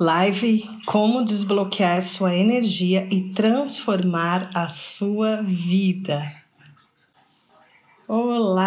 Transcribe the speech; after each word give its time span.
Live 0.00 0.68
Como 0.86 1.24
desbloquear 1.24 2.02
sua 2.02 2.34
energia 2.34 3.06
e 3.12 3.32
transformar 3.32 4.50
a 4.52 4.68
sua 4.68 5.40
vida. 5.40 6.34
Olá, 8.08 8.64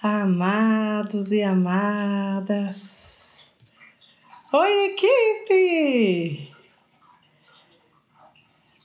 amados 0.00 1.32
e 1.32 1.42
amadas. 1.42 2.94
Oi, 4.52 4.84
equipe! 4.84 6.52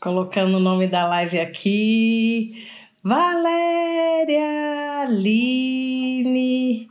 Colocando 0.01 0.57
o 0.57 0.59
nome 0.59 0.88
da 0.88 1.05
live 1.05 1.39
aqui. 1.39 2.67
Valéria 3.03 5.03
Aline 5.03 6.90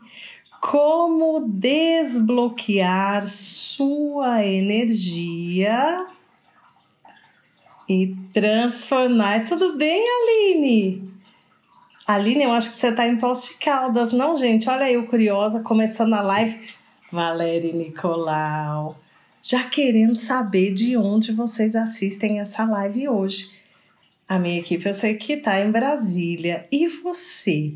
como 0.60 1.40
desbloquear 1.48 3.26
sua 3.28 4.44
energia 4.44 6.06
e 7.88 8.14
transformar. 8.32 9.46
Tudo 9.46 9.76
bem, 9.76 10.04
Aline? 10.06 11.10
Aline, 12.06 12.42
eu 12.44 12.52
acho 12.52 12.72
que 12.72 12.78
você 12.78 12.88
está 12.88 13.06
em 13.06 13.16
Poste 13.16 13.58
Caldas, 13.58 14.12
não, 14.12 14.36
gente? 14.36 14.68
Olha 14.68 14.90
eu 14.90 15.06
curiosa, 15.06 15.62
começando 15.62 16.14
a 16.14 16.20
live. 16.20 16.58
Valéria 17.10 17.72
Nicolau, 17.72 18.96
já 19.42 19.64
querendo 19.64 20.16
saber 20.16 20.72
de 20.72 20.96
onde 20.96 21.32
vocês 21.32 21.74
assistem 21.74 22.38
essa 22.38 22.64
live 22.64 23.08
hoje. 23.08 23.50
A 24.28 24.38
minha 24.38 24.60
equipe 24.60 24.86
eu 24.86 24.94
sei 24.94 25.16
que 25.16 25.32
está 25.32 25.60
em 25.60 25.72
Brasília. 25.72 26.68
E 26.70 26.86
você? 26.86 27.74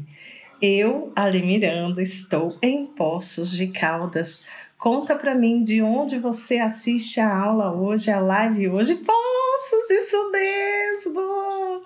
Eu, 0.66 1.12
Ali 1.14 1.42
Miranda, 1.42 2.02
estou 2.02 2.56
em 2.62 2.86
Poços 2.86 3.50
de 3.50 3.66
Caldas. 3.66 4.42
Conta 4.78 5.14
para 5.14 5.34
mim 5.34 5.62
de 5.62 5.82
onde 5.82 6.18
você 6.18 6.56
assiste 6.56 7.20
a 7.20 7.36
aula 7.36 7.70
hoje, 7.70 8.11
a 8.11 8.19
live 8.19 8.70
hoje. 8.70 8.94
Poços, 8.94 9.91
isso 9.91 10.30
mesmo! 10.30 11.83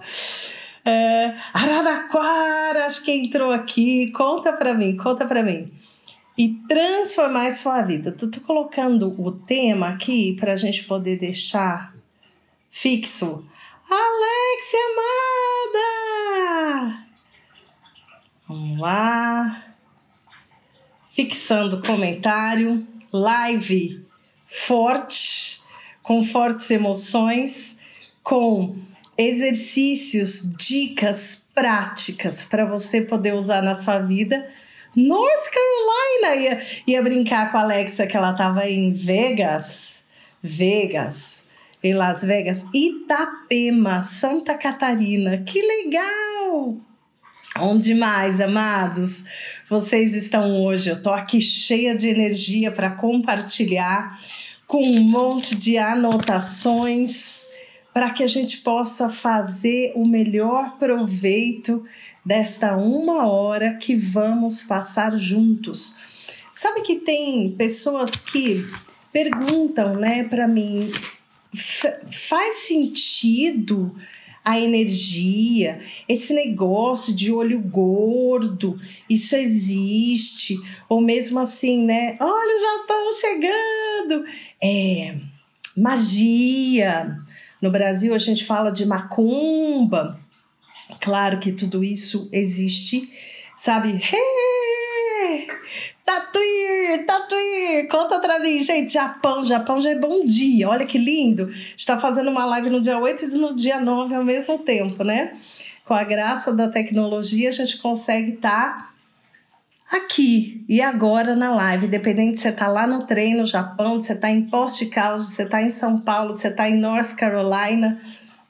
É, 0.84 1.34
Araraquara, 1.52 2.86
acho 2.86 3.02
que 3.02 3.10
entrou 3.10 3.50
aqui. 3.50 4.12
Conta 4.12 4.52
para 4.52 4.72
mim, 4.74 4.96
conta 4.96 5.26
para 5.26 5.42
mim. 5.42 5.72
E 6.38 6.50
transformar 6.68 7.50
sua 7.50 7.82
vida. 7.82 8.12
Tu 8.12 8.30
tô 8.30 8.40
colocando 8.42 9.12
o 9.20 9.32
tema 9.32 9.88
aqui 9.88 10.36
para 10.38 10.52
a 10.52 10.56
gente 10.56 10.84
poder 10.84 11.18
deixar 11.18 11.92
fixo. 12.70 13.44
Alexia 13.90 14.80
amada! 15.74 17.07
Vamos 18.48 18.80
lá. 18.80 19.64
Fixando 21.10 21.82
comentário. 21.82 22.86
Live 23.12 24.08
forte, 24.48 25.60
com 26.02 26.24
fortes 26.24 26.70
emoções, 26.70 27.76
com 28.22 28.74
exercícios, 29.16 30.54
dicas 30.56 31.50
práticas 31.54 32.42
para 32.42 32.64
você 32.64 33.02
poder 33.02 33.34
usar 33.34 33.62
na 33.62 33.76
sua 33.76 33.98
vida. 33.98 34.50
North 34.96 35.50
Carolina 35.52 36.42
ia, 36.42 36.66
ia 36.86 37.02
brincar 37.02 37.52
com 37.52 37.58
a 37.58 37.62
Alexa 37.62 38.06
que 38.06 38.16
ela 38.16 38.32
estava 38.32 38.66
em 38.66 38.92
Vegas. 38.92 40.06
Vegas, 40.42 41.46
em 41.82 41.92
Las 41.94 42.22
Vegas, 42.22 42.64
Itapema, 42.72 44.02
Santa 44.02 44.54
Catarina. 44.54 45.38
Que 45.38 45.60
legal! 45.60 46.87
Onde 47.60 47.92
mais, 47.94 48.40
amados? 48.40 49.24
Vocês 49.68 50.14
estão 50.14 50.62
hoje? 50.62 50.90
Eu 50.90 51.02
tô 51.02 51.10
aqui 51.10 51.40
cheia 51.40 51.96
de 51.96 52.06
energia 52.06 52.70
para 52.70 52.90
compartilhar 52.90 54.20
com 54.66 54.80
um 54.80 55.00
monte 55.00 55.56
de 55.56 55.76
anotações 55.76 57.46
para 57.92 58.10
que 58.10 58.22
a 58.22 58.28
gente 58.28 58.58
possa 58.58 59.08
fazer 59.08 59.92
o 59.96 60.06
melhor 60.06 60.78
proveito 60.78 61.84
desta 62.24 62.76
uma 62.76 63.26
hora 63.26 63.74
que 63.74 63.96
vamos 63.96 64.62
passar 64.62 65.16
juntos. 65.18 65.96
Sabe 66.52 66.82
que 66.82 66.96
tem 66.96 67.50
pessoas 67.56 68.12
que 68.16 68.64
perguntam, 69.12 69.94
né, 69.94 70.22
para 70.22 70.46
mim, 70.46 70.92
faz 72.12 72.66
sentido 72.66 73.96
a 74.48 74.58
energia, 74.58 75.78
esse 76.08 76.32
negócio 76.32 77.14
de 77.14 77.30
olho 77.30 77.60
gordo, 77.60 78.80
isso 79.08 79.36
existe, 79.36 80.56
ou 80.88 81.02
mesmo 81.02 81.38
assim, 81.38 81.84
né? 81.84 82.16
Olha, 82.18 82.60
já 82.60 82.80
estão 82.80 83.12
chegando. 83.12 84.24
É 84.62 85.16
magia. 85.76 87.18
No 87.60 87.70
Brasil 87.70 88.14
a 88.14 88.18
gente 88.18 88.44
fala 88.44 88.70
de 88.70 88.86
macumba. 88.86 90.18
Claro 90.98 91.38
que 91.38 91.52
tudo 91.52 91.84
isso 91.84 92.28
existe, 92.32 93.06
sabe? 93.54 93.90
Hey! 93.90 94.67
Tatuir, 96.08 97.04
Tatuir, 97.04 97.86
conta 97.90 98.18
pra 98.18 98.38
mim, 98.38 98.64
gente. 98.64 98.94
Japão, 98.94 99.42
Japão 99.42 99.78
já 99.78 99.90
é 99.90 99.94
bom 99.94 100.24
dia. 100.24 100.66
Olha 100.66 100.86
que 100.86 100.96
lindo. 100.96 101.50
Está 101.76 102.00
fazendo 102.00 102.30
uma 102.30 102.46
live 102.46 102.70
no 102.70 102.80
dia 102.80 102.98
8 102.98 103.26
e 103.26 103.28
no 103.36 103.54
dia 103.54 103.78
9 103.78 104.14
ao 104.14 104.24
mesmo 104.24 104.58
tempo, 104.60 105.04
né? 105.04 105.36
Com 105.84 105.92
a 105.92 106.02
graça 106.04 106.50
da 106.50 106.66
tecnologia, 106.66 107.50
a 107.50 107.52
gente 107.52 107.76
consegue 107.76 108.32
estar 108.36 108.90
tá 109.90 109.98
aqui 109.98 110.64
e 110.66 110.80
agora 110.80 111.36
na 111.36 111.54
live. 111.54 111.86
Dependendo 111.86 112.38
se 112.38 112.44
você 112.44 112.52
tá 112.52 112.68
lá 112.68 112.86
no 112.86 113.02
trem 113.02 113.36
no 113.36 113.44
Japão, 113.44 114.00
se 114.00 114.06
você 114.06 114.14
tá 114.14 114.30
em 114.30 114.48
Post 114.48 114.86
Caldas, 114.86 115.26
se 115.26 115.34
você 115.34 115.46
tá 115.46 115.60
em 115.60 115.70
São 115.70 116.00
Paulo, 116.00 116.32
se 116.32 116.40
você 116.40 116.50
tá 116.50 116.70
em 116.70 116.78
North 116.78 117.16
Carolina, 117.16 118.00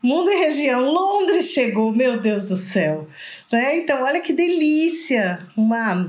mundo 0.01 0.31
e 0.31 0.45
região. 0.45 0.93
Londres 0.93 1.51
chegou, 1.51 1.91
meu 1.93 2.21
Deus 2.21 2.51
do 2.51 2.57
céu. 2.57 3.09
Né? 3.51 3.79
Então, 3.79 4.05
olha 4.05 4.21
que 4.21 4.33
delícia. 4.33 5.41
Uma 5.57 6.07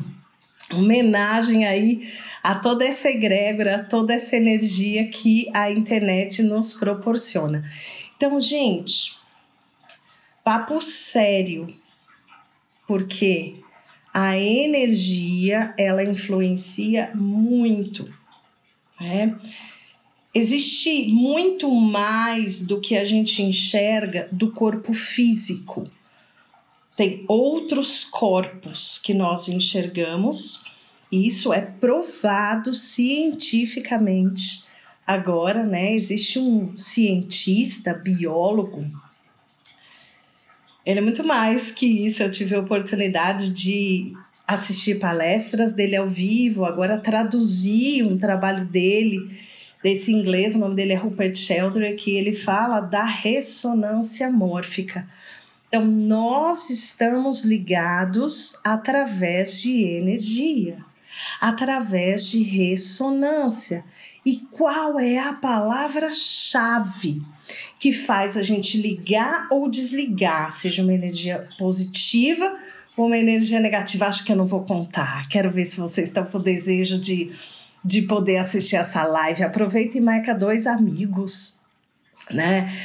homenagem 0.72 1.66
aí 1.66 2.10
a 2.44 2.56
toda 2.56 2.86
essa 2.86 3.10
egrégora, 3.10 3.76
a 3.76 3.84
toda 3.84 4.14
essa 4.14 4.36
energia 4.36 5.08
que 5.08 5.50
a 5.54 5.72
internet 5.72 6.42
nos 6.44 6.74
proporciona. 6.74 7.64
Então, 8.16 8.40
gente, 8.40 9.18
papo 10.44 10.82
sério, 10.82 11.74
porque 12.88 13.56
a 14.14 14.38
energia 14.38 15.74
ela 15.78 16.04
influencia 16.04 17.12
muito, 17.14 18.12
né? 19.00 19.38
Existe 20.34 21.08
muito 21.08 21.70
mais 21.72 22.62
do 22.62 22.80
que 22.80 22.96
a 22.96 23.04
gente 23.04 23.42
enxerga 23.42 24.30
do 24.32 24.52
corpo 24.52 24.94
físico 24.94 25.90
tem 27.00 27.24
outros 27.30 28.04
corpos 28.04 29.00
que 29.00 29.14
nós 29.14 29.48
enxergamos, 29.48 30.66
e 31.10 31.26
isso 31.26 31.54
é 31.54 31.62
provado 31.62 32.76
cientificamente. 32.76 34.66
Agora, 35.08 35.64
né, 35.64 35.94
existe 35.94 36.40
um 36.40 36.76
cientista, 36.78 37.94
biólogo, 37.94 38.86
ele 40.86 41.00
é 41.00 41.02
muito 41.02 41.24
mais 41.24 41.72
que 41.72 41.86
isso. 42.06 42.22
Eu 42.22 42.30
tive 42.30 42.54
a 42.54 42.60
oportunidade 42.60 43.50
de 43.50 44.12
assistir 44.46 45.00
palestras 45.00 45.72
dele 45.72 45.96
ao 45.96 46.06
vivo, 46.10 46.66
agora 46.66 46.98
traduzir 46.98 48.04
um 48.04 48.18
trabalho 48.18 48.66
dele, 48.66 49.40
desse 49.82 50.12
inglês, 50.12 50.54
o 50.54 50.60
nome 50.60 50.76
dele 50.76 50.92
é 50.92 50.98
Rupert 50.98 51.34
Sheldrake, 51.34 51.96
que 51.96 52.12
ele 52.12 52.34
fala 52.34 52.82
da 52.82 53.06
ressonância 53.06 54.30
mórfica. 54.30 55.08
Então, 55.70 55.86
nós 55.86 56.72
estamos 56.72 57.46
ligados 57.46 58.60
através 58.64 59.62
de 59.62 59.84
energia, 59.84 60.84
através 61.40 62.28
de 62.28 62.42
ressonância. 62.42 63.86
E 64.26 64.38
qual 64.52 65.00
é 65.00 65.20
a 65.20 65.34
palavra-chave 65.34 67.22
que 67.80 67.94
faz 67.94 68.36
a 68.36 68.42
gente 68.42 68.82
ligar 68.82 69.48
ou 69.52 69.70
desligar, 69.70 70.50
seja 70.50 70.82
uma 70.82 70.94
energia 70.94 71.48
positiva 71.60 72.58
ou 72.98 73.06
uma 73.06 73.18
energia 73.18 73.60
negativa? 73.60 74.08
Acho 74.08 74.26
que 74.26 74.32
eu 74.32 74.36
não 74.36 74.48
vou 74.48 74.66
contar. 74.66 75.30
Quero 75.30 75.52
ver 75.52 75.66
se 75.66 75.80
vocês 75.80 76.08
estão 76.08 76.26
com 76.26 76.42
desejo 76.42 77.00
de, 77.00 77.32
de 77.86 78.02
poder 78.02 78.38
assistir 78.38 78.76
essa 78.76 79.04
live. 79.04 79.44
Aproveita 79.44 80.00
e 80.00 80.02
marca 80.02 80.34
dois 80.34 80.66
amigos, 80.66 81.60
né? 82.32 82.76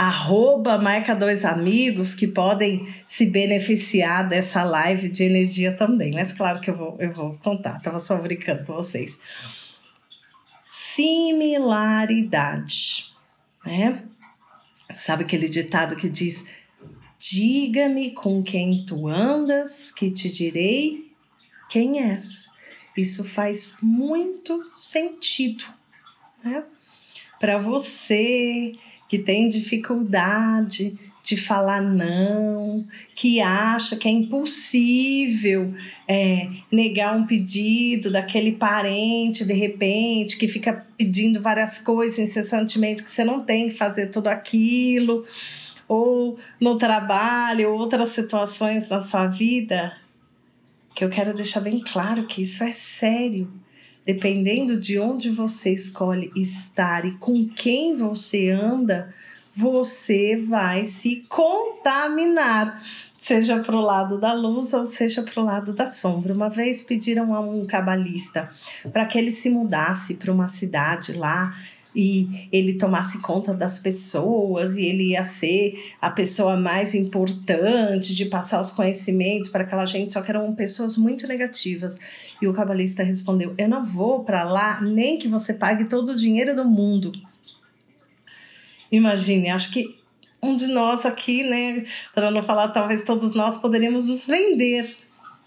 Arroba 0.00 0.76
marca 0.78 1.14
dois 1.14 1.44
amigos 1.44 2.14
que 2.14 2.26
podem 2.26 2.88
se 3.04 3.26
beneficiar 3.26 4.26
dessa 4.26 4.64
live 4.64 5.10
de 5.10 5.24
energia 5.24 5.76
também. 5.76 6.14
Mas 6.14 6.32
claro 6.32 6.58
que 6.58 6.70
eu 6.70 6.76
vou, 6.76 6.96
eu 6.98 7.12
vou 7.12 7.36
contar, 7.40 7.76
estava 7.76 7.98
só 7.98 8.16
brincando 8.16 8.64
com 8.64 8.72
vocês. 8.72 9.20
Similaridade, 10.64 13.12
né? 13.62 14.02
Sabe 14.94 15.24
aquele 15.24 15.50
ditado 15.50 15.94
que 15.94 16.08
diz: 16.08 16.46
Diga-me 17.18 18.12
com 18.12 18.42
quem 18.42 18.86
tu 18.86 19.06
andas, 19.06 19.90
que 19.90 20.10
te 20.10 20.32
direi 20.32 21.12
quem 21.68 22.10
és. 22.10 22.50
isso 22.96 23.22
faz 23.22 23.76
muito 23.82 24.66
sentido. 24.72 25.62
Né? 26.42 26.64
Para 27.38 27.58
você 27.58 28.72
que 29.10 29.18
tem 29.18 29.48
dificuldade 29.48 30.96
de 31.20 31.36
falar 31.36 31.82
não, 31.82 32.86
que 33.12 33.40
acha 33.40 33.96
que 33.96 34.06
é 34.06 34.10
impossível 34.12 35.74
é, 36.06 36.48
negar 36.70 37.16
um 37.16 37.26
pedido 37.26 38.08
daquele 38.08 38.52
parente 38.52 39.44
de 39.44 39.52
repente, 39.52 40.36
que 40.36 40.46
fica 40.46 40.86
pedindo 40.96 41.42
várias 41.42 41.76
coisas 41.76 42.20
incessantemente, 42.20 43.02
que 43.02 43.10
você 43.10 43.24
não 43.24 43.40
tem 43.40 43.68
que 43.68 43.74
fazer 43.74 44.10
tudo 44.12 44.28
aquilo, 44.28 45.24
ou 45.88 46.38
no 46.60 46.78
trabalho, 46.78 47.72
outras 47.72 48.10
situações 48.10 48.88
na 48.88 49.00
sua 49.00 49.26
vida, 49.26 49.92
que 50.94 51.04
eu 51.04 51.10
quero 51.10 51.34
deixar 51.34 51.62
bem 51.62 51.80
claro 51.80 52.28
que 52.28 52.42
isso 52.42 52.62
é 52.62 52.72
sério. 52.72 53.50
Dependendo 54.12 54.76
de 54.76 54.98
onde 54.98 55.30
você 55.30 55.72
escolhe 55.72 56.32
estar 56.34 57.04
e 57.04 57.12
com 57.12 57.48
quem 57.48 57.96
você 57.96 58.50
anda, 58.50 59.14
você 59.54 60.36
vai 60.36 60.84
se 60.84 61.24
contaminar, 61.28 62.82
seja 63.16 63.60
para 63.60 63.76
o 63.76 63.80
lado 63.80 64.18
da 64.18 64.32
luz 64.32 64.72
ou 64.72 64.84
seja 64.84 65.22
para 65.22 65.40
o 65.40 65.44
lado 65.44 65.72
da 65.72 65.86
sombra. 65.86 66.34
Uma 66.34 66.50
vez 66.50 66.82
pediram 66.82 67.32
a 67.32 67.38
um 67.38 67.64
cabalista 67.64 68.50
para 68.92 69.06
que 69.06 69.16
ele 69.16 69.30
se 69.30 69.48
mudasse 69.48 70.14
para 70.14 70.32
uma 70.32 70.48
cidade 70.48 71.12
lá 71.12 71.56
e 71.94 72.48
ele 72.52 72.74
tomasse 72.74 73.20
conta 73.20 73.52
das 73.52 73.78
pessoas 73.78 74.76
e 74.76 74.84
ele 74.84 75.10
ia 75.10 75.24
ser 75.24 75.92
a 76.00 76.10
pessoa 76.10 76.56
mais 76.56 76.94
importante 76.94 78.14
de 78.14 78.26
passar 78.26 78.60
os 78.60 78.70
conhecimentos 78.70 79.48
para 79.48 79.64
aquela 79.64 79.86
gente, 79.86 80.12
só 80.12 80.22
que 80.22 80.30
eram 80.30 80.54
pessoas 80.54 80.96
muito 80.96 81.26
negativas. 81.26 81.98
E 82.40 82.46
o 82.46 82.52
cabalista 82.52 83.02
respondeu: 83.02 83.54
Eu 83.58 83.68
não 83.68 83.84
vou 83.84 84.24
para 84.24 84.44
lá 84.44 84.80
nem 84.80 85.18
que 85.18 85.28
você 85.28 85.52
pague 85.52 85.86
todo 85.86 86.10
o 86.10 86.16
dinheiro 86.16 86.54
do 86.54 86.64
mundo. 86.64 87.12
Imagine, 88.92 89.50
acho 89.50 89.72
que 89.72 90.00
um 90.42 90.56
de 90.56 90.66
nós 90.66 91.04
aqui, 91.04 91.42
né, 91.44 91.84
para 92.14 92.30
não 92.30 92.42
falar 92.42 92.68
talvez 92.68 93.04
todos 93.04 93.34
nós, 93.34 93.56
poderíamos 93.56 94.06
nos 94.06 94.26
vender 94.26 94.96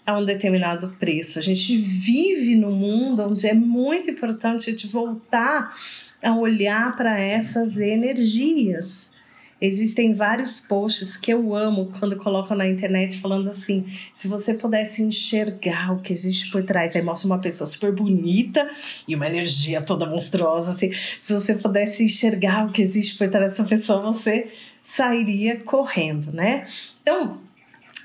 a 0.06 0.18
um 0.18 0.24
determinado 0.24 0.94
preço. 0.98 1.38
A 1.38 1.42
gente 1.42 1.76
vive 1.76 2.56
num 2.56 2.74
mundo 2.74 3.22
onde 3.22 3.46
é 3.46 3.54
muito 3.54 4.10
importante 4.10 4.68
a 4.68 4.72
gente 4.72 4.86
voltar 4.86 5.74
a 6.24 6.34
olhar 6.34 6.96
para 6.96 7.20
essas 7.20 7.78
energias. 7.78 9.12
Existem 9.60 10.14
vários 10.14 10.58
posts 10.58 11.16
que 11.16 11.32
eu 11.32 11.54
amo 11.54 11.90
quando 11.98 12.16
colocam 12.16 12.56
na 12.56 12.66
internet 12.66 13.20
falando 13.20 13.48
assim: 13.48 13.84
se 14.12 14.26
você 14.26 14.54
pudesse 14.54 15.02
enxergar 15.02 15.92
o 15.92 16.00
que 16.00 16.12
existe 16.12 16.50
por 16.50 16.64
trás, 16.64 16.96
aí 16.96 17.02
mostra 17.02 17.26
uma 17.28 17.38
pessoa 17.38 17.66
super 17.66 17.92
bonita 17.92 18.68
e 19.06 19.14
uma 19.14 19.26
energia 19.26 19.80
toda 19.80 20.06
monstruosa. 20.06 20.72
Assim, 20.72 20.92
se 21.20 21.32
você 21.32 21.54
pudesse 21.54 22.04
enxergar 22.04 22.66
o 22.66 22.72
que 22.72 22.82
existe 22.82 23.16
por 23.16 23.28
trás 23.28 23.52
dessa 23.52 23.64
pessoa, 23.64 24.00
você 24.00 24.50
sairia 24.82 25.60
correndo, 25.60 26.32
né? 26.32 26.66
Então, 27.00 27.40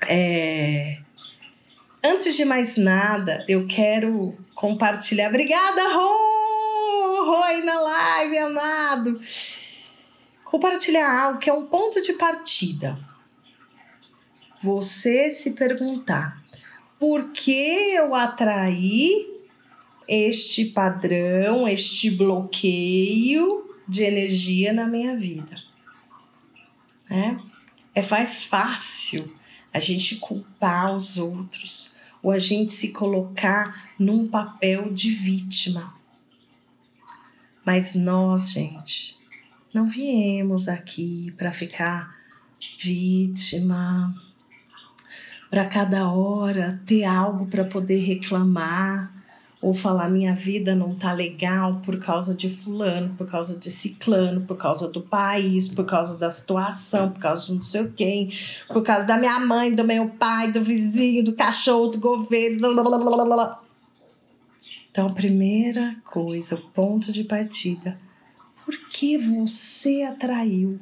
é... 0.08 0.98
antes 2.02 2.36
de 2.36 2.44
mais 2.44 2.76
nada, 2.76 3.44
eu 3.48 3.66
quero 3.66 4.34
compartilhar. 4.54 5.28
Obrigada, 5.28 5.92
Rô! 5.92 6.39
Aí 7.34 7.62
na 7.62 7.80
live, 7.80 8.38
amado 8.38 9.20
compartilhar 10.50 11.26
algo 11.26 11.38
que 11.38 11.48
é 11.48 11.52
um 11.52 11.66
ponto 11.66 12.02
de 12.02 12.12
partida. 12.14 12.98
Você 14.60 15.30
se 15.30 15.52
perguntar: 15.52 16.42
por 16.98 17.30
que 17.30 17.94
eu 17.94 18.14
atraí 18.14 19.28
este 20.08 20.66
padrão, 20.66 21.68
este 21.68 22.10
bloqueio 22.10 23.76
de 23.86 24.02
energia 24.02 24.72
na 24.72 24.86
minha 24.86 25.16
vida? 25.16 25.56
É, 27.08 27.36
é 27.94 28.06
mais 28.08 28.42
fácil 28.42 29.32
a 29.72 29.78
gente 29.78 30.16
culpar 30.16 30.94
os 30.94 31.16
outros 31.16 31.96
ou 32.22 32.32
a 32.32 32.38
gente 32.38 32.72
se 32.72 32.92
colocar 32.92 33.92
num 33.98 34.28
papel 34.28 34.92
de 34.92 35.10
vítima. 35.10 35.94
Mas 37.72 37.94
nós, 37.94 38.50
gente, 38.50 39.16
não 39.72 39.86
viemos 39.86 40.66
aqui 40.66 41.32
para 41.38 41.52
ficar 41.52 42.16
vítima, 42.76 44.12
para 45.48 45.64
cada 45.66 46.10
hora 46.10 46.82
ter 46.84 47.04
algo 47.04 47.46
para 47.46 47.64
poder 47.64 47.98
reclamar 47.98 49.14
ou 49.62 49.72
falar 49.72 50.10
minha 50.10 50.34
vida 50.34 50.74
não 50.74 50.96
tá 50.96 51.12
legal 51.12 51.80
por 51.84 52.00
causa 52.00 52.34
de 52.34 52.50
fulano, 52.50 53.14
por 53.14 53.28
causa 53.28 53.56
de 53.56 53.70
ciclano, 53.70 54.40
por 54.40 54.56
causa 54.56 54.88
do 54.88 55.02
país, 55.02 55.68
por 55.68 55.86
causa 55.86 56.18
da 56.18 56.28
situação, 56.28 57.12
por 57.12 57.20
causa 57.20 57.46
de 57.46 57.54
não 57.54 57.62
sei 57.62 57.86
quem, 57.94 58.32
por 58.66 58.82
causa 58.82 59.06
da 59.06 59.16
minha 59.16 59.38
mãe, 59.38 59.72
do 59.72 59.84
meu 59.84 60.08
pai, 60.08 60.50
do 60.50 60.60
vizinho, 60.60 61.22
do 61.22 61.34
cachorro, 61.34 61.86
do 61.86 62.00
governo, 62.00 62.58
blá, 62.58 62.82
blá, 62.82 62.98
blá, 62.98 63.24
blá. 63.24 63.69
Então, 64.90 65.06
a 65.06 65.12
primeira 65.12 65.96
coisa, 66.04 66.56
o 66.56 66.70
ponto 66.70 67.12
de 67.12 67.24
partida 67.24 67.98
porque 68.70 69.18
você 69.18 70.02
atraiu 70.02 70.80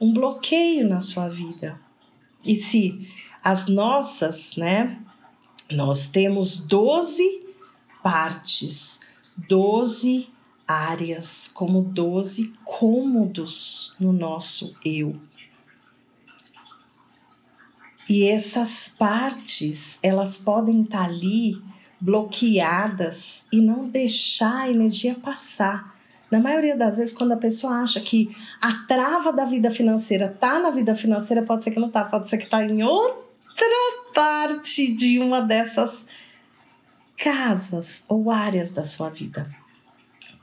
um 0.00 0.12
bloqueio 0.12 0.88
na 0.88 1.00
sua 1.00 1.28
vida. 1.28 1.80
E 2.44 2.56
se 2.56 3.08
as 3.42 3.68
nossas, 3.68 4.56
né? 4.56 5.00
Nós 5.70 6.08
temos 6.08 6.66
12 6.66 7.42
partes, 8.02 9.00
12 9.36 10.28
áreas, 10.66 11.46
como 11.46 11.82
12 11.82 12.54
cômodos 12.64 13.94
no 14.00 14.12
nosso 14.12 14.76
eu. 14.84 15.20
E 18.08 18.24
essas 18.24 18.88
partes, 18.88 19.98
elas 20.02 20.38
podem 20.38 20.82
estar 20.82 21.04
ali 21.04 21.62
bloqueadas 22.00 23.46
e 23.52 23.60
não 23.60 23.88
deixar 23.88 24.62
a 24.62 24.70
energia 24.70 25.14
passar. 25.14 25.96
Na 26.30 26.38
maioria 26.38 26.76
das 26.76 26.98
vezes, 26.98 27.14
quando 27.14 27.32
a 27.32 27.36
pessoa 27.36 27.80
acha 27.80 28.00
que 28.00 28.34
a 28.60 28.84
trava 28.86 29.32
da 29.32 29.44
vida 29.44 29.70
financeira 29.70 30.28
tá 30.28 30.58
na 30.58 30.70
vida 30.70 30.94
financeira, 30.94 31.42
pode 31.42 31.64
ser 31.64 31.70
que 31.70 31.80
não 31.80 31.90
tá, 31.90 32.04
pode 32.04 32.28
ser 32.28 32.38
que 32.38 32.46
tá 32.46 32.64
em 32.64 32.82
outra 32.82 33.28
parte 34.14 34.92
de 34.94 35.18
uma 35.18 35.40
dessas 35.40 36.06
casas 37.16 38.04
ou 38.08 38.30
áreas 38.30 38.70
da 38.70 38.84
sua 38.84 39.08
vida. 39.08 39.48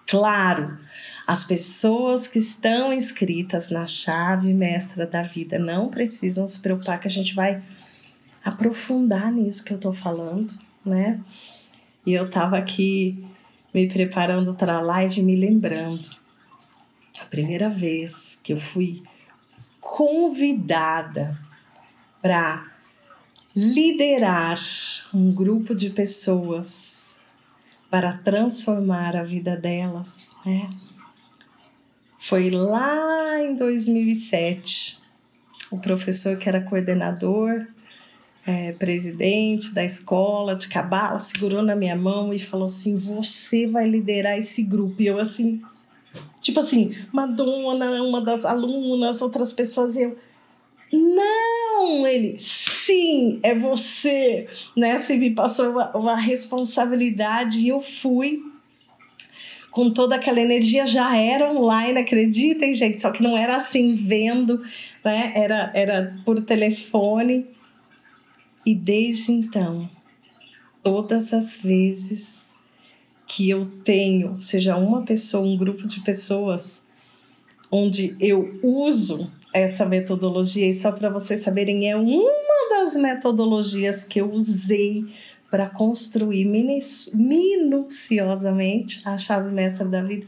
Claro, 0.07 0.77
as 1.25 1.43
pessoas 1.43 2.27
que 2.27 2.39
estão 2.39 2.93
inscritas 2.93 3.69
na 3.69 3.88
chave 3.88 4.53
mestra 4.53 5.07
da 5.07 5.24
vida 5.24 5.57
não 5.57 5.89
precisam 5.89 6.45
se 6.45 6.59
preocupar 6.59 7.00
que 7.00 7.07
a 7.07 7.12
gente 7.12 7.33
vai 7.33 7.63
aprofundar 8.43 9.31
nisso 9.31 9.65
que 9.65 9.74
eu 9.74 9.79
tô 9.79 9.91
falando, 9.91 10.53
né? 10.86 11.22
E 12.06 12.13
eu 12.13 12.30
tava 12.30 12.58
aqui 12.58 13.25
me 13.74 13.88
preparando 13.88 14.54
para 14.54 14.75
a 14.75 14.82
live, 14.82 15.22
me 15.22 15.36
lembrando. 15.36 16.10
A 17.20 17.25
primeira 17.25 17.70
vez 17.70 18.39
que 18.44 18.54
eu 18.54 18.58
fui 18.58 19.01
convidada 19.80 21.39
para 22.22 22.72
liderar 23.56 24.60
um 25.13 25.32
grupo 25.32 25.74
de 25.74 25.89
pessoas 25.89 27.18
para 27.89 28.18
transformar 28.18 29.15
a 29.15 29.24
vida 29.24 29.56
delas, 29.56 30.36
né? 30.46 30.70
Foi 32.18 32.50
lá 32.50 33.39
em 33.39 33.56
2007. 33.56 35.00
O 35.70 35.80
professor 35.80 36.38
que 36.38 36.50
era 36.50 36.62
coordenador 36.62 37.68
é, 38.45 38.73
presidente 38.73 39.73
da 39.73 39.83
escola 39.83 40.55
de 40.55 40.67
cabala 40.67 41.17
segurou 41.17 41.63
na 41.63 41.75
minha 41.75 41.95
mão 41.95 42.33
e 42.33 42.39
falou 42.39 42.65
assim: 42.65 42.95
Você 42.97 43.65
vai 43.65 43.87
liderar 43.87 44.37
esse 44.37 44.61
grupo. 44.61 45.01
E 45.01 45.07
eu, 45.07 45.19
assim, 45.19 45.61
tipo 46.41 46.59
assim, 46.59 46.95
Madonna, 47.11 48.03
uma 48.03 48.21
das 48.21 48.45
alunas, 48.45 49.21
outras 49.21 49.51
pessoas, 49.51 49.95
eu. 49.95 50.15
Não, 50.93 52.05
ele, 52.05 52.35
sim, 52.37 53.39
é 53.41 53.55
você, 53.55 54.47
né? 54.77 54.91
Assim, 54.91 55.17
me 55.17 55.31
passou 55.31 55.71
uma, 55.71 55.97
uma 55.97 56.15
responsabilidade 56.15 57.57
e 57.57 57.69
eu 57.69 57.81
fui 57.81 58.39
com 59.71 59.89
toda 59.89 60.15
aquela 60.15 60.39
energia, 60.39 60.85
já 60.85 61.17
era 61.17 61.51
online, 61.51 61.99
acreditem, 61.99 62.73
gente, 62.73 63.01
só 63.01 63.11
que 63.11 63.21
não 63.21 63.35
era 63.37 63.57
assim, 63.57 63.95
vendo, 63.95 64.63
né? 65.03 65.33
Era, 65.35 65.71
era 65.73 66.15
por 66.23 66.39
telefone. 66.39 67.54
E 68.65 68.74
desde 68.74 69.31
então, 69.31 69.88
todas 70.81 71.34
as 71.34 71.60
vezes 71.60 72.55
que 73.27 73.50
eu 73.50 73.65
tenho, 73.84 74.41
seja 74.41 74.75
uma 74.75 75.03
pessoa, 75.03 75.45
um 75.45 75.57
grupo 75.57 75.86
de 75.86 76.01
pessoas, 76.01 76.84
onde 77.72 78.15
eu 78.19 78.60
uso 78.63 79.31
essa 79.53 79.86
metodologia, 79.86 80.67
e 80.67 80.74
só 80.74 80.91
para 80.91 81.10
vocês 81.10 81.41
saberem, 81.41 81.89
é 81.89 81.95
uma 81.95 82.69
das 82.69 82.95
metodologias 82.95 84.03
que 84.03 84.19
eu 84.19 84.31
usei 84.31 85.05
para 85.50 85.69
construir 85.69 86.45
minuciosamente 87.13 89.01
a 89.05 89.17
chave 89.17 89.51
mestra 89.51 89.86
da 89.86 90.01
vida. 90.01 90.27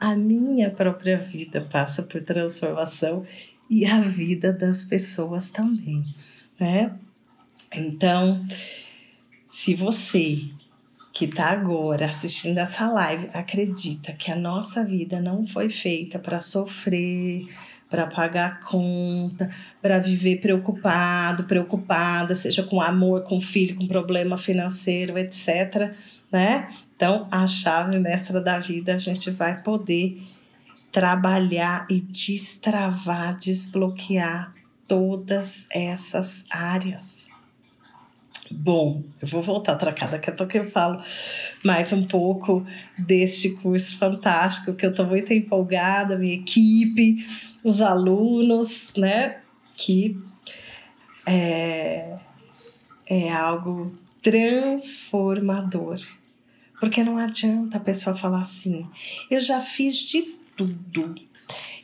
A 0.00 0.16
minha 0.16 0.70
própria 0.70 1.18
vida 1.18 1.60
passa 1.60 2.02
por 2.02 2.20
transformação 2.22 3.24
e 3.70 3.84
a 3.84 4.00
vida 4.00 4.52
das 4.52 4.82
pessoas 4.84 5.50
também, 5.50 6.04
né? 6.58 6.96
Então, 7.72 8.44
se 9.48 9.74
você 9.74 10.50
que 11.12 11.24
está 11.24 11.50
agora 11.50 12.06
assistindo 12.06 12.58
essa 12.58 12.88
live 12.88 13.28
acredita 13.32 14.12
que 14.12 14.30
a 14.30 14.36
nossa 14.36 14.84
vida 14.84 15.20
não 15.20 15.44
foi 15.44 15.68
feita 15.68 16.16
para 16.18 16.40
sofrer, 16.40 17.48
para 17.90 18.06
pagar 18.06 18.60
conta, 18.60 19.50
para 19.80 19.98
viver 19.98 20.40
preocupado, 20.40 21.44
preocupada, 21.44 22.34
seja 22.34 22.62
com 22.62 22.80
amor, 22.80 23.24
com 23.24 23.40
filho, 23.40 23.76
com 23.76 23.86
problema 23.86 24.36
financeiro, 24.36 25.18
etc. 25.18 25.92
Né? 26.30 26.68
Então, 26.94 27.26
a 27.30 27.46
chave 27.46 27.98
mestra 27.98 28.40
da 28.40 28.58
vida 28.58 28.94
a 28.94 28.98
gente 28.98 29.30
vai 29.30 29.62
poder 29.62 30.22
trabalhar 30.92 31.86
e 31.90 32.00
destravar, 32.00 33.36
desbloquear 33.36 34.54
todas 34.86 35.66
essas 35.70 36.44
áreas. 36.50 37.28
Bom, 38.50 39.02
eu 39.20 39.28
vou 39.28 39.42
voltar 39.42 39.76
para 39.76 39.92
cá, 39.92 40.06
daqui 40.06 40.30
a 40.30 40.32
pouco 40.32 40.56
eu 40.56 40.70
falo 40.70 41.02
mais 41.62 41.92
um 41.92 42.06
pouco 42.06 42.66
deste 42.98 43.50
curso 43.56 43.98
fantástico 43.98 44.74
que 44.74 44.86
eu 44.86 44.90
estou 44.90 45.06
muito 45.06 45.32
empolgada, 45.32 46.16
minha 46.16 46.34
equipe, 46.34 47.26
os 47.62 47.82
alunos, 47.82 48.92
né? 48.96 49.40
Que 49.76 50.18
é, 51.26 52.16
é 53.06 53.30
algo 53.30 53.94
transformador. 54.22 55.98
Porque 56.80 57.04
não 57.04 57.18
adianta 57.18 57.76
a 57.76 57.80
pessoa 57.80 58.16
falar 58.16 58.40
assim, 58.40 58.86
eu 59.30 59.40
já 59.40 59.60
fiz 59.60 59.96
de 60.08 60.22
tudo. 60.56 61.14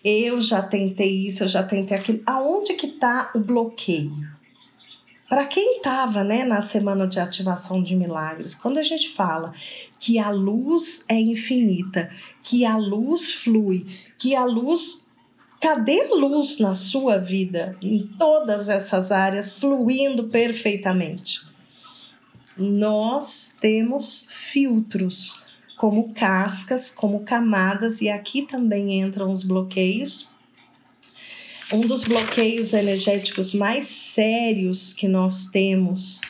Eu 0.03 0.41
já 0.41 0.63
tentei 0.63 1.27
isso, 1.27 1.45
eu 1.45 1.49
já 1.49 1.63
tentei 1.63 1.97
aquilo. 1.97 2.23
Aonde 2.27 2.75
que 2.75 2.87
está 2.87 3.31
o 3.35 3.41
bloqueio? 3.41 4.34
Para 5.35 5.47
quem 5.47 5.79
estava 5.79 6.23
né, 6.23 6.45
na 6.45 6.63
semana 6.63 7.09
de 7.09 7.19
ativação 7.19 7.83
de 7.83 7.97
milagres, 7.97 8.55
quando 8.55 8.79
a 8.79 8.85
gente 8.85 9.09
fala 9.09 9.53
que 9.99 10.17
a 10.17 10.31
luz 10.31 11.05
é 11.09 11.19
infinita, 11.19 12.09
que 12.41 12.65
a 12.65 12.77
luz 12.77 13.33
flui, 13.33 13.85
que 14.17 14.37
a 14.37 14.45
luz. 14.45 15.11
Cadê 15.61 16.05
luz 16.05 16.61
na 16.61 16.77
sua 16.77 17.19
vida, 17.19 17.77
em 17.83 18.07
todas 18.17 18.69
essas 18.69 19.11
áreas, 19.11 19.59
fluindo 19.59 20.29
perfeitamente? 20.29 21.41
Nós 22.57 23.59
temos 23.61 24.29
filtros, 24.31 25.43
como 25.77 26.15
cascas, 26.15 26.93
como 26.93 27.25
camadas, 27.25 28.01
e 28.01 28.09
aqui 28.09 28.43
também 28.43 29.01
entram 29.01 29.33
os 29.33 29.43
bloqueios 29.43 30.34
um 31.73 31.81
dos 31.81 32.05
bloqueios 32.05 32.73
energéticos 32.73 33.55
mais 33.55 33.87
sérios 33.87 34.93
que 34.93 35.09
nós 35.09 35.47
temos 35.47 36.21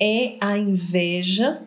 é 0.00 0.36
a 0.40 0.58
inveja. 0.58 1.62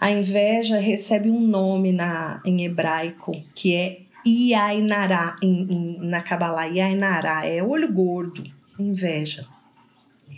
A 0.00 0.10
inveja 0.10 0.78
recebe 0.78 1.28
um 1.28 1.40
nome 1.40 1.92
na, 1.92 2.40
em 2.44 2.64
hebraico 2.64 3.32
que 3.54 3.74
é 3.74 4.00
Iainará, 4.26 5.36
em, 5.42 5.66
em, 5.70 5.98
na 6.00 6.22
Kabbalah. 6.22 6.66
Iainará 6.66 7.46
é 7.46 7.62
olho 7.62 7.92
gordo, 7.92 8.44
inveja. 8.78 9.46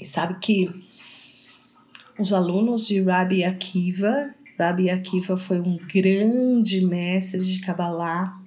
E 0.01 0.05
sabe 0.05 0.39
que 0.41 0.69
os 2.19 2.33
alunos 2.33 2.87
de 2.89 3.01
Rabi 3.03 3.45
Akiva, 3.45 4.35
Rabi 4.59 4.91
Akiva 4.91 5.37
foi 5.37 5.61
um 5.61 5.77
grande 5.77 6.85
mestre 6.85 7.45
de 7.45 7.61
Kabbalah 7.61 8.42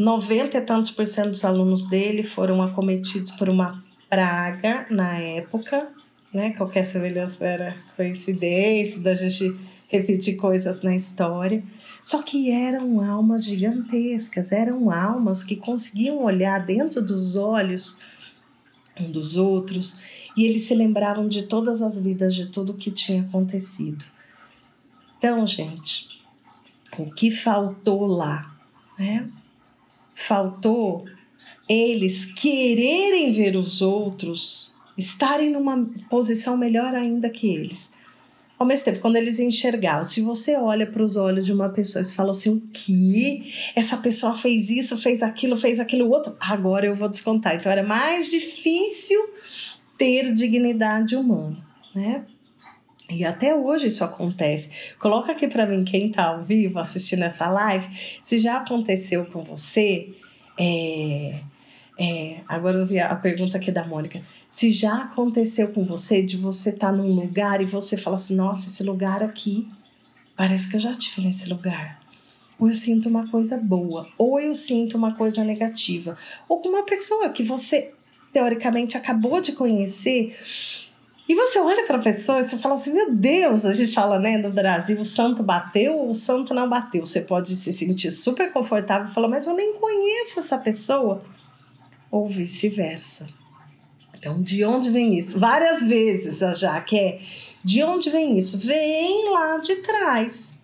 90 0.00 0.56
e 0.56 0.60
tantos 0.62 0.90
por 0.90 1.04
cento 1.04 1.32
dos 1.32 1.44
alunos 1.44 1.84
dele 1.84 2.22
foram 2.22 2.62
acometidos 2.62 3.30
por 3.32 3.50
uma 3.50 3.84
praga 4.08 4.86
na 4.88 5.18
época, 5.18 5.92
né? 6.32 6.52
Qualquer 6.52 6.86
semelhança 6.86 7.44
era 7.44 7.76
coincidência 7.94 8.98
da 8.98 9.14
gente 9.14 9.60
repetir 9.88 10.38
coisas 10.38 10.80
na 10.80 10.96
história. 10.96 11.62
Só 12.02 12.22
que 12.22 12.50
eram 12.50 13.02
almas 13.02 13.44
gigantescas, 13.44 14.52
eram 14.52 14.90
almas 14.90 15.44
que 15.44 15.54
conseguiam 15.54 16.24
olhar 16.24 16.64
dentro 16.64 17.02
dos 17.02 17.36
olhos 17.36 17.98
um 18.98 19.10
dos 19.10 19.36
outros 19.36 20.02
e 20.34 20.46
eles 20.46 20.62
se 20.62 20.74
lembravam 20.74 21.28
de 21.28 21.42
todas 21.42 21.82
as 21.82 22.00
vidas, 22.00 22.34
de 22.34 22.46
tudo 22.46 22.72
que 22.72 22.90
tinha 22.90 23.20
acontecido. 23.20 24.02
Então, 25.18 25.46
gente, 25.46 26.08
o 26.98 27.10
que 27.12 27.30
faltou 27.30 28.06
lá, 28.06 28.56
né? 28.98 29.28
Faltou 30.14 31.04
eles 31.70 32.24
quererem 32.24 33.32
ver 33.32 33.56
os 33.56 33.80
outros 33.80 34.74
estarem 34.98 35.50
numa 35.50 35.88
posição 36.10 36.56
melhor 36.56 36.94
ainda 36.94 37.30
que 37.30 37.48
eles. 37.48 37.92
Ao 38.58 38.66
mesmo 38.66 38.84
tempo, 38.84 38.98
quando 38.98 39.16
eles 39.16 39.38
enxergavam, 39.38 40.04
se 40.04 40.20
você 40.20 40.56
olha 40.56 40.84
para 40.84 41.02
os 41.02 41.16
olhos 41.16 41.46
de 41.46 41.52
uma 41.52 41.68
pessoa 41.70 42.02
e 42.02 42.04
fala 42.04 42.32
assim: 42.32 42.50
o 42.50 42.60
que? 42.72 43.54
Essa 43.74 43.96
pessoa 43.96 44.34
fez 44.34 44.68
isso, 44.68 44.98
fez 44.98 45.22
aquilo, 45.22 45.56
fez 45.56 45.78
aquilo 45.78 46.10
outro, 46.10 46.36
agora 46.40 46.86
eu 46.86 46.94
vou 46.94 47.08
descontar. 47.08 47.54
Então 47.54 47.70
era 47.70 47.84
mais 47.84 48.28
difícil 48.28 49.30
ter 49.96 50.34
dignidade 50.34 51.14
humana, 51.16 51.56
né? 51.94 52.26
E 53.10 53.24
até 53.24 53.54
hoje 53.54 53.88
isso 53.88 54.04
acontece. 54.04 54.94
Coloca 54.98 55.32
aqui 55.32 55.48
para 55.48 55.66
mim 55.66 55.84
quem 55.84 56.08
está 56.08 56.26
ao 56.26 56.44
vivo 56.44 56.78
assistindo 56.78 57.24
essa 57.24 57.48
live, 57.48 57.88
se 58.22 58.38
já 58.38 58.58
aconteceu 58.58 59.26
com 59.26 59.42
você. 59.42 60.14
É, 60.58 61.40
é, 61.98 62.40
agora 62.48 62.78
eu 62.78 62.86
vi 62.86 62.98
a 62.98 63.14
pergunta 63.16 63.58
aqui 63.58 63.72
da 63.72 63.84
Mônica. 63.84 64.22
Se 64.48 64.70
já 64.70 65.04
aconteceu 65.04 65.68
com 65.68 65.84
você 65.84 66.22
de 66.22 66.36
você 66.36 66.70
estar 66.70 66.90
tá 66.90 66.92
num 66.92 67.12
lugar 67.12 67.60
e 67.60 67.66
você 67.66 67.96
fala 67.96 68.16
assim: 68.16 68.34
nossa, 68.34 68.66
esse 68.66 68.82
lugar 68.82 69.22
aqui, 69.22 69.68
parece 70.36 70.68
que 70.68 70.76
eu 70.76 70.80
já 70.80 70.94
tive 70.94 71.22
nesse 71.22 71.48
lugar. 71.48 72.00
Ou 72.58 72.68
eu 72.68 72.74
sinto 72.74 73.08
uma 73.08 73.30
coisa 73.30 73.56
boa, 73.56 74.08
ou 74.18 74.38
eu 74.38 74.52
sinto 74.52 74.96
uma 74.96 75.14
coisa 75.14 75.42
negativa. 75.42 76.16
Ou 76.48 76.58
com 76.60 76.68
uma 76.68 76.84
pessoa 76.84 77.30
que 77.30 77.42
você 77.42 77.92
teoricamente 78.32 78.96
acabou 78.96 79.40
de 79.40 79.52
conhecer 79.52 80.36
e 81.30 81.34
você 81.36 81.60
olha 81.60 81.86
para 81.86 81.96
a 81.96 82.02
pessoa 82.02 82.40
e 82.40 82.42
você 82.42 82.58
fala 82.58 82.74
assim: 82.74 82.92
meu 82.92 83.14
Deus, 83.14 83.64
a 83.64 83.72
gente 83.72 83.94
fala, 83.94 84.18
né, 84.18 84.36
no 84.36 84.50
Brasil, 84.50 85.00
o 85.00 85.04
santo 85.04 85.44
bateu 85.44 85.96
ou 85.96 86.08
o 86.08 86.14
santo 86.14 86.52
não 86.52 86.68
bateu. 86.68 87.06
Você 87.06 87.20
pode 87.20 87.54
se 87.54 87.72
sentir 87.72 88.10
super 88.10 88.52
confortável 88.52 89.08
e 89.08 89.14
falar, 89.14 89.28
mas 89.28 89.46
eu 89.46 89.54
nem 89.54 89.74
conheço 89.74 90.40
essa 90.40 90.58
pessoa. 90.58 91.22
Ou 92.10 92.26
vice-versa. 92.26 93.28
Então, 94.12 94.42
de 94.42 94.64
onde 94.64 94.90
vem 94.90 95.16
isso? 95.16 95.38
Várias 95.38 95.84
vezes 95.84 96.40
já 96.58 96.80
que 96.80 96.98
é. 96.98 97.20
De 97.62 97.80
onde 97.84 98.10
vem 98.10 98.36
isso? 98.36 98.58
Vem 98.58 99.30
lá 99.30 99.58
de 99.58 99.76
trás. 99.76 100.58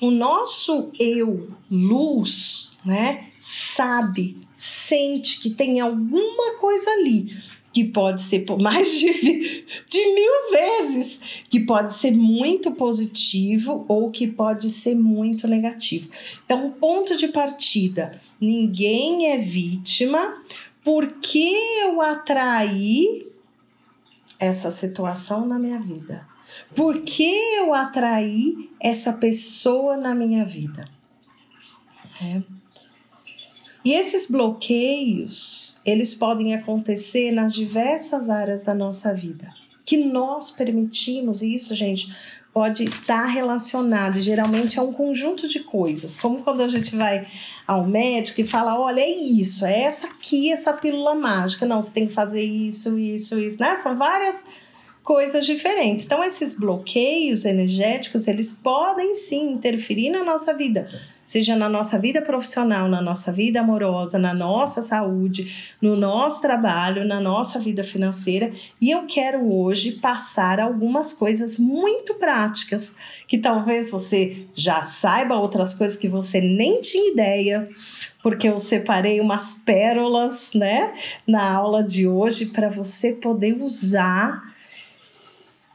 O 0.00 0.10
nosso 0.10 0.90
eu, 0.98 1.50
luz, 1.70 2.78
né, 2.82 3.26
sabe, 3.38 4.40
sente 4.54 5.38
que 5.38 5.50
tem 5.50 5.80
alguma 5.80 6.58
coisa 6.58 6.90
ali 6.92 7.30
que 7.72 7.84
pode 7.84 8.22
ser 8.22 8.40
por 8.40 8.58
mais 8.62 8.98
de, 8.98 9.64
de 9.88 10.14
mil 10.14 10.50
vezes, 10.50 11.44
que 11.48 11.60
pode 11.60 11.92
ser 11.94 12.12
muito 12.12 12.72
positivo 12.72 13.84
ou 13.88 14.10
que 14.10 14.26
pode 14.26 14.70
ser 14.70 14.94
muito 14.94 15.48
negativo. 15.48 16.10
Então, 16.44 16.70
ponto 16.72 17.16
de 17.16 17.28
partida: 17.28 18.20
ninguém 18.40 19.30
é 19.30 19.38
vítima 19.38 20.42
porque 20.84 21.54
eu 21.82 22.00
atraí 22.00 23.26
essa 24.38 24.70
situação 24.70 25.46
na 25.46 25.58
minha 25.58 25.78
vida. 25.78 26.26
Por 26.74 27.02
que 27.02 27.32
eu 27.56 27.72
atraí 27.72 28.70
essa 28.80 29.12
pessoa 29.12 29.96
na 29.96 30.14
minha 30.14 30.44
vida? 30.44 30.88
É. 32.20 32.42
E 33.84 33.92
esses 33.92 34.30
bloqueios, 34.30 35.80
eles 35.84 36.14
podem 36.14 36.54
acontecer 36.54 37.32
nas 37.32 37.52
diversas 37.52 38.30
áreas 38.30 38.62
da 38.62 38.74
nossa 38.74 39.12
vida, 39.12 39.52
que 39.84 39.96
nós 39.96 40.50
permitimos, 40.50 41.42
e 41.42 41.54
isso, 41.54 41.74
gente, 41.74 42.14
pode 42.52 42.84
estar 42.84 43.24
relacionado, 43.26 44.20
geralmente 44.20 44.78
é 44.78 44.82
um 44.82 44.92
conjunto 44.92 45.48
de 45.48 45.60
coisas, 45.60 46.14
como 46.14 46.42
quando 46.42 46.60
a 46.60 46.68
gente 46.68 46.94
vai 46.94 47.26
ao 47.66 47.86
médico 47.86 48.40
e 48.40 48.46
fala, 48.46 48.78
olha, 48.78 49.00
é 49.00 49.10
isso, 49.10 49.64
é 49.64 49.82
essa 49.82 50.06
aqui, 50.06 50.52
essa 50.52 50.72
pílula 50.74 51.14
mágica, 51.14 51.64
não, 51.64 51.80
você 51.80 51.92
tem 51.92 52.06
que 52.06 52.12
fazer 52.12 52.42
isso, 52.42 52.98
isso, 52.98 53.38
isso, 53.40 53.58
né? 53.58 53.76
São 53.76 53.96
várias 53.96 54.44
coisas 55.02 55.44
diferentes. 55.44 56.04
Então, 56.04 56.22
esses 56.22 56.54
bloqueios 56.54 57.44
energéticos, 57.44 58.28
eles 58.28 58.52
podem 58.52 59.14
sim 59.14 59.52
interferir 59.52 60.10
na 60.10 60.22
nossa 60.22 60.54
vida, 60.54 60.88
seja 61.24 61.56
na 61.56 61.68
nossa 61.68 61.98
vida 61.98 62.22
profissional, 62.22 62.88
na 62.88 63.02
nossa 63.02 63.32
vida 63.32 63.60
amorosa, 63.60 64.16
na 64.16 64.32
nossa 64.32 64.80
saúde, 64.80 65.74
no 65.80 65.96
nosso 65.96 66.40
trabalho, 66.40 67.04
na 67.04 67.20
nossa 67.20 67.58
vida 67.58 67.82
financeira. 67.82 68.52
E 68.80 68.90
eu 68.90 69.06
quero 69.06 69.52
hoje 69.52 69.92
passar 69.92 70.60
algumas 70.60 71.12
coisas 71.12 71.58
muito 71.58 72.14
práticas 72.14 72.96
que 73.26 73.38
talvez 73.38 73.90
você 73.90 74.46
já 74.54 74.82
saiba 74.82 75.34
outras 75.34 75.74
coisas 75.74 75.96
que 75.96 76.08
você 76.08 76.40
nem 76.40 76.80
tinha 76.80 77.12
ideia 77.12 77.68
porque 78.22 78.48
eu 78.48 78.56
separei 78.56 79.20
umas 79.20 79.52
pérolas, 79.52 80.50
né, 80.54 80.94
na 81.26 81.52
aula 81.52 81.82
de 81.82 82.06
hoje 82.06 82.46
para 82.46 82.68
você 82.68 83.14
poder 83.14 83.60
usar 83.60 84.52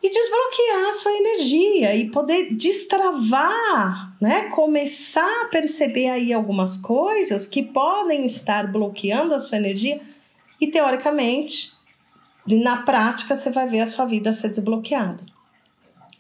e 0.02 0.10
desbloquear 0.10 0.90
a 0.90 0.94
sua 0.94 1.12
energia 1.12 1.96
e 1.96 2.10
poder 2.10 2.54
destravar, 2.54 4.16
né? 4.22 4.44
Começar 4.50 5.44
a 5.44 5.50
perceber 5.50 6.10
aí 6.10 6.32
algumas 6.32 6.78
coisas 6.78 7.48
que 7.48 7.64
podem 7.64 8.26
estar 8.26 8.72
bloqueando 8.72 9.34
a 9.34 9.40
sua 9.40 9.58
energia 9.58 10.00
e 10.62 10.68
teoricamente, 10.68 11.72
na 12.46 12.84
prática, 12.84 13.36
você 13.36 13.50
vai 13.50 13.68
ver 13.68 13.82
a 13.82 13.88
sua 13.88 14.06
vida 14.06 14.32
ser 14.34 14.50
desbloqueada. 14.50 15.24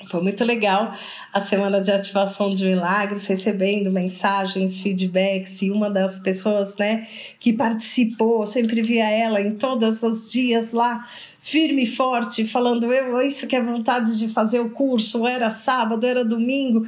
Foi 0.05 0.22
muito 0.22 0.46
legal 0.46 0.93
a 1.34 1.41
semana 1.41 1.81
de 1.81 1.91
ativação 1.91 2.53
de 2.53 2.63
milagres, 2.63 3.25
recebendo 3.25 3.91
mensagens, 3.91 4.79
feedbacks, 4.79 5.63
e 5.63 5.72
uma 5.72 5.89
das 5.89 6.19
pessoas 6.19 6.75
né, 6.77 7.07
que 7.39 7.51
participou, 7.51 8.46
sempre 8.46 8.84
via 8.84 9.10
ela 9.10 9.41
em 9.41 9.55
todos 9.55 10.03
os 10.03 10.31
dias 10.31 10.72
lá, 10.72 11.10
firme 11.50 11.84
e 11.84 11.88
forte, 11.88 12.46
falando: 12.46 12.92
eu, 12.92 13.18
isso 13.20 13.48
que 13.48 13.56
é 13.56 13.63
vontade 13.63 14.18
de 14.18 14.27
fazer 14.27 14.60
o 14.60 14.70
curso, 14.70 15.25
era 15.25 15.50
sábado, 15.50 16.06
era 16.06 16.25
domingo. 16.25 16.86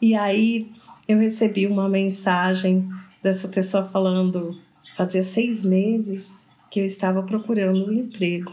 E 0.00 0.14
aí 0.14 0.70
eu 1.06 1.18
recebi 1.18 1.66
uma 1.66 1.88
mensagem 1.88 2.88
dessa 3.22 3.46
pessoa 3.46 3.84
falando: 3.84 4.58
fazia 4.96 5.22
seis 5.22 5.64
meses 5.64 6.48
que 6.70 6.80
eu 6.80 6.84
estava 6.84 7.22
procurando 7.22 7.86
um 7.86 7.92
emprego. 7.92 8.52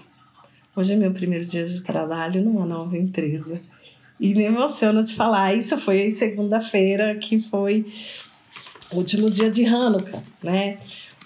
Hoje 0.76 0.94
é 0.94 0.96
meu 0.96 1.12
primeiro 1.12 1.46
dia 1.46 1.66
de 1.66 1.82
trabalho 1.82 2.44
numa 2.44 2.66
nova 2.66 2.98
empresa. 2.98 3.62
E 4.20 4.36
me 4.36 4.44
emociona 4.44 5.04
de 5.04 5.16
falar. 5.16 5.54
Isso 5.54 5.78
foi 5.78 6.02
em 6.02 6.12
segunda-feira, 6.12 7.16
que 7.16 7.40
foi 7.40 7.86
o 8.92 8.98
último 8.98 9.30
dia 9.30 9.50
de 9.50 9.66
Hanukkah, 9.66 10.22
né? 10.44 10.78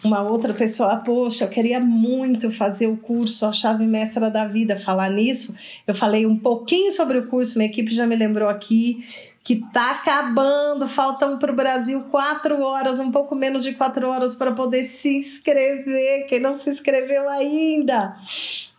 Uma 0.06 0.22
outra 0.22 0.54
pessoa, 0.54 0.98
poxa, 0.98 1.46
eu 1.46 1.50
queria 1.50 1.80
muito 1.80 2.52
fazer 2.52 2.86
o 2.86 2.96
curso, 2.96 3.44
a 3.44 3.52
chave 3.52 3.88
mestra 3.88 4.30
da 4.30 4.46
vida. 4.46 4.80
Falar 4.80 5.10
nisso, 5.10 5.56
eu 5.88 5.96
falei 5.96 6.28
um 6.28 6.38
pouquinho 6.38 6.92
sobre 6.92 7.18
o 7.18 7.26
curso, 7.26 7.58
minha 7.58 7.68
equipe 7.68 7.92
já 7.92 8.06
me 8.06 8.16
lembrou 8.16 8.48
aqui 8.48 9.04
que 9.44 9.64
tá 9.74 9.94
acabando, 9.94 10.88
faltam 10.88 11.40
para 11.40 11.52
o 11.52 11.56
Brasil 11.56 12.04
quatro 12.12 12.62
horas, 12.62 13.00
um 13.00 13.12
pouco 13.12 13.34
menos 13.34 13.64
de 13.64 13.74
quatro 13.74 14.08
horas 14.08 14.36
para 14.36 14.52
poder 14.52 14.84
se 14.84 15.18
inscrever. 15.18 16.28
Quem 16.28 16.40
não 16.40 16.54
se 16.54 16.70
inscreveu 16.70 17.28
ainda, 17.28 18.16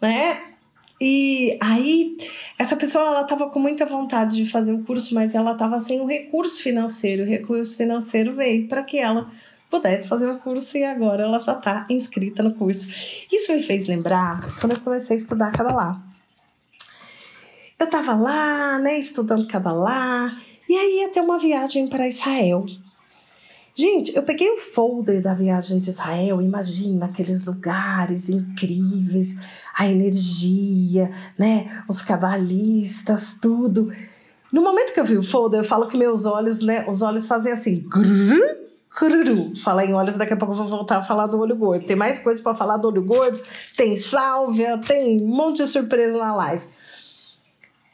né? 0.00 0.40
E 1.00 1.58
aí, 1.60 2.16
essa 2.56 2.76
pessoa 2.76 3.04
ela 3.04 3.22
estava 3.22 3.50
com 3.50 3.58
muita 3.58 3.84
vontade 3.84 4.36
de 4.36 4.48
fazer 4.48 4.72
o 4.72 4.84
curso, 4.84 5.12
mas 5.12 5.34
ela 5.34 5.52
estava 5.52 5.80
sem 5.80 6.00
o 6.00 6.06
recurso 6.06 6.62
financeiro. 6.62 7.24
O 7.24 7.26
recurso 7.26 7.76
financeiro 7.76 8.32
veio 8.34 8.68
para 8.68 8.84
que 8.84 8.98
ela 8.98 9.28
pudesse 9.70 10.08
fazer 10.08 10.30
o 10.30 10.38
curso 10.38 10.76
e 10.76 10.84
agora 10.84 11.24
ela 11.24 11.38
já 11.38 11.52
está 11.52 11.86
inscrita 11.90 12.42
no 12.42 12.54
curso. 12.54 12.88
Isso 13.32 13.52
me 13.52 13.62
fez 13.62 13.86
lembrar 13.86 14.58
quando 14.60 14.72
eu 14.72 14.80
comecei 14.80 15.16
a 15.16 15.20
estudar 15.20 15.52
Kabbalah. 15.52 16.00
Eu 17.78 17.86
estava 17.86 18.14
lá, 18.14 18.78
né, 18.78 18.98
estudando 18.98 19.46
Kabbalah, 19.46 20.34
e 20.68 20.74
aí 20.74 21.00
ia 21.00 21.10
ter 21.10 21.20
uma 21.20 21.38
viagem 21.38 21.88
para 21.88 22.08
Israel. 22.08 22.64
Gente, 23.78 24.16
eu 24.16 24.22
peguei 24.22 24.50
o 24.50 24.56
folder 24.56 25.20
da 25.20 25.34
viagem 25.34 25.78
de 25.78 25.90
Israel, 25.90 26.40
imagina 26.40 27.04
aqueles 27.04 27.44
lugares 27.44 28.30
incríveis, 28.30 29.36
a 29.76 29.86
energia, 29.86 31.12
né? 31.38 31.84
Os 31.86 32.00
cabalistas, 32.00 33.36
tudo. 33.40 33.92
No 34.50 34.62
momento 34.62 34.94
que 34.94 35.00
eu 35.00 35.04
vi 35.04 35.18
o 35.18 35.22
folder, 35.22 35.60
eu 35.60 35.64
falo 35.64 35.86
que 35.86 35.98
meus 35.98 36.24
olhos, 36.24 36.60
né? 36.60 36.86
Os 36.88 37.02
olhos 37.02 37.26
fazem 37.26 37.52
assim. 37.52 37.86
Grrr, 37.86 38.40
Cururu. 38.96 39.54
Falar 39.54 39.84
em 39.84 39.92
olhos, 39.92 40.16
daqui 40.16 40.32
a 40.32 40.36
pouco 40.36 40.54
eu 40.54 40.58
vou 40.58 40.66
voltar 40.66 40.98
a 40.98 41.02
falar 41.02 41.26
do 41.26 41.38
olho 41.38 41.54
gordo. 41.54 41.84
Tem 41.84 41.94
mais 41.94 42.18
coisa 42.18 42.42
para 42.42 42.54
falar 42.54 42.78
do 42.78 42.88
olho 42.88 43.04
gordo, 43.04 43.38
tem 43.76 43.96
sálvia, 43.96 44.78
tem 44.78 45.22
um 45.22 45.28
monte 45.28 45.58
de 45.58 45.66
surpresa 45.66 46.18
na 46.18 46.34
live. 46.34 46.66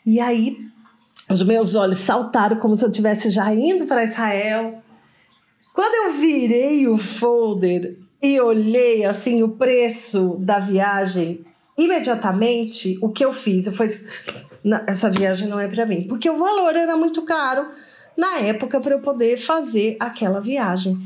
E 0.07 0.21
aí, 0.21 0.59
os 1.29 1.43
meus 1.43 1.75
olhos 1.75 1.99
saltaram 1.99 2.57
como 2.57 2.77
se 2.77 2.85
eu 2.85 2.89
estivesse 2.89 3.31
já 3.31 3.53
indo 3.53 3.85
para 3.85 4.05
Israel. 4.05 4.81
Quando 5.75 5.95
eu 6.07 6.21
virei 6.21 6.87
o 6.87 6.97
folder 6.97 7.99
e 8.23 8.41
olhei 8.41 9.05
assim 9.05 9.43
o 9.43 9.49
preço 9.49 10.37
da 10.39 10.61
viagem, 10.61 11.45
imediatamente 11.77 12.97
o 13.03 13.09
que 13.09 13.25
eu 13.25 13.33
fiz, 13.33 13.67
eu 13.67 13.73
falei, 13.73 13.93
essa 14.87 15.11
viagem 15.11 15.49
não 15.49 15.59
é 15.59 15.67
para 15.67 15.87
mim, 15.87 16.07
porque 16.07 16.31
o 16.31 16.37
valor 16.37 16.77
era 16.77 16.97
muito 16.97 17.23
caro 17.23 17.67
na 18.17 18.41
época 18.41 18.81
para 18.81 18.95
eu 18.95 19.01
poder 19.01 19.39
fazer 19.39 19.97
aquela 20.01 20.41
viagem. 20.41 20.99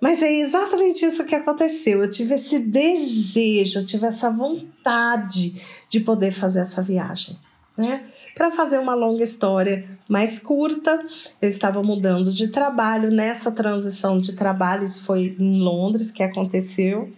Mas 0.00 0.22
é 0.22 0.32
exatamente 0.32 1.04
isso 1.04 1.24
que 1.24 1.34
aconteceu. 1.34 2.02
Eu 2.02 2.10
tive 2.10 2.34
esse 2.34 2.58
desejo, 2.58 3.80
eu 3.80 3.84
tive 3.84 4.06
essa 4.06 4.30
vontade 4.30 5.60
de 5.88 6.00
poder 6.00 6.30
fazer 6.30 6.60
essa 6.60 6.80
viagem, 6.80 7.36
né? 7.76 8.04
Para 8.34 8.52
fazer 8.52 8.78
uma 8.78 8.94
longa 8.94 9.24
história 9.24 9.98
mais 10.08 10.38
curta, 10.38 11.04
eu 11.42 11.48
estava 11.48 11.82
mudando 11.82 12.32
de 12.32 12.46
trabalho. 12.48 13.10
Nessa 13.10 13.50
transição 13.50 14.20
de 14.20 14.34
trabalho, 14.34 14.84
isso 14.84 15.02
foi 15.02 15.36
em 15.38 15.58
Londres 15.58 16.12
que 16.12 16.22
aconteceu. 16.22 17.12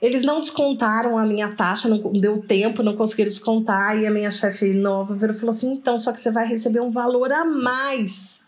Eles 0.00 0.22
não 0.22 0.40
descontaram 0.40 1.18
a 1.18 1.26
minha 1.26 1.54
taxa, 1.54 1.88
não 1.88 1.98
deu 2.12 2.40
tempo, 2.40 2.82
não 2.82 2.96
conseguiram 2.96 3.28
descontar. 3.28 3.98
E 3.98 4.06
a 4.06 4.10
minha 4.10 4.30
chefe 4.30 4.72
nova 4.72 5.14
virou 5.14 5.36
falou 5.36 5.54
assim: 5.54 5.72
então, 5.72 5.98
só 5.98 6.12
que 6.12 6.20
você 6.20 6.30
vai 6.30 6.46
receber 6.46 6.80
um 6.80 6.90
valor 6.90 7.30
a 7.32 7.44
mais. 7.44 8.46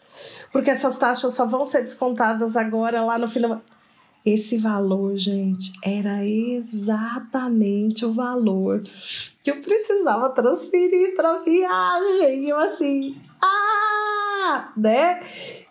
Porque 0.51 0.71
essas 0.71 0.97
taxas 0.97 1.35
só 1.35 1.47
vão 1.47 1.67
ser 1.67 1.83
descontadas 1.83 2.57
agora 2.57 3.03
lá 3.03 3.19
no 3.19 3.29
final. 3.29 3.61
Esse 4.25 4.57
valor, 4.57 5.17
gente, 5.17 5.73
era 5.85 6.25
exatamente 6.25 8.07
o 8.07 8.13
valor 8.13 8.85
que 9.43 9.51
eu 9.51 9.61
precisava 9.61 10.31
transferir 10.31 11.17
para 11.17 11.33
a 11.33 11.39
viagem. 11.39 12.45
E 12.45 12.49
eu 12.49 12.57
assim, 12.57 13.21
ah, 13.43 14.73
né? 14.77 15.21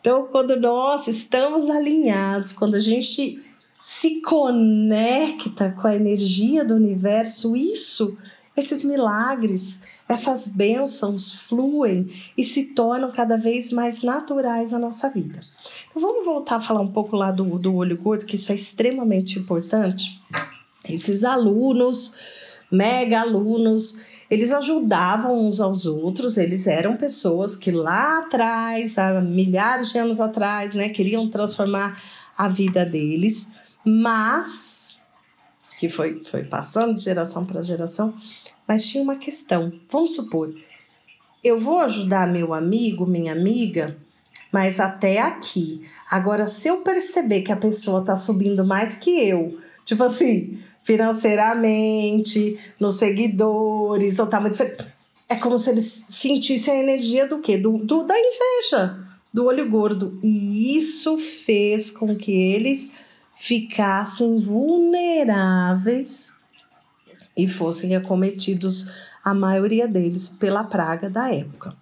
Então, 0.01 0.27
quando 0.29 0.59
nós 0.59 1.07
estamos 1.07 1.69
alinhados, 1.69 2.51
quando 2.51 2.75
a 2.75 2.79
gente 2.79 3.41
se 3.81 4.21
conecta 4.21 5.71
com 5.71 5.87
a 5.87 5.95
energia 5.95 6.63
do 6.63 6.75
universo, 6.75 7.55
isso, 7.55 8.15
esses 8.55 8.83
milagres, 8.83 9.81
essas 10.07 10.47
bênçãos 10.47 11.47
fluem 11.47 12.07
e 12.37 12.43
se 12.43 12.75
tornam 12.75 13.11
cada 13.11 13.37
vez 13.37 13.71
mais 13.71 14.03
naturais 14.03 14.69
na 14.69 14.77
nossa 14.77 15.09
vida. 15.09 15.41
Então 15.89 15.99
vamos 15.99 16.23
voltar 16.23 16.57
a 16.57 16.61
falar 16.61 16.81
um 16.81 16.91
pouco 16.91 17.15
lá 17.15 17.31
do, 17.31 17.57
do 17.57 17.73
olho 17.73 17.97
gordo, 17.97 18.27
que 18.27 18.35
isso 18.35 18.51
é 18.51 18.55
extremamente 18.55 19.39
importante. 19.39 20.21
Esses 20.87 21.23
alunos, 21.23 22.17
mega 22.71 23.21
alunos, 23.21 24.05
eles 24.29 24.51
ajudavam 24.51 25.47
uns 25.47 25.59
aos 25.59 25.87
outros, 25.87 26.37
eles 26.37 26.67
eram 26.67 26.97
pessoas 26.97 27.55
que 27.55 27.71
lá 27.71 28.19
atrás, 28.19 28.95
há 28.99 29.19
milhares 29.21 29.89
de 29.89 29.97
anos 29.97 30.19
atrás, 30.19 30.71
né, 30.75 30.89
queriam 30.89 31.27
transformar 31.31 31.99
a 32.37 32.47
vida 32.47 32.85
deles 32.85 33.49
mas 33.85 35.01
que 35.79 35.89
foi, 35.89 36.23
foi 36.23 36.43
passando 36.43 36.93
de 36.93 37.01
geração 37.01 37.43
para 37.43 37.61
geração, 37.61 38.13
mas 38.67 38.87
tinha 38.87 39.03
uma 39.03 39.15
questão. 39.15 39.73
Vamos 39.89 40.13
supor, 40.13 40.53
eu 41.43 41.57
vou 41.57 41.79
ajudar 41.79 42.27
meu 42.27 42.53
amigo, 42.53 43.07
minha 43.07 43.31
amiga, 43.31 43.97
mas 44.51 44.79
até 44.79 45.19
aqui. 45.19 45.81
Agora, 46.09 46.45
se 46.45 46.67
eu 46.67 46.83
perceber 46.83 47.41
que 47.41 47.51
a 47.51 47.57
pessoa 47.57 48.01
está 48.01 48.15
subindo 48.15 48.63
mais 48.63 48.95
que 48.95 49.09
eu, 49.09 49.57
tipo 49.83 50.03
assim, 50.03 50.59
financeiramente, 50.83 52.59
nos 52.79 52.95
seguidores, 52.95 54.19
ou 54.19 54.27
tá 54.27 54.39
muito. 54.39 54.61
É 55.27 55.35
como 55.35 55.57
se 55.57 55.69
eles 55.69 55.85
sentissem 55.85 56.73
a 56.73 56.83
energia 56.83 57.27
do 57.27 57.39
quê? 57.39 57.57
Do, 57.57 57.77
do, 57.77 58.03
da 58.03 58.15
inveja, 58.17 58.99
do 59.33 59.45
olho 59.45 59.69
gordo. 59.69 60.19
E 60.21 60.77
isso 60.77 61.17
fez 61.17 61.89
com 61.89 62.15
que 62.15 62.31
eles 62.31 62.91
ficassem 63.41 64.39
vulneráveis 64.39 66.31
e 67.35 67.47
fossem 67.47 67.95
acometidos, 67.95 68.91
a 69.23 69.33
maioria 69.33 69.87
deles, 69.87 70.27
pela 70.27 70.63
praga 70.63 71.09
da 71.09 71.33
época. 71.33 71.75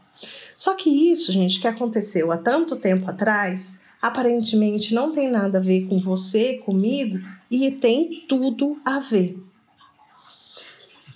Só 0.56 0.74
que 0.74 1.12
isso, 1.12 1.34
gente, 1.34 1.60
que 1.60 1.68
aconteceu 1.68 2.32
há 2.32 2.38
tanto 2.38 2.78
tempo 2.78 3.10
atrás, 3.10 3.82
aparentemente 4.02 4.94
não 4.94 5.12
tem 5.12 5.30
nada 5.30 5.58
a 5.58 5.62
ver 5.62 5.86
com 5.90 6.00
você, 6.00 6.54
comigo, 6.60 7.20
e 7.52 7.70
tem 7.70 8.24
tudo 8.26 8.80
a 8.86 9.00
ver. 9.00 9.38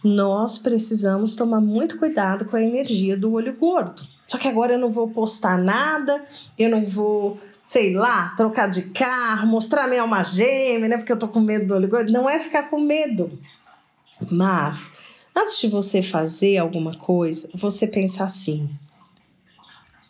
nós 0.04 0.58
precisamos 0.58 1.38
tomar 1.38 1.62
muito 1.62 1.98
cuidado 1.98 2.44
com 2.44 2.58
a 2.58 2.62
energia 2.62 3.16
do 3.16 3.32
olho 3.32 3.54
gordo. 3.54 4.06
Só 4.28 4.38
que 4.38 4.50
agora 4.50 4.74
eu 4.74 4.80
não 4.80 4.92
vou 4.92 5.10
postar 5.10 5.58
nada, 5.58 6.26
eu 6.60 6.70
não 6.70 6.84
vou, 6.84 7.40
sei 7.66 7.94
lá, 7.94 8.34
trocar 8.36 8.70
de 8.70 8.90
carro, 8.90 9.48
mostrar 9.48 9.88
minha 9.88 10.02
alma 10.02 10.24
gêmea, 10.24 10.90
né? 10.90 10.98
Porque 10.98 11.12
eu 11.12 11.20
tô 11.20 11.28
com 11.28 11.40
medo 11.40 11.68
do 11.68 11.76
olho. 11.76 12.12
Não 12.12 12.30
é 12.30 12.40
ficar 12.40 12.70
com 12.70 12.80
medo. 12.80 13.40
Mas, 14.32 14.94
antes 15.36 15.60
de 15.60 15.68
você 15.68 16.02
fazer 16.02 16.58
alguma 16.58 16.96
coisa, 16.96 17.50
você 17.54 17.88
pensa 17.88 18.24
assim: 18.24 18.70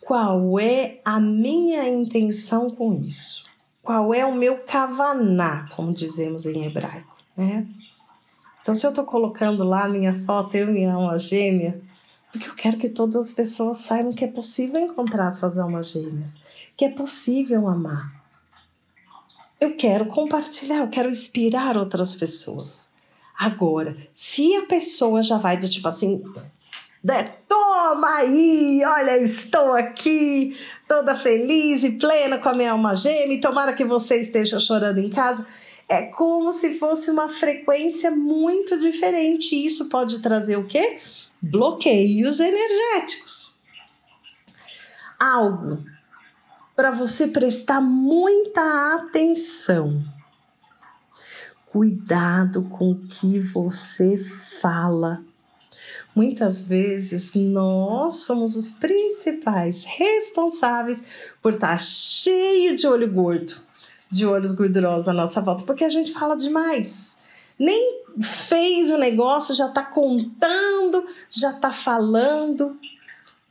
qual 0.00 0.58
é 0.60 1.00
a 1.04 1.18
minha 1.18 1.88
intenção 1.88 2.70
com 2.70 2.94
isso? 2.94 3.46
Qual 3.82 4.14
é 4.14 4.24
o 4.24 4.34
meu 4.34 4.58
kavaná, 4.58 5.68
como 5.74 5.92
dizemos 5.92 6.46
em 6.46 6.64
hebraico, 6.64 7.16
né? 7.36 7.66
Então, 8.62 8.74
se 8.74 8.86
eu 8.86 8.90
estou 8.90 9.04
colocando 9.04 9.62
lá 9.62 9.86
minha 9.88 10.18
foto, 10.24 10.54
eu 10.56 10.70
e 10.70 10.72
minha 10.72 10.94
alma 10.94 11.18
gêmea, 11.18 11.82
porque 12.32 12.48
eu 12.48 12.54
quero 12.54 12.78
que 12.78 12.88
todas 12.88 13.16
as 13.16 13.32
pessoas 13.32 13.78
saibam 13.78 14.12
que 14.12 14.24
é 14.24 14.28
possível 14.28 14.80
encontrar 14.80 15.30
suas 15.30 15.58
almas 15.58 15.90
gêmeas, 15.90 16.40
que 16.76 16.84
é 16.84 16.88
possível 16.88 17.68
amar. 17.68 18.24
Eu 19.60 19.76
quero 19.76 20.06
compartilhar, 20.06 20.78
eu 20.78 20.88
quero 20.88 21.10
inspirar 21.10 21.76
outras 21.76 22.14
pessoas. 22.14 22.92
Agora, 23.38 23.96
se 24.12 24.54
a 24.56 24.62
pessoa 24.62 25.22
já 25.22 25.38
vai 25.38 25.56
do 25.56 25.68
tipo 25.68 25.88
assim, 25.88 26.22
toma 27.48 28.08
aí, 28.16 28.82
olha, 28.84 29.16
eu 29.16 29.22
estou 29.22 29.72
aqui, 29.72 30.56
toda 30.86 31.14
feliz 31.14 31.82
e 31.82 31.92
plena 31.92 32.38
com 32.38 32.48
a 32.48 32.54
minha 32.54 32.72
alma 32.72 32.96
gêmea, 32.96 33.34
e 33.34 33.40
tomara 33.40 33.72
que 33.72 33.84
você 33.84 34.20
esteja 34.20 34.60
chorando 34.60 34.98
em 34.98 35.10
casa 35.10 35.46
é 35.88 36.02
como 36.02 36.52
se 36.52 36.78
fosse 36.78 37.10
uma 37.10 37.28
frequência 37.28 38.10
muito 38.10 38.78
diferente. 38.78 39.54
Isso 39.54 39.88
pode 39.88 40.20
trazer 40.20 40.56
o 40.56 40.66
quê? 40.66 40.98
Bloqueios 41.40 42.40
energéticos. 42.40 43.58
Algo 45.20 45.84
para 46.74 46.90
você 46.90 47.28
prestar 47.28 47.80
muita 47.80 48.96
atenção. 48.96 50.02
Cuidado 51.66 52.62
com 52.64 52.92
o 52.92 53.06
que 53.06 53.38
você 53.38 54.16
fala. 54.16 55.22
Muitas 56.14 56.64
vezes 56.64 57.34
nós 57.34 58.20
somos 58.20 58.56
os 58.56 58.70
principais 58.70 59.84
responsáveis 59.84 61.02
por 61.42 61.54
estar 61.54 61.70
tá 61.70 61.78
cheio 61.78 62.74
de 62.74 62.86
olho 62.86 63.12
gordo 63.12 63.64
de 64.14 64.24
olhos 64.24 64.52
gordurosos 64.52 65.08
à 65.08 65.12
nossa 65.12 65.40
volta, 65.40 65.64
porque 65.64 65.82
a 65.82 65.90
gente 65.90 66.12
fala 66.12 66.36
demais. 66.36 67.18
Nem 67.58 68.04
fez 68.22 68.88
o 68.90 68.96
negócio, 68.96 69.56
já 69.56 69.66
está 69.66 69.82
contando, 69.82 71.04
já 71.28 71.50
está 71.50 71.72
falando. 71.72 72.78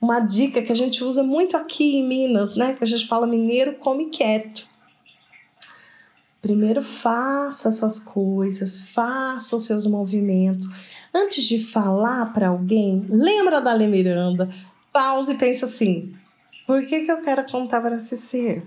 Uma 0.04 0.20
dica 0.20 0.62
que 0.62 0.70
a 0.74 0.76
gente 0.76 1.02
usa 1.02 1.24
muito 1.24 1.56
aqui 1.56 1.96
em 1.96 2.06
Minas, 2.06 2.58
né? 2.58 2.74
Que 2.74 2.84
a 2.84 2.88
gente 2.88 3.08
fala 3.08 3.26
mineiro 3.26 3.76
come 3.76 4.10
quieto. 4.10 4.68
Primeiro 6.42 6.82
faça 6.82 7.70
as 7.70 7.78
suas 7.78 8.00
coisas, 8.00 8.90
faça 8.90 9.56
os 9.56 9.64
seus 9.64 9.88
movimentos. 9.88 10.68
Antes 11.16 11.46
de 11.46 11.58
falar 11.58 12.34
para 12.34 12.50
alguém, 12.50 13.02
lembra 13.10 13.62
da 13.62 13.72
Lê 13.72 13.88
Miranda, 13.88 14.54
pause 14.92 15.32
e 15.32 15.38
pensa 15.38 15.64
assim: 15.64 16.14
por 16.68 16.86
que, 16.86 17.06
que 17.06 17.12
eu 17.12 17.22
quero 17.22 17.50
contar 17.50 17.80
para 17.80 17.96
esse 17.96 18.18
ser? 18.18 18.62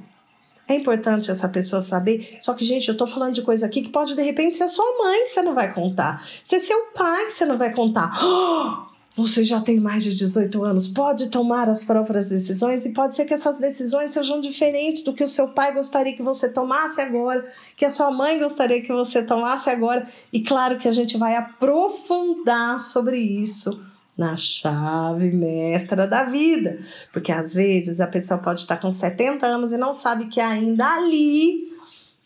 É 0.66 0.74
importante 0.74 1.30
essa 1.30 1.50
pessoa 1.50 1.82
saber. 1.82 2.38
Só 2.40 2.54
que, 2.54 2.64
gente, 2.64 2.88
eu 2.88 2.96
tô 2.96 3.06
falando 3.06 3.34
de 3.34 3.42
coisa 3.42 3.66
aqui 3.66 3.82
que 3.82 3.90
pode 3.90 4.16
de 4.16 4.22
repente 4.22 4.56
ser 4.56 4.68
sua 4.68 4.90
mãe 4.96 5.24
que 5.24 5.32
você 5.32 5.42
não 5.42 5.54
vai 5.54 5.74
contar. 5.74 6.26
Ser 6.42 6.60
seu 6.60 6.86
pai 6.94 7.26
que 7.26 7.34
você 7.34 7.44
não 7.44 7.58
vai 7.58 7.74
contar. 7.74 8.10
você 9.16 9.42
já 9.42 9.60
tem 9.62 9.80
mais 9.80 10.04
de 10.04 10.14
18 10.14 10.62
anos, 10.62 10.86
pode 10.86 11.28
tomar 11.28 11.70
as 11.70 11.82
próprias 11.82 12.28
decisões 12.28 12.84
e 12.84 12.92
pode 12.92 13.16
ser 13.16 13.24
que 13.24 13.32
essas 13.32 13.56
decisões 13.58 14.12
sejam 14.12 14.40
diferentes 14.42 15.02
do 15.02 15.14
que 15.14 15.24
o 15.24 15.28
seu 15.28 15.48
pai 15.48 15.72
gostaria 15.72 16.14
que 16.14 16.22
você 16.22 16.50
tomasse 16.52 17.00
agora, 17.00 17.50
que 17.74 17.86
a 17.86 17.90
sua 17.90 18.10
mãe 18.10 18.38
gostaria 18.38 18.82
que 18.82 18.92
você 18.92 19.22
tomasse 19.22 19.70
agora. 19.70 20.06
E 20.30 20.42
claro 20.42 20.76
que 20.76 20.86
a 20.86 20.92
gente 20.92 21.16
vai 21.16 21.34
aprofundar 21.34 22.78
sobre 22.78 23.18
isso 23.18 23.82
na 24.18 24.36
chave 24.36 25.30
mestra 25.30 26.06
da 26.06 26.24
vida. 26.24 26.78
Porque 27.10 27.32
às 27.32 27.54
vezes 27.54 28.00
a 28.00 28.06
pessoa 28.06 28.38
pode 28.38 28.60
estar 28.60 28.76
com 28.76 28.90
70 28.90 29.46
anos 29.46 29.72
e 29.72 29.78
não 29.78 29.94
sabe 29.94 30.26
que 30.26 30.40
ainda 30.40 30.86
ali 30.86 31.72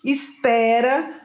espera 0.05 1.21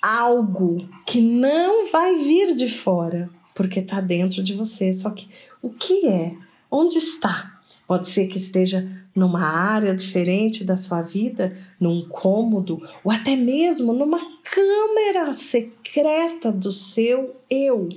algo 0.00 0.88
que 1.04 1.20
não 1.20 1.90
vai 1.90 2.14
vir 2.16 2.54
de 2.54 2.70
fora, 2.70 3.28
porque 3.58 3.80
está 3.80 4.00
dentro 4.00 4.40
de 4.40 4.54
você. 4.54 4.92
Só 4.92 5.10
que 5.10 5.28
o 5.60 5.68
que 5.70 6.06
é? 6.06 6.32
Onde 6.70 6.96
está? 6.96 7.60
Pode 7.88 8.08
ser 8.08 8.28
que 8.28 8.38
esteja 8.38 8.88
numa 9.12 9.42
área 9.42 9.96
diferente 9.96 10.62
da 10.62 10.76
sua 10.76 11.02
vida, 11.02 11.58
num 11.80 12.08
cômodo, 12.08 12.80
ou 13.02 13.10
até 13.10 13.34
mesmo 13.34 13.92
numa 13.92 14.20
câmera 14.44 15.34
secreta 15.34 16.52
do 16.52 16.70
seu 16.70 17.34
eu. 17.50 17.88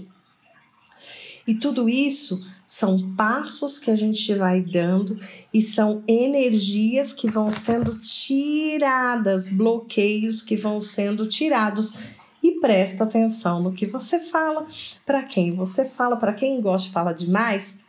E 1.45 1.53
tudo 1.53 1.87
isso 1.87 2.43
são 2.65 3.13
passos 3.15 3.77
que 3.77 3.91
a 3.91 3.95
gente 3.95 4.33
vai 4.33 4.61
dando 4.61 5.19
e 5.53 5.61
são 5.61 6.03
energias 6.07 7.13
que 7.13 7.29
vão 7.29 7.51
sendo 7.51 7.99
tiradas, 7.99 9.47
bloqueios 9.47 10.41
que 10.41 10.55
vão 10.55 10.81
sendo 10.81 11.27
tirados. 11.27 11.93
E 12.41 12.59
presta 12.59 13.03
atenção 13.03 13.61
no 13.61 13.73
que 13.73 13.85
você 13.85 14.19
fala, 14.19 14.65
para 15.05 15.23
quem 15.23 15.55
você 15.55 15.85
fala, 15.85 16.17
para 16.17 16.33
quem 16.33 16.59
gosta 16.61 16.87
de 16.87 16.93
falar 16.93 17.13
demais, 17.13 17.79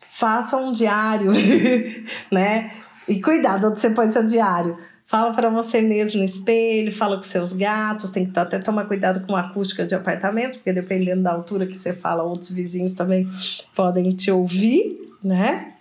faça 0.00 0.56
um 0.56 0.72
diário, 0.72 1.32
né? 2.32 2.72
E 3.06 3.20
cuidado 3.20 3.68
onde 3.68 3.80
você 3.80 3.90
põe 3.90 4.10
seu 4.10 4.26
diário 4.26 4.76
Fala 5.08 5.32
para 5.32 5.48
você 5.48 5.80
mesmo 5.80 6.18
no 6.18 6.24
espelho, 6.24 6.92
fala 6.92 7.16
com 7.16 7.22
seus 7.22 7.54
gatos, 7.54 8.10
tem 8.10 8.30
que 8.30 8.38
até 8.38 8.58
tomar 8.58 8.84
cuidado 8.84 9.26
com 9.26 9.34
a 9.34 9.40
acústica 9.40 9.86
de 9.86 9.94
apartamento, 9.94 10.58
porque 10.58 10.70
dependendo 10.70 11.22
da 11.22 11.32
altura 11.32 11.66
que 11.66 11.72
você 11.72 11.94
fala, 11.94 12.22
outros 12.22 12.50
vizinhos 12.50 12.92
também 12.92 13.26
podem 13.74 14.10
te 14.10 14.30
ouvir, 14.30 15.00
né? 15.24 15.76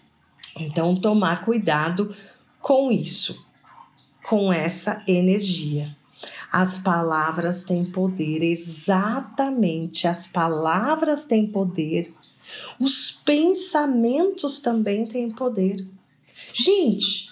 Então, 0.58 0.96
tomar 0.96 1.44
cuidado 1.44 2.16
com 2.62 2.90
isso, 2.90 3.46
com 4.24 4.52
essa 4.52 5.04
energia. 5.06 5.94
As 6.60 6.76
palavras 6.76 7.62
têm 7.62 7.86
poder, 7.86 8.42
exatamente, 8.42 10.08
as 10.08 10.26
palavras 10.26 11.24
têm 11.24 11.46
poder, 11.46 12.12
os 12.80 13.12
pensamentos 13.12 14.58
também 14.58 15.06
têm 15.06 15.30
poder. 15.30 15.88
Gente, 16.52 17.28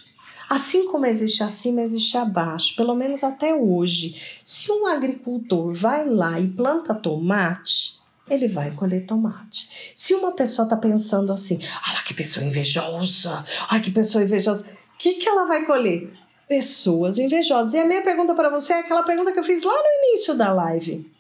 Assim 0.48 0.86
como 0.92 1.08
existe 1.08 1.42
acima, 1.42 1.82
existe 1.82 2.16
abaixo, 2.16 2.76
pelo 2.76 2.94
menos 2.94 3.24
até 3.24 3.56
hoje. 3.56 4.22
Se 4.44 4.72
um 4.72 4.86
agricultor 4.86 5.74
vai 5.74 6.08
lá 6.08 6.40
e 6.40 6.48
planta 6.48 6.94
tomate, 6.94 8.00
ele 8.30 8.48
vai 8.48 8.70
colher 8.70 9.08
tomate. 9.08 9.68
Se 9.96 10.14
uma 10.14 10.34
pessoa 10.34 10.68
está 10.68 10.78
pensando 10.78 11.34
assim, 11.34 11.58
olha 11.90 12.04
que 12.06 12.14
pessoa 12.14 12.46
invejosa, 12.46 13.44
ai 13.72 13.82
que 13.82 13.90
pessoa 13.90 14.24
invejosa, 14.24 14.66
o 14.94 14.98
que, 15.00 15.16
que 15.16 15.28
ela 15.28 15.48
vai 15.48 15.66
colher? 15.66 16.14
Pessoas 16.48 17.18
invejosas. 17.18 17.74
E 17.74 17.80
a 17.80 17.86
minha 17.86 18.02
pergunta 18.02 18.36
para 18.36 18.50
você 18.50 18.74
é 18.74 18.80
aquela 18.80 19.04
pergunta 19.04 19.32
que 19.32 19.40
eu 19.40 19.44
fiz 19.44 19.64
lá 19.64 19.74
no 19.74 20.10
início 20.10 20.36
da 20.36 20.54
live 20.54 21.16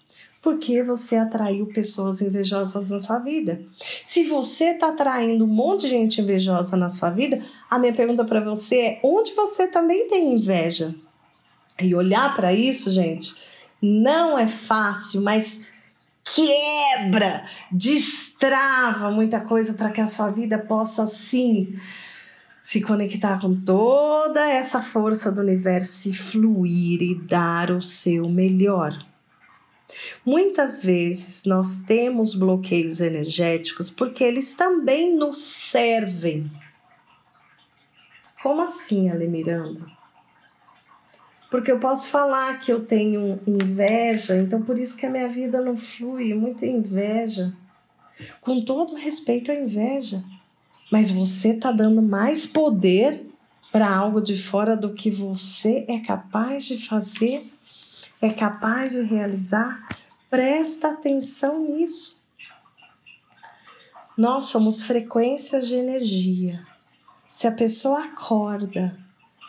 porque 0.45 0.83
você 0.83 1.15
atraiu 1.15 1.65
pessoas 1.65 2.21
invejosas 2.21 2.91
na 2.91 2.99
sua 2.99 3.17
vida. 3.17 3.63
Se 4.03 4.25
você 4.25 4.73
está 4.73 4.89
atraindo 4.89 5.43
um 5.43 5.47
monte 5.47 5.81
de 5.81 5.89
gente 5.89 6.21
invejosa 6.21 6.77
na 6.77 6.91
sua 6.91 7.09
vida, 7.09 7.43
a 7.67 7.79
minha 7.79 7.95
pergunta 7.95 8.23
para 8.23 8.41
você 8.41 8.79
é: 8.79 8.99
onde 9.03 9.33
você 9.33 9.65
também 9.65 10.07
tem 10.07 10.35
inveja? 10.35 10.93
E 11.81 11.95
olhar 11.95 12.35
para 12.35 12.53
isso, 12.53 12.91
gente, 12.91 13.33
não 13.81 14.37
é 14.37 14.47
fácil, 14.47 15.23
mas 15.23 15.61
quebra, 16.23 17.47
destrava 17.71 19.09
muita 19.09 19.41
coisa 19.41 19.73
para 19.73 19.89
que 19.89 19.99
a 19.99 20.05
sua 20.05 20.29
vida 20.29 20.59
possa 20.59 21.07
sim 21.07 21.73
se 22.65 22.81
conectar 22.81 23.39
com 23.39 23.55
toda 23.55 24.43
essa 24.49 24.81
força 24.81 25.31
do 25.31 25.39
universo 25.39 26.09
e 26.09 26.13
fluir 26.13 26.99
e 26.99 27.13
dar 27.13 27.69
o 27.69 27.79
seu 27.79 28.27
melhor. 28.27 28.91
Muitas 30.25 30.81
vezes 30.81 31.43
nós 31.45 31.81
temos 31.81 32.33
bloqueios 32.33 33.01
energéticos 33.01 33.91
porque 33.91 34.23
eles 34.23 34.53
também 34.53 35.15
nos 35.15 35.37
servem. 35.37 36.49
Como 38.41 38.63
assim, 38.63 39.11
Ale 39.11 39.27
Miranda? 39.27 39.85
Porque 41.51 41.71
eu 41.71 41.79
posso 41.79 42.09
falar 42.09 42.59
que 42.61 42.73
eu 42.73 42.83
tenho 42.83 43.37
inveja, 43.45 44.37
então 44.37 44.63
por 44.63 44.79
isso 44.79 44.97
que 44.97 45.05
a 45.05 45.09
minha 45.11 45.29
vida 45.29 45.61
não 45.61 45.77
flui, 45.77 46.33
muita 46.33 46.65
inveja. 46.65 47.53
Com 48.41 48.59
todo 48.65 48.95
respeito 48.95 49.51
à 49.51 49.53
inveja. 49.53 50.23
Mas 50.91 51.09
você 51.09 51.49
está 51.49 51.71
dando 51.71 52.01
mais 52.01 52.45
poder 52.45 53.25
para 53.71 53.93
algo 53.93 54.21
de 54.21 54.37
fora 54.37 54.77
do 54.77 54.93
que 54.93 55.11
você 55.11 55.85
é 55.87 55.99
capaz 55.99 56.65
de 56.65 56.77
fazer 56.77 57.51
é 58.21 58.29
capaz 58.29 58.93
de 58.93 59.01
realizar, 59.01 59.87
presta 60.29 60.91
atenção 60.91 61.59
nisso. 61.59 62.25
Nós 64.17 64.45
somos 64.45 64.81
frequências 64.81 65.67
de 65.67 65.75
energia. 65.75 66.65
Se 67.29 67.47
a 67.47 67.51
pessoa 67.51 68.05
acorda, 68.05 68.97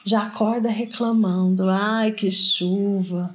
já 0.04 0.24
acorda 0.24 0.68
reclamando: 0.68 1.70
ai, 1.70 2.12
que 2.12 2.30
chuva, 2.30 3.34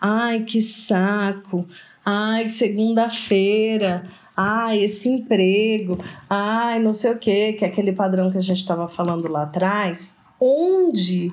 ai, 0.00 0.40
que 0.40 0.60
saco, 0.60 1.66
ai, 2.04 2.48
segunda-feira, 2.48 4.10
ai, 4.42 4.82
esse 4.82 5.08
emprego, 5.08 5.98
ai, 6.28 6.78
não 6.78 6.92
sei 6.92 7.12
o 7.12 7.18
quê, 7.18 7.52
que 7.52 7.64
é 7.64 7.68
aquele 7.68 7.92
padrão 7.92 8.30
que 8.30 8.38
a 8.38 8.42
gente 8.42 8.58
estava 8.58 8.88
falando 8.88 9.28
lá 9.28 9.42
atrás. 9.42 10.16
Onde 10.40 11.32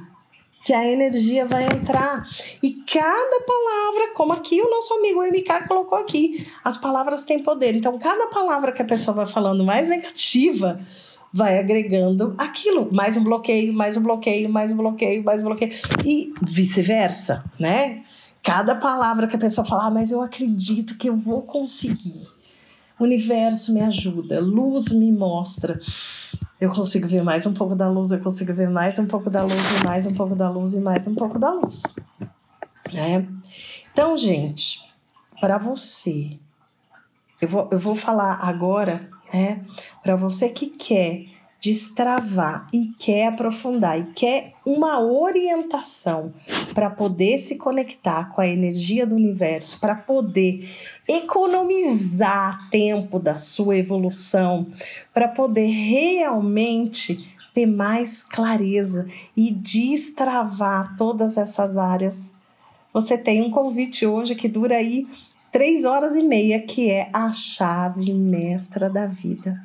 que 0.63 0.73
a 0.73 0.85
energia 0.85 1.45
vai 1.45 1.65
entrar. 1.65 2.27
E 2.61 2.83
cada 2.85 3.41
palavra, 3.41 4.13
como 4.13 4.33
aqui 4.33 4.61
o 4.61 4.69
nosso 4.69 4.93
amigo 4.93 5.23
MK 5.23 5.67
colocou 5.67 5.97
aqui, 5.97 6.47
as 6.63 6.77
palavras 6.77 7.23
têm 7.23 7.41
poder. 7.41 7.75
Então, 7.75 7.97
cada 7.97 8.27
palavra 8.27 8.71
que 8.71 8.81
a 8.81 8.85
pessoa 8.85 9.15
vai 9.15 9.27
falando 9.27 9.63
mais 9.63 9.87
negativa, 9.87 10.79
vai 11.33 11.57
agregando 11.57 12.35
aquilo, 12.37 12.89
mais 12.91 13.15
um 13.17 13.23
bloqueio, 13.23 13.73
mais 13.73 13.97
um 13.97 14.01
bloqueio, 14.01 14.49
mais 14.49 14.71
um 14.71 14.77
bloqueio, 14.77 15.23
mais 15.23 15.41
um 15.41 15.45
bloqueio 15.45 15.71
e 16.05 16.33
vice-versa, 16.41 17.43
né? 17.59 18.03
Cada 18.43 18.75
palavra 18.75 19.27
que 19.27 19.35
a 19.35 19.39
pessoa 19.39 19.65
fala, 19.65 19.87
ah, 19.87 19.91
mas 19.91 20.11
eu 20.11 20.21
acredito 20.21 20.97
que 20.97 21.09
eu 21.09 21.15
vou 21.15 21.41
conseguir. 21.41 22.38
Universo 22.99 23.73
me 23.73 23.81
ajuda, 23.81 24.39
luz 24.39 24.91
me 24.91 25.11
mostra 25.11 25.79
eu 26.59 26.69
consigo 26.69 27.07
ver 27.07 27.23
mais 27.23 27.45
um 27.45 27.53
pouco 27.53 27.73
da 27.73 27.87
luz, 27.87 28.11
eu 28.11 28.19
consigo 28.19 28.53
ver 28.53 28.69
mais 28.69 28.99
um 28.99 29.05
pouco 29.05 29.29
da 29.29 29.43
luz, 29.43 29.55
e 29.79 29.85
mais 29.85 30.05
um 30.05 30.13
pouco 30.13 30.35
da 30.35 30.49
luz, 30.49 30.73
e 30.73 30.81
mais 30.81 31.07
um 31.07 31.15
pouco 31.15 31.39
da 31.39 31.51
luz. 31.51 31.83
Né? 32.91 33.25
Então, 33.93 34.17
gente, 34.17 34.81
para 35.39 35.57
você, 35.57 36.37
eu 37.39 37.47
vou, 37.47 37.69
eu 37.71 37.79
vou 37.79 37.95
falar 37.95 38.39
agora, 38.41 39.09
né? 39.33 39.63
Para 40.03 40.17
você 40.17 40.49
que 40.49 40.67
quer 40.67 41.27
destravar 41.61 42.69
e 42.73 42.87
quer 42.97 43.27
aprofundar 43.27 43.99
e 43.99 44.11
quer 44.13 44.53
uma 44.65 44.99
orientação 44.99 46.33
para 46.73 46.89
poder 46.89 47.37
se 47.37 47.57
conectar 47.57 48.33
com 48.33 48.41
a 48.41 48.47
energia 48.47 49.05
do 49.05 49.15
universo, 49.15 49.79
para 49.79 49.95
poder 49.95 50.69
economizar 51.09 52.69
tempo 52.69 53.17
da 53.17 53.35
sua 53.35 53.75
evolução, 53.77 54.67
para 55.11 55.27
poder 55.27 55.65
realmente 55.65 57.35
ter 57.51 57.65
mais 57.65 58.23
clareza 58.23 59.07
e 59.35 59.51
destravar 59.51 60.95
todas 60.95 61.35
essas 61.35 61.77
áreas. 61.77 62.35
Você 62.93 63.17
tem 63.17 63.41
um 63.41 63.49
convite 63.49 64.05
hoje 64.05 64.35
que 64.35 64.47
dura 64.47 64.75
aí 64.75 65.07
três 65.51 65.83
horas 65.83 66.15
e 66.15 66.21
meia, 66.21 66.61
que 66.61 66.91
é 66.91 67.09
a 67.11 67.33
chave 67.33 68.13
mestra 68.13 68.87
da 68.87 69.07
vida. 69.07 69.59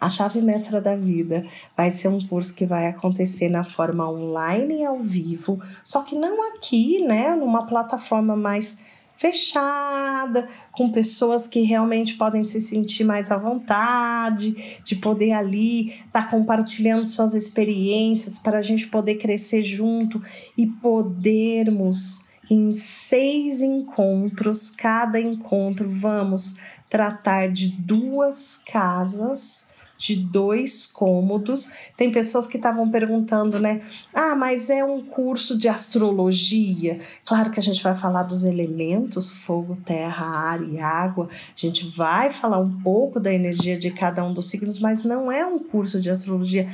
A 0.00 0.08
chave 0.08 0.40
mestra 0.40 0.80
da 0.80 0.96
vida 0.96 1.46
vai 1.76 1.90
ser 1.90 2.08
um 2.08 2.20
curso 2.26 2.54
que 2.54 2.64
vai 2.64 2.86
acontecer 2.86 3.50
na 3.50 3.64
forma 3.64 4.08
online 4.08 4.76
e 4.76 4.84
ao 4.84 5.00
vivo, 5.00 5.60
só 5.84 6.02
que 6.02 6.14
não 6.14 6.54
aqui, 6.54 7.00
né, 7.00 7.34
numa 7.34 7.66
plataforma 7.66 8.34
mais 8.36 8.95
fechada, 9.16 10.46
com 10.72 10.92
pessoas 10.92 11.46
que 11.46 11.62
realmente 11.62 12.14
podem 12.14 12.44
se 12.44 12.60
sentir 12.60 13.04
mais 13.04 13.30
à 13.30 13.36
vontade, 13.36 14.80
de 14.84 14.96
poder 14.96 15.32
ali 15.32 15.88
estar 15.88 16.24
tá 16.24 16.24
compartilhando 16.24 17.06
suas 17.06 17.34
experiências 17.34 18.38
para 18.38 18.58
a 18.58 18.62
gente 18.62 18.88
poder 18.88 19.16
crescer 19.16 19.62
junto 19.62 20.22
e 20.56 20.66
podermos 20.66 22.36
em 22.50 22.70
seis 22.70 23.60
encontros, 23.60 24.70
cada 24.70 25.20
encontro 25.20 25.88
vamos 25.88 26.58
tratar 26.88 27.48
de 27.48 27.68
duas 27.68 28.56
casas 28.56 29.75
de 29.96 30.16
dois 30.16 30.86
cômodos. 30.86 31.68
Tem 31.96 32.10
pessoas 32.10 32.46
que 32.46 32.56
estavam 32.56 32.90
perguntando, 32.90 33.58
né? 33.58 33.82
Ah, 34.14 34.34
mas 34.34 34.68
é 34.70 34.84
um 34.84 35.04
curso 35.04 35.56
de 35.56 35.68
astrologia. 35.68 36.98
Claro 37.24 37.50
que 37.50 37.60
a 37.60 37.62
gente 37.62 37.82
vai 37.82 37.94
falar 37.94 38.24
dos 38.24 38.44
elementos: 38.44 39.28
fogo, 39.44 39.76
terra, 39.84 40.26
ar 40.26 40.62
e 40.62 40.78
água. 40.78 41.28
A 41.30 41.58
gente 41.58 41.86
vai 41.88 42.30
falar 42.30 42.58
um 42.58 42.80
pouco 42.80 43.18
da 43.18 43.32
energia 43.32 43.78
de 43.78 43.90
cada 43.90 44.24
um 44.24 44.32
dos 44.32 44.48
signos, 44.50 44.78
mas 44.78 45.04
não 45.04 45.30
é 45.30 45.44
um 45.46 45.58
curso 45.58 46.00
de 46.00 46.10
astrologia. 46.10 46.66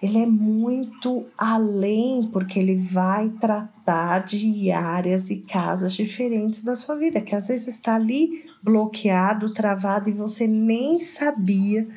Ele 0.00 0.18
é 0.18 0.26
muito 0.26 1.26
além, 1.36 2.28
porque 2.32 2.56
ele 2.56 2.76
vai 2.76 3.30
tratar 3.30 4.20
de 4.20 4.70
áreas 4.70 5.28
e 5.28 5.38
casas 5.38 5.92
diferentes 5.92 6.62
da 6.62 6.76
sua 6.76 6.94
vida, 6.94 7.20
que 7.20 7.34
às 7.34 7.48
vezes 7.48 7.66
está 7.66 7.96
ali 7.96 8.44
bloqueado, 8.62 9.52
travado 9.52 10.08
e 10.08 10.12
você 10.12 10.46
nem 10.46 11.00
sabia 11.00 11.88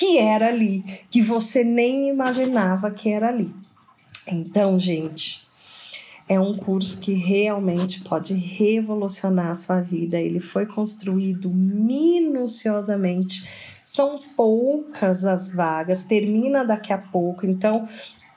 que 0.00 0.16
era 0.16 0.48
ali, 0.48 0.82
que 1.10 1.20
você 1.20 1.62
nem 1.62 2.08
imaginava 2.08 2.90
que 2.90 3.10
era 3.10 3.28
ali. 3.28 3.54
Então, 4.26 4.78
gente, 4.78 5.46
é 6.26 6.40
um 6.40 6.56
curso 6.56 7.02
que 7.02 7.12
realmente 7.12 8.00
pode 8.00 8.32
revolucionar 8.32 9.50
a 9.50 9.54
sua 9.54 9.82
vida. 9.82 10.18
Ele 10.18 10.40
foi 10.40 10.64
construído 10.64 11.50
minuciosamente. 11.50 13.46
São 13.82 14.22
poucas 14.34 15.26
as 15.26 15.52
vagas, 15.52 16.04
termina 16.04 16.64
daqui 16.64 16.94
a 16.94 16.98
pouco. 16.98 17.44
Então, 17.44 17.86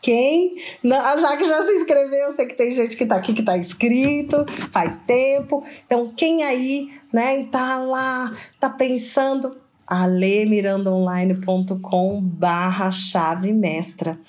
quem. 0.02 0.56
A 0.84 1.16
Jaque 1.16 1.46
já 1.46 1.62
se 1.66 1.72
inscreveu, 1.78 2.26
eu 2.26 2.32
sei 2.32 2.46
que 2.46 2.58
tem 2.58 2.74
gente 2.74 2.98
que 2.98 3.06
tá 3.06 3.16
aqui 3.16 3.34
que 3.34 3.42
tá 3.42 3.58
inscrito 3.58 4.46
faz 4.70 4.98
tempo. 5.08 5.64
Então, 5.86 6.12
quem 6.14 6.44
aí, 6.44 6.90
né, 7.14 7.48
tá 7.50 7.78
lá, 7.78 8.34
tá 8.60 8.70
pensando, 8.70 9.63
alemirandaonline.com 9.88 12.22
barra 12.22 12.92
chave 12.92 13.52
mestra. 13.52 14.20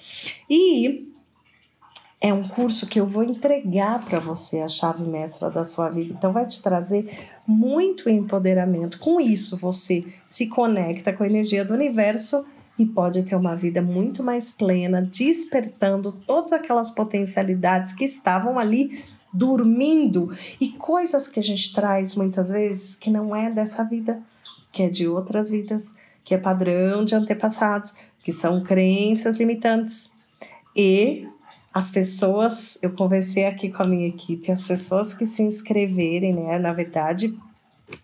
E 0.48 1.12
é 2.20 2.32
um 2.32 2.48
curso 2.48 2.86
que 2.86 2.98
eu 2.98 3.04
vou 3.04 3.22
entregar 3.22 4.02
para 4.04 4.18
você 4.18 4.60
a 4.60 4.68
chave 4.68 5.04
mestra 5.04 5.50
da 5.50 5.62
sua 5.62 5.90
vida. 5.90 6.14
Então 6.14 6.32
vai 6.32 6.46
te 6.46 6.62
trazer 6.62 7.06
muito 7.46 8.08
empoderamento. 8.08 8.98
Com 8.98 9.20
isso 9.20 9.58
você 9.58 10.06
se 10.26 10.48
conecta 10.48 11.12
com 11.12 11.22
a 11.22 11.26
energia 11.26 11.62
do 11.64 11.74
universo 11.74 12.46
e 12.78 12.86
pode 12.86 13.22
ter 13.24 13.36
uma 13.36 13.54
vida 13.54 13.82
muito 13.82 14.22
mais 14.22 14.50
plena, 14.50 15.02
despertando 15.02 16.12
todas 16.12 16.52
aquelas 16.52 16.90
potencialidades 16.90 17.92
que 17.92 18.04
estavam 18.04 18.58
ali 18.58 19.04
dormindo 19.32 20.30
e 20.60 20.70
coisas 20.70 21.26
que 21.26 21.40
a 21.40 21.42
gente 21.42 21.74
traz 21.74 22.14
muitas 22.14 22.50
vezes 22.50 22.96
que 22.96 23.10
não 23.10 23.34
é 23.34 23.50
dessa 23.50 23.82
vida 23.84 24.22
que 24.74 24.82
é 24.82 24.90
de 24.90 25.06
outras 25.06 25.48
vidas, 25.48 25.94
que 26.24 26.34
é 26.34 26.38
padrão 26.38 27.04
de 27.04 27.14
antepassados, 27.14 27.94
que 28.24 28.32
são 28.32 28.62
crenças 28.62 29.36
limitantes. 29.36 30.10
E 30.74 31.28
as 31.72 31.88
pessoas, 31.88 32.76
eu 32.82 32.90
conversei 32.92 33.46
aqui 33.46 33.70
com 33.70 33.84
a 33.84 33.86
minha 33.86 34.08
equipe, 34.08 34.50
as 34.50 34.66
pessoas 34.66 35.14
que 35.14 35.24
se 35.26 35.42
inscreverem, 35.42 36.34
né? 36.34 36.58
Na 36.58 36.72
verdade, 36.72 37.38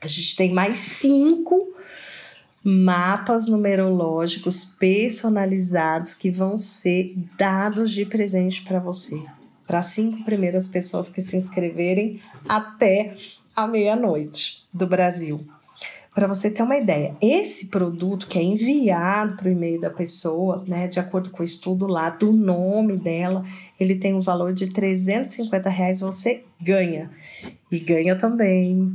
a 0.00 0.06
gente 0.06 0.36
tem 0.36 0.52
mais 0.52 0.78
cinco 0.78 1.74
mapas 2.62 3.48
numerológicos 3.48 4.64
personalizados 4.64 6.14
que 6.14 6.30
vão 6.30 6.56
ser 6.56 7.16
dados 7.36 7.90
de 7.90 8.04
presente 8.04 8.62
para 8.62 8.78
você, 8.78 9.20
para 9.66 9.82
cinco 9.82 10.24
primeiras 10.24 10.68
pessoas 10.68 11.08
que 11.08 11.20
se 11.20 11.36
inscreverem 11.36 12.20
até 12.48 13.16
a 13.56 13.66
meia-noite 13.66 14.68
do 14.72 14.86
Brasil. 14.86 15.44
Para 16.14 16.26
você 16.26 16.50
ter 16.50 16.62
uma 16.62 16.76
ideia, 16.76 17.14
esse 17.22 17.66
produto 17.66 18.26
que 18.26 18.36
é 18.36 18.42
enviado 18.42 19.36
para 19.36 19.48
o 19.48 19.52
e-mail 19.52 19.80
da 19.80 19.90
pessoa, 19.90 20.64
né, 20.66 20.88
de 20.88 20.98
acordo 20.98 21.30
com 21.30 21.40
o 21.40 21.46
estudo 21.46 21.86
lá 21.86 22.10
do 22.10 22.32
nome 22.32 22.96
dela, 22.96 23.44
ele 23.78 23.94
tem 23.94 24.12
um 24.12 24.20
valor 24.20 24.52
de 24.52 24.66
350 24.66 25.70
reais, 25.70 26.00
você 26.00 26.44
ganha. 26.60 27.10
E 27.70 27.78
ganha 27.78 28.16
também 28.16 28.92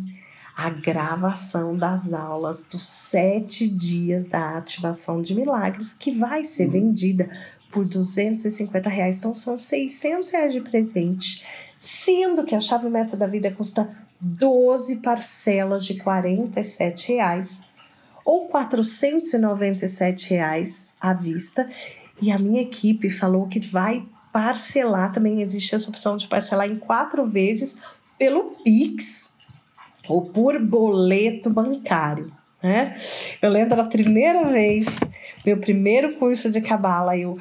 a 0.58 0.70
gravação 0.70 1.76
das 1.76 2.12
aulas 2.12 2.64
dos 2.64 2.84
sete 2.84 3.68
dias 3.68 4.28
da 4.28 4.58
ativação 4.58 5.22
de 5.22 5.34
milagres, 5.34 5.94
que 5.94 6.12
vai 6.12 6.44
ser 6.44 6.70
vendida 6.70 7.30
por 7.72 7.86
250 7.86 8.90
reais. 8.90 9.18
Então 9.18 9.34
são 9.34 9.58
600 9.58 10.30
reais 10.30 10.54
de 10.54 10.60
presente, 10.60 11.46
sendo 11.78 12.44
que 12.44 12.56
a 12.56 12.60
chave 12.60 12.90
mestra 12.90 13.18
da 13.18 13.28
vida 13.28 13.52
custa 13.52 14.05
12 14.20 15.02
parcelas 15.02 15.86
de 15.86 15.96
47 15.96 17.14
reais, 17.14 17.64
ou 18.24 18.48
497 18.48 20.30
reais 20.30 20.94
à 21.00 21.14
vista. 21.14 21.70
E 22.22 22.32
a 22.32 22.40
minha 22.40 22.62
equipe 22.62 23.10
falou 23.10 23.48
que 23.48 23.60
vai 23.60 24.06
parcelar, 24.32 25.12
também 25.12 25.42
existe 25.42 25.76
essa 25.76 25.90
opção 25.90 26.18
de 26.18 26.28
parcelar 26.28 26.70
em 26.70 26.76
quatro 26.76 27.26
vezes 27.26 27.78
pelo 28.18 28.56
Pix 28.64 29.38
ou 30.08 30.30
por 30.30 30.60
boleto 30.60 31.50
bancário. 31.50 32.32
Né? 32.62 32.96
Eu 33.42 33.50
lembro 33.50 33.76
da 33.76 33.84
primeira 33.84 34.46
vez, 34.46 35.00
meu 35.46 35.58
primeiro 35.58 36.16
curso 36.16 36.50
de 36.50 36.62
cabala, 36.62 37.18
eu 37.18 37.38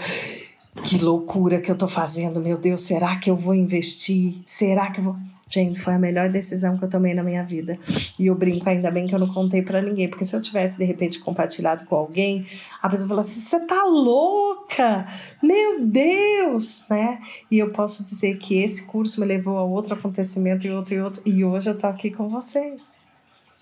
que 0.82 0.98
loucura 0.98 1.60
que 1.60 1.70
eu 1.70 1.76
tô 1.76 1.86
fazendo, 1.86 2.40
meu 2.40 2.58
Deus, 2.58 2.80
será 2.82 3.16
que 3.16 3.30
eu 3.30 3.36
vou 3.36 3.54
investir? 3.54 4.42
Será 4.44 4.90
que 4.90 5.00
eu 5.00 5.04
vou 5.04 5.16
Gente, 5.54 5.78
foi 5.78 5.94
a 5.94 5.98
melhor 6.00 6.28
decisão 6.28 6.76
que 6.76 6.84
eu 6.84 6.88
tomei 6.88 7.14
na 7.14 7.22
minha 7.22 7.44
vida. 7.44 7.78
E 8.18 8.26
eu 8.26 8.34
brinco, 8.34 8.68
ainda 8.68 8.90
bem 8.90 9.06
que 9.06 9.14
eu 9.14 9.20
não 9.20 9.32
contei 9.32 9.62
para 9.62 9.80
ninguém, 9.80 10.08
porque 10.08 10.24
se 10.24 10.34
eu 10.34 10.42
tivesse 10.42 10.76
de 10.76 10.84
repente 10.84 11.20
compartilhado 11.20 11.84
com 11.86 11.94
alguém, 11.94 12.44
a 12.82 12.88
pessoa 12.88 13.08
fala 13.08 13.20
assim: 13.20 13.40
você 13.40 13.60
tá 13.64 13.84
louca? 13.84 15.06
Meu 15.40 15.86
Deus, 15.86 16.84
né? 16.90 17.20
E 17.48 17.60
eu 17.60 17.70
posso 17.70 18.02
dizer 18.02 18.36
que 18.38 18.64
esse 18.64 18.82
curso 18.86 19.20
me 19.20 19.26
levou 19.26 19.56
a 19.56 19.62
outro 19.62 19.94
acontecimento 19.94 20.66
e 20.66 20.72
outro 20.72 20.94
e 20.94 21.00
outro. 21.00 21.22
E 21.24 21.44
hoje 21.44 21.70
eu 21.70 21.78
tô 21.78 21.86
aqui 21.86 22.10
com 22.10 22.28
vocês. 22.28 23.00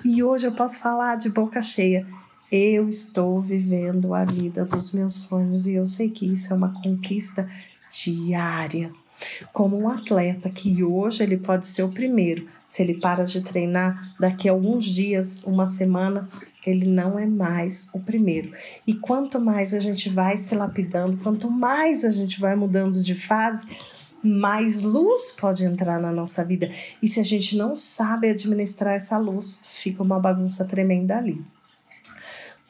E 0.03 0.23
hoje 0.23 0.47
eu 0.47 0.55
posso 0.55 0.79
falar 0.79 1.17
de 1.17 1.29
boca 1.29 1.61
cheia. 1.61 2.07
Eu 2.51 2.89
estou 2.89 3.39
vivendo 3.39 4.15
a 4.15 4.25
vida 4.25 4.65
dos 4.65 4.95
meus 4.95 5.25
sonhos 5.25 5.67
e 5.67 5.75
eu 5.75 5.85
sei 5.85 6.09
que 6.09 6.33
isso 6.33 6.55
é 6.55 6.57
uma 6.57 6.73
conquista 6.83 7.47
diária 7.91 8.91
como 9.53 9.79
um 9.79 9.89
atleta 9.89 10.51
que 10.51 10.83
hoje 10.83 11.23
ele 11.23 11.37
pode 11.37 11.67
ser 11.67 11.83
o 11.83 11.89
primeiro, 11.89 12.47
se 12.65 12.83
ele 12.83 12.95
para 12.95 13.25
de 13.25 13.41
treinar, 13.43 14.15
daqui 14.19 14.49
a 14.49 14.53
alguns 14.53 14.85
dias, 14.85 15.45
uma 15.45 15.67
semana, 15.67 16.29
ele 16.67 16.87
não 16.87 17.19
é 17.19 17.27
mais 17.27 17.91
o 17.95 18.01
primeiro. 18.01 18.53
E 18.87 18.95
quanto 18.95 19.41
mais 19.41 19.75
a 19.75 19.81
gente 19.81 20.09
vai 20.09 20.39
se 20.39 20.55
lapidando, 20.55 21.19
quanto 21.19 21.51
mais 21.51 22.05
a 22.05 22.11
gente 22.11 22.41
vai 22.41 22.55
mudando 22.55 23.03
de 23.03 23.15
fase, 23.15 23.67
mais 24.23 24.83
luz 24.83 25.33
pode 25.33 25.65
entrar 25.65 26.01
na 26.01 26.13
nossa 26.13 26.45
vida. 26.45 26.71
E 27.03 27.09
se 27.09 27.19
a 27.19 27.25
gente 27.25 27.57
não 27.57 27.75
sabe 27.75 28.31
administrar 28.31 28.95
essa 28.95 29.19
luz, 29.19 29.61
fica 29.65 30.03
uma 30.03 30.21
bagunça 30.21 30.65
tremenda 30.65 31.19
ali. 31.19 31.45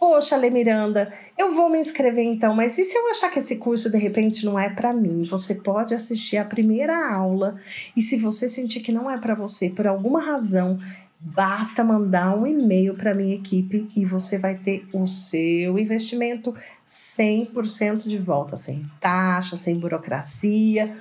Poxa, 0.03 0.37
Lê 0.37 0.51
Miranda, 0.51 1.12
eu 1.38 1.55
vou 1.55 1.71
me 1.71 1.79
inscrever 1.79 2.25
então, 2.25 2.53
mas 2.53 2.77
e 2.77 2.83
se 2.83 2.99
eu 2.99 3.09
achar 3.09 3.31
que 3.31 3.38
esse 3.38 3.55
curso 3.55 3.88
de 3.88 3.97
repente 3.97 4.45
não 4.45 4.59
é 4.59 4.69
para 4.69 4.93
mim? 4.93 5.23
Você 5.23 5.55
pode 5.55 5.95
assistir 5.95 6.38
a 6.38 6.45
primeira 6.45 7.15
aula 7.15 7.55
e 7.97 8.03
se 8.03 8.17
você 8.17 8.49
sentir 8.49 8.81
que 8.81 8.91
não 8.91 9.09
é 9.09 9.17
para 9.17 9.37
você 9.37 9.71
por 9.71 9.87
alguma 9.87 10.21
razão, 10.21 10.77
basta 11.21 11.85
mandar 11.85 12.37
um 12.37 12.45
e-mail 12.45 12.97
para 12.97 13.15
minha 13.15 13.37
equipe 13.37 13.88
e 13.95 14.05
você 14.05 14.41
vai 14.41 14.57
ter 14.57 14.85
o 14.93 15.07
seu 15.07 15.79
investimento 15.79 16.53
100% 16.85 18.09
de 18.09 18.19
volta, 18.19 18.57
sem 18.57 18.85
taxa, 19.01 19.55
sem 19.55 19.79
burocracia, 19.79 20.97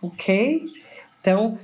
ok? 0.00 0.64
Então, 1.20 1.58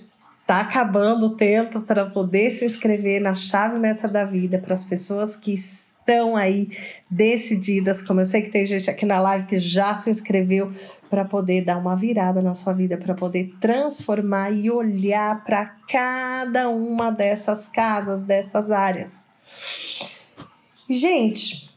tá 0.47 0.61
acabando 0.61 1.29
o 1.29 1.35
tempo 1.35 1.81
para 1.81 2.05
poder 2.05 2.51
se 2.51 2.67
inscrever 2.67 3.23
na 3.23 3.35
chave 3.35 3.79
mestra 3.79 4.07
da 4.07 4.27
vida 4.27 4.59
para 4.59 4.75
as 4.75 4.85
pessoas 4.85 5.35
que 5.35 5.55
estão 6.05 6.37
aí 6.37 6.69
decididas, 7.11 8.03
como 8.03 8.21
eu 8.21 8.27
sei 8.27 8.43
que 8.43 8.51
tem 8.51 8.67
gente 8.67 8.91
aqui 8.91 9.07
na 9.07 9.19
live 9.19 9.47
que 9.47 9.59
já 9.59 9.95
se 9.95 10.11
inscreveu 10.11 10.71
para 11.09 11.25
poder 11.25 11.65
dar 11.65 11.79
uma 11.79 11.97
virada 11.97 12.43
na 12.43 12.55
sua 12.55 12.75
vida, 12.75 12.99
para 12.99 13.15
poder 13.15 13.55
transformar 13.59 14.51
e 14.51 14.71
olhar 14.71 15.43
para 15.45 15.67
cada 15.89 16.69
uma 16.69 17.11
dessas 17.11 17.67
casas, 17.67 18.23
dessas 18.23 18.71
áreas. 18.71 19.31
Gente, 20.89 21.75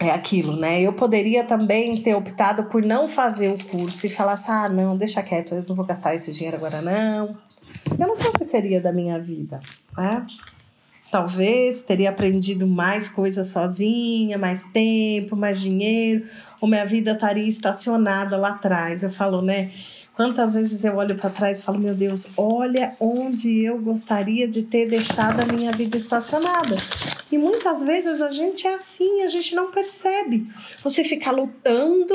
é 0.00 0.10
aquilo, 0.10 0.56
né? 0.56 0.80
Eu 0.80 0.92
poderia 0.92 1.44
também 1.44 2.02
ter 2.02 2.14
optado 2.14 2.64
por 2.64 2.82
não 2.82 3.06
fazer 3.06 3.48
o 3.50 3.64
curso 3.64 4.06
e 4.06 4.10
falar 4.10 4.32
assim: 4.32 4.50
ah, 4.50 4.68
não, 4.68 4.96
deixa 4.96 5.22
quieto, 5.22 5.54
eu 5.54 5.64
não 5.68 5.76
vou 5.76 5.86
gastar 5.86 6.14
esse 6.14 6.32
dinheiro 6.32 6.56
agora, 6.56 6.82
não. 6.82 7.36
Eu 7.98 8.06
não 8.06 8.16
sei 8.16 8.28
o 8.28 8.32
que 8.32 8.44
seria 8.44 8.80
da 8.80 8.92
minha 8.92 9.20
vida, 9.20 9.60
né? 9.96 10.26
Talvez 11.12 11.82
teria 11.82 12.08
aprendido 12.08 12.66
mais 12.66 13.06
coisas 13.06 13.48
sozinha, 13.48 14.38
mais 14.38 14.64
tempo, 14.72 15.36
mais 15.36 15.60
dinheiro, 15.60 16.24
ou 16.58 16.66
minha 16.66 16.86
vida 16.86 17.12
estaria 17.12 17.46
estacionada 17.46 18.34
lá 18.38 18.52
atrás. 18.52 19.02
Eu 19.02 19.10
falo, 19.10 19.42
né? 19.42 19.70
Quantas 20.14 20.54
vezes 20.54 20.82
eu 20.84 20.96
olho 20.96 21.14
para 21.14 21.28
trás 21.28 21.60
e 21.60 21.62
falo, 21.64 21.78
meu 21.78 21.94
Deus, 21.94 22.32
olha 22.38 22.96
onde 22.98 23.62
eu 23.62 23.78
gostaria 23.78 24.48
de 24.48 24.62
ter 24.62 24.88
deixado 24.88 25.42
a 25.42 25.52
minha 25.52 25.70
vida 25.72 25.98
estacionada. 25.98 26.76
E 27.30 27.36
muitas 27.36 27.84
vezes 27.84 28.22
a 28.22 28.32
gente 28.32 28.66
é 28.66 28.76
assim, 28.76 29.20
a 29.20 29.28
gente 29.28 29.54
não 29.54 29.70
percebe. 29.70 30.46
Você 30.82 31.04
fica 31.04 31.30
lutando 31.30 32.14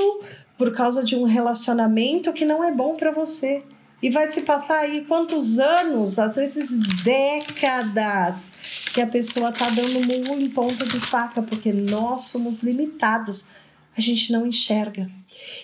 por 0.58 0.74
causa 0.74 1.04
de 1.04 1.16
um 1.16 1.24
relacionamento 1.24 2.34
que 2.34 2.46
não 2.46 2.64
é 2.64 2.72
bom 2.72 2.96
para 2.96 3.12
você. 3.12 3.62
E 4.02 4.12
vai 4.12 4.28
se 4.28 4.42
passar 4.42 4.80
aí 4.82 5.06
quantos 5.06 5.58
anos, 5.58 6.20
às 6.20 6.36
vezes 6.36 6.70
décadas, 7.04 8.54
que 8.94 9.02
a 9.02 9.08
pessoa 9.08 9.52
tá 9.52 9.70
dando 9.70 10.02
murro 10.02 10.40
em 10.40 10.50
ponta 10.50 10.86
de 10.86 11.00
faca, 11.00 11.42
porque 11.42 11.74
nós 11.74 12.28
somos 12.28 12.62
limitados, 12.62 13.50
a 13.98 14.02
gente 14.02 14.32
não 14.32 14.46
enxerga. 14.46 15.10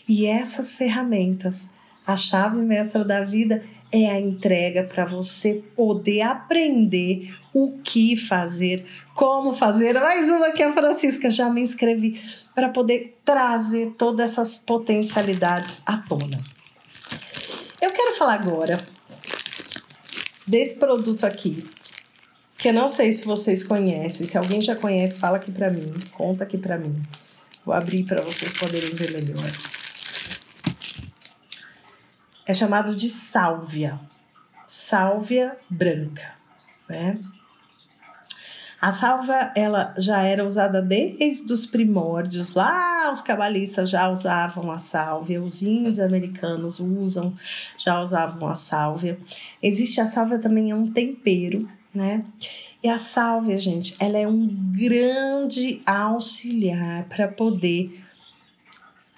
E 0.10 0.26
essas 0.26 0.76
ferramentas, 0.76 1.70
a 2.08 2.16
chave 2.16 2.58
mestra 2.58 3.06
da 3.06 3.24
vida 3.24 3.64
é 3.92 4.10
a 4.10 4.20
entrega 4.20 4.84
para 4.84 5.06
você 5.06 5.64
poder 5.76 6.22
aprender 6.22 7.36
o 7.54 7.78
que 7.84 8.16
fazer, 8.16 8.84
como 9.14 9.54
fazer. 9.54 9.94
Mais 9.94 10.28
uma 10.28 10.52
que 10.52 10.64
a 10.64 10.74
Francisca 10.74 11.30
já 11.30 11.52
me 11.52 11.62
inscrevi 11.62 12.20
para 12.56 12.70
poder 12.70 13.20
trazer 13.24 13.92
todas 13.92 14.32
essas 14.32 14.58
potencialidades 14.58 15.84
à 15.86 15.98
tona. 15.98 16.53
Eu 17.84 17.92
quero 17.92 18.16
falar 18.16 18.36
agora 18.36 18.78
desse 20.48 20.76
produto 20.76 21.26
aqui, 21.26 21.70
que 22.58 22.70
eu 22.70 22.74
não 22.74 22.88
sei 22.88 23.12
se 23.12 23.26
vocês 23.26 23.62
conhecem. 23.62 24.26
Se 24.26 24.38
alguém 24.38 24.62
já 24.62 24.74
conhece, 24.74 25.20
fala 25.20 25.36
aqui 25.36 25.52
para 25.52 25.70
mim, 25.70 25.94
conta 26.14 26.46
aqui 26.46 26.58
para 26.58 26.78
mim. 26.78 27.04
Vou 27.66 27.76
abrir 27.76 28.06
para 28.06 28.22
vocês 28.22 28.54
poderem 28.54 28.92
ver 28.92 29.12
melhor. 29.12 29.52
É 32.46 32.54
chamado 32.54 32.96
de 32.96 33.10
sálvia, 33.10 34.00
sálvia 34.66 35.58
branca, 35.70 36.36
né? 36.88 37.20
A 38.84 38.92
salva 38.92 39.54
ela 39.56 39.96
já 39.98 40.24
era 40.24 40.46
usada 40.46 40.82
desde 40.82 41.54
os 41.54 41.66
primórdios, 41.66 42.54
lá 42.54 43.10
os 43.14 43.22
cabalistas 43.22 43.90
já 43.90 44.10
usavam 44.10 44.70
a 44.70 44.78
sálvia, 44.78 45.42
os 45.42 45.62
índios 45.62 46.02
americanos 46.02 46.82
usam, 46.82 47.34
já 47.78 48.02
usavam 48.02 48.50
a 48.50 48.56
sálvia. 48.56 49.18
Existe 49.62 50.02
a 50.02 50.06
sálvia 50.06 50.38
também 50.38 50.72
é 50.72 50.76
um 50.76 50.92
tempero, 50.92 51.66
né? 51.96 52.26
E 52.84 52.90
a 52.90 53.00
sálvia, 53.00 53.58
gente, 53.58 53.96
ela 54.02 54.18
é 54.18 54.28
um 54.28 54.46
grande 54.74 55.82
auxiliar 55.86 57.06
para 57.06 57.30
poder 57.30 58.04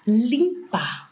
limpar 0.06 1.05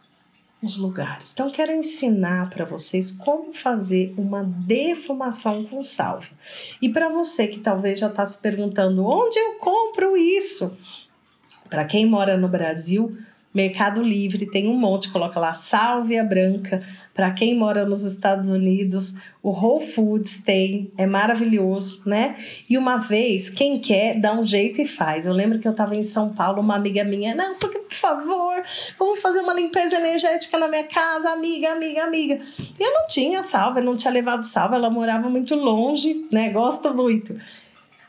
os 0.63 0.77
lugares. 0.77 1.31
Então, 1.33 1.51
quero 1.51 1.73
ensinar 1.73 2.49
para 2.49 2.63
vocês 2.63 3.11
como 3.11 3.53
fazer 3.53 4.13
uma 4.17 4.43
defumação 4.43 5.65
com 5.65 5.83
sálvia. 5.83 6.31
E 6.81 6.87
para 6.87 7.09
você 7.09 7.47
que 7.47 7.59
talvez 7.59 7.99
já 7.99 8.07
está 8.07 8.25
se 8.25 8.41
perguntando 8.41 9.05
onde 9.05 9.37
eu 9.37 9.55
compro 9.55 10.15
isso, 10.15 10.79
para 11.69 11.83
quem 11.83 12.05
mora 12.05 12.37
no 12.37 12.47
Brasil, 12.47 13.17
Mercado 13.53 14.01
Livre 14.01 14.45
tem 14.47 14.67
um 14.67 14.77
monte, 14.77 15.11
coloca 15.11 15.39
lá 15.39 15.53
sálvia 15.53 16.23
branca. 16.23 16.81
Para 17.13 17.29
quem 17.31 17.55
mora 17.55 17.85
nos 17.85 18.03
Estados 18.03 18.49
Unidos, 18.49 19.13
o 19.43 19.51
Whole 19.51 19.85
Foods 19.85 20.41
tem, 20.43 20.91
é 20.97 21.05
maravilhoso, 21.05 22.01
né? 22.07 22.35
E 22.67 22.75
uma 22.75 22.97
vez, 22.97 23.51
quem 23.51 23.79
quer, 23.79 24.19
dá 24.19 24.33
um 24.33 24.43
jeito 24.43 24.81
e 24.81 24.87
faz. 24.87 25.27
Eu 25.27 25.33
lembro 25.33 25.59
que 25.59 25.67
eu 25.67 25.71
estava 25.73 25.95
em 25.95 26.01
São 26.01 26.33
Paulo, 26.33 26.59
uma 26.59 26.75
amiga 26.75 27.03
minha, 27.03 27.35
não, 27.35 27.53
porque, 27.59 27.77
por 27.77 27.93
favor, 27.93 28.63
vamos 28.97 29.21
fazer 29.21 29.41
uma 29.41 29.53
limpeza 29.53 29.97
energética 29.97 30.57
na 30.57 30.67
minha 30.67 30.85
casa, 30.85 31.29
amiga, 31.29 31.71
amiga, 31.71 32.03
amiga. 32.03 32.39
Eu 32.79 32.91
não 32.91 33.05
tinha 33.05 33.43
salva, 33.43 33.79
não 33.79 33.95
tinha 33.95 34.11
levado 34.11 34.43
salva, 34.43 34.75
ela 34.75 34.89
morava 34.89 35.29
muito 35.29 35.53
longe, 35.53 36.25
né? 36.31 36.49
Gosto 36.49 36.91
muito. 36.91 37.39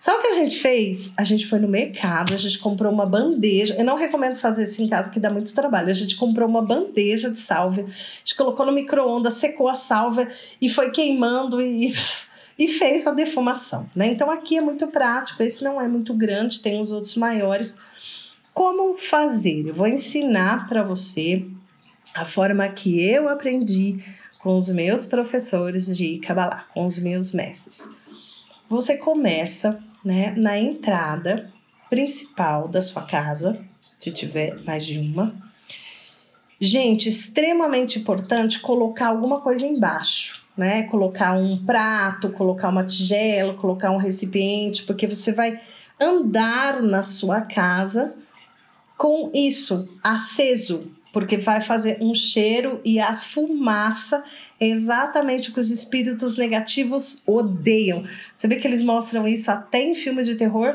Sabe 0.05 0.19
o 0.19 0.21
que 0.21 0.29
a 0.29 0.35
gente 0.35 0.59
fez? 0.59 1.15
A 1.17 1.25
gente 1.25 1.47
foi 1.47 1.59
no 1.59 1.67
mercado, 1.67 2.35
a 2.35 2.37
gente 2.37 2.59
comprou 2.59 2.93
uma 2.93 3.07
bandeja. 3.07 3.75
Eu 3.79 3.87
não 3.87 3.97
recomendo 3.97 4.35
fazer 4.35 4.65
isso 4.65 4.83
em 4.83 4.87
casa, 4.87 5.09
que 5.09 5.19
dá 5.19 5.31
muito 5.31 5.55
trabalho. 5.55 5.89
A 5.89 5.95
gente 5.95 6.15
comprou 6.17 6.47
uma 6.47 6.61
bandeja 6.61 7.31
de 7.31 7.39
sálvia, 7.39 7.85
a 7.85 8.19
gente 8.19 8.35
colocou 8.37 8.67
no 8.67 8.73
micro-ondas, 8.73 9.33
secou 9.33 9.67
a 9.67 9.75
sálvia 9.75 10.29
e 10.61 10.69
foi 10.69 10.91
queimando 10.91 11.59
e, 11.59 11.95
e 12.59 12.69
fez 12.69 13.07
a 13.07 13.13
defumação. 13.13 13.89
Né? 13.97 14.09
Então 14.09 14.31
aqui 14.31 14.59
é 14.59 14.61
muito 14.61 14.87
prático, 14.89 15.43
esse 15.43 15.65
não 15.65 15.81
é 15.81 15.89
muito 15.89 16.13
grande, 16.13 16.61
tem 16.61 16.83
os 16.83 16.93
outros 16.93 17.15
maiores. 17.15 17.79
Como 18.53 18.99
fazer? 18.99 19.69
Eu 19.69 19.75
vou 19.75 19.87
ensinar 19.87 20.69
para 20.69 20.83
você 20.83 21.47
a 22.13 22.27
forma 22.27 22.69
que 22.69 23.03
eu 23.03 23.27
aprendi 23.27 24.05
com 24.39 24.55
os 24.55 24.69
meus 24.69 25.07
professores 25.07 25.97
de 25.97 26.19
Kabbalah, 26.19 26.67
com 26.75 26.85
os 26.85 26.99
meus 26.99 27.33
mestres. 27.33 27.89
Você 28.69 28.99
começa 28.99 29.83
né, 30.05 30.35
na 30.37 30.59
entrada 30.59 31.51
principal 31.89 32.69
da 32.69 32.83
sua 32.83 33.03
casa, 33.03 33.59
se 33.99 34.11
tiver 34.11 34.63
mais 34.65 34.85
de 34.85 34.99
uma. 34.99 35.35
Gente, 36.61 37.09
extremamente 37.09 37.99
importante 37.99 38.61
colocar 38.61 39.09
alguma 39.09 39.41
coisa 39.41 39.67
embaixo, 39.67 40.47
né? 40.57 40.85
Colocar 40.85 41.35
um 41.35 41.65
prato, 41.65 42.31
colocar 42.31 42.69
uma 42.69 42.85
tigela, 42.85 43.55
colocar 43.55 43.91
um 43.91 43.97
recipiente, 43.97 44.83
porque 44.85 45.07
você 45.07 45.33
vai 45.33 45.61
andar 46.01 46.83
na 46.83 47.03
sua 47.03 47.41
casa 47.41 48.15
com 48.97 49.31
isso 49.35 49.93
aceso, 50.03 50.93
porque 51.15 51.37
vai 51.37 51.61
fazer 51.61 51.99
um 52.01 52.13
cheiro 52.13 52.81
e 52.85 52.99
a 52.99 53.17
fumaça 53.17 54.25
é 54.59 54.67
exatamente 54.67 55.49
o 55.49 55.55
que 55.55 55.61
os 55.61 55.71
espíritos 55.71 56.37
negativos 56.37 57.23
odeiam. 57.25 58.03
Você 58.35 58.49
vê 58.49 58.57
que 58.57 58.67
eles 58.67 58.83
mostram 58.83 59.27
isso 59.27 59.49
até 59.49 59.81
em 59.81 59.95
filmes 59.95 60.27
de 60.27 60.35
terror? 60.35 60.75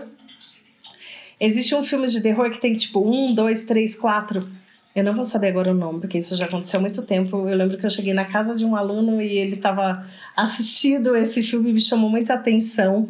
Existe 1.41 1.75
um 1.75 1.83
filme 1.83 2.07
de 2.07 2.21
terror 2.21 2.49
que 2.51 2.59
tem 2.59 2.73
tipo 2.73 3.05
um, 3.05 3.35
dois, 3.35 3.65
três, 3.65 3.95
quatro. 3.95 4.49
Eu 4.95 5.03
não 5.03 5.13
vou 5.13 5.25
saber 5.25 5.49
agora 5.49 5.71
o 5.71 5.75
nome, 5.75 5.99
porque 5.99 6.17
isso 6.17 6.37
já 6.37 6.45
aconteceu 6.45 6.79
há 6.79 6.81
muito 6.81 7.01
tempo. 7.01 7.49
Eu 7.49 7.57
lembro 7.57 7.77
que 7.77 7.85
eu 7.85 7.89
cheguei 7.89 8.13
na 8.13 8.23
casa 8.23 8.55
de 8.55 8.63
um 8.63 8.77
aluno 8.77 9.21
e 9.21 9.37
ele 9.37 9.55
estava 9.55 10.07
assistindo 10.37 11.17
esse 11.17 11.43
filme 11.43 11.71
e 11.71 11.73
me 11.73 11.81
chamou 11.81 12.09
muita 12.09 12.33
atenção. 12.33 13.09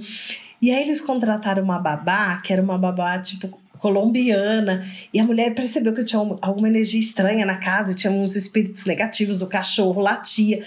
E 0.60 0.72
aí 0.72 0.82
eles 0.82 1.00
contrataram 1.00 1.64
uma 1.64 1.78
babá, 1.78 2.38
que 2.38 2.52
era 2.52 2.62
uma 2.62 2.78
babá 2.78 3.20
tipo 3.20 3.59
colombiana, 3.80 4.86
e 5.14 5.20
a 5.20 5.24
mulher 5.24 5.56
percebeu 5.56 5.94
que 5.94 6.04
tinha 6.04 6.20
alguma 6.42 6.68
energia 6.68 7.00
estranha 7.00 7.46
na 7.46 7.58
casa, 7.58 7.96
tinha 7.96 8.12
uns 8.12 8.36
espíritos 8.36 8.86
negativos, 8.86 9.42
o 9.42 9.48
cachorro 9.48 10.02
latia. 10.02 10.64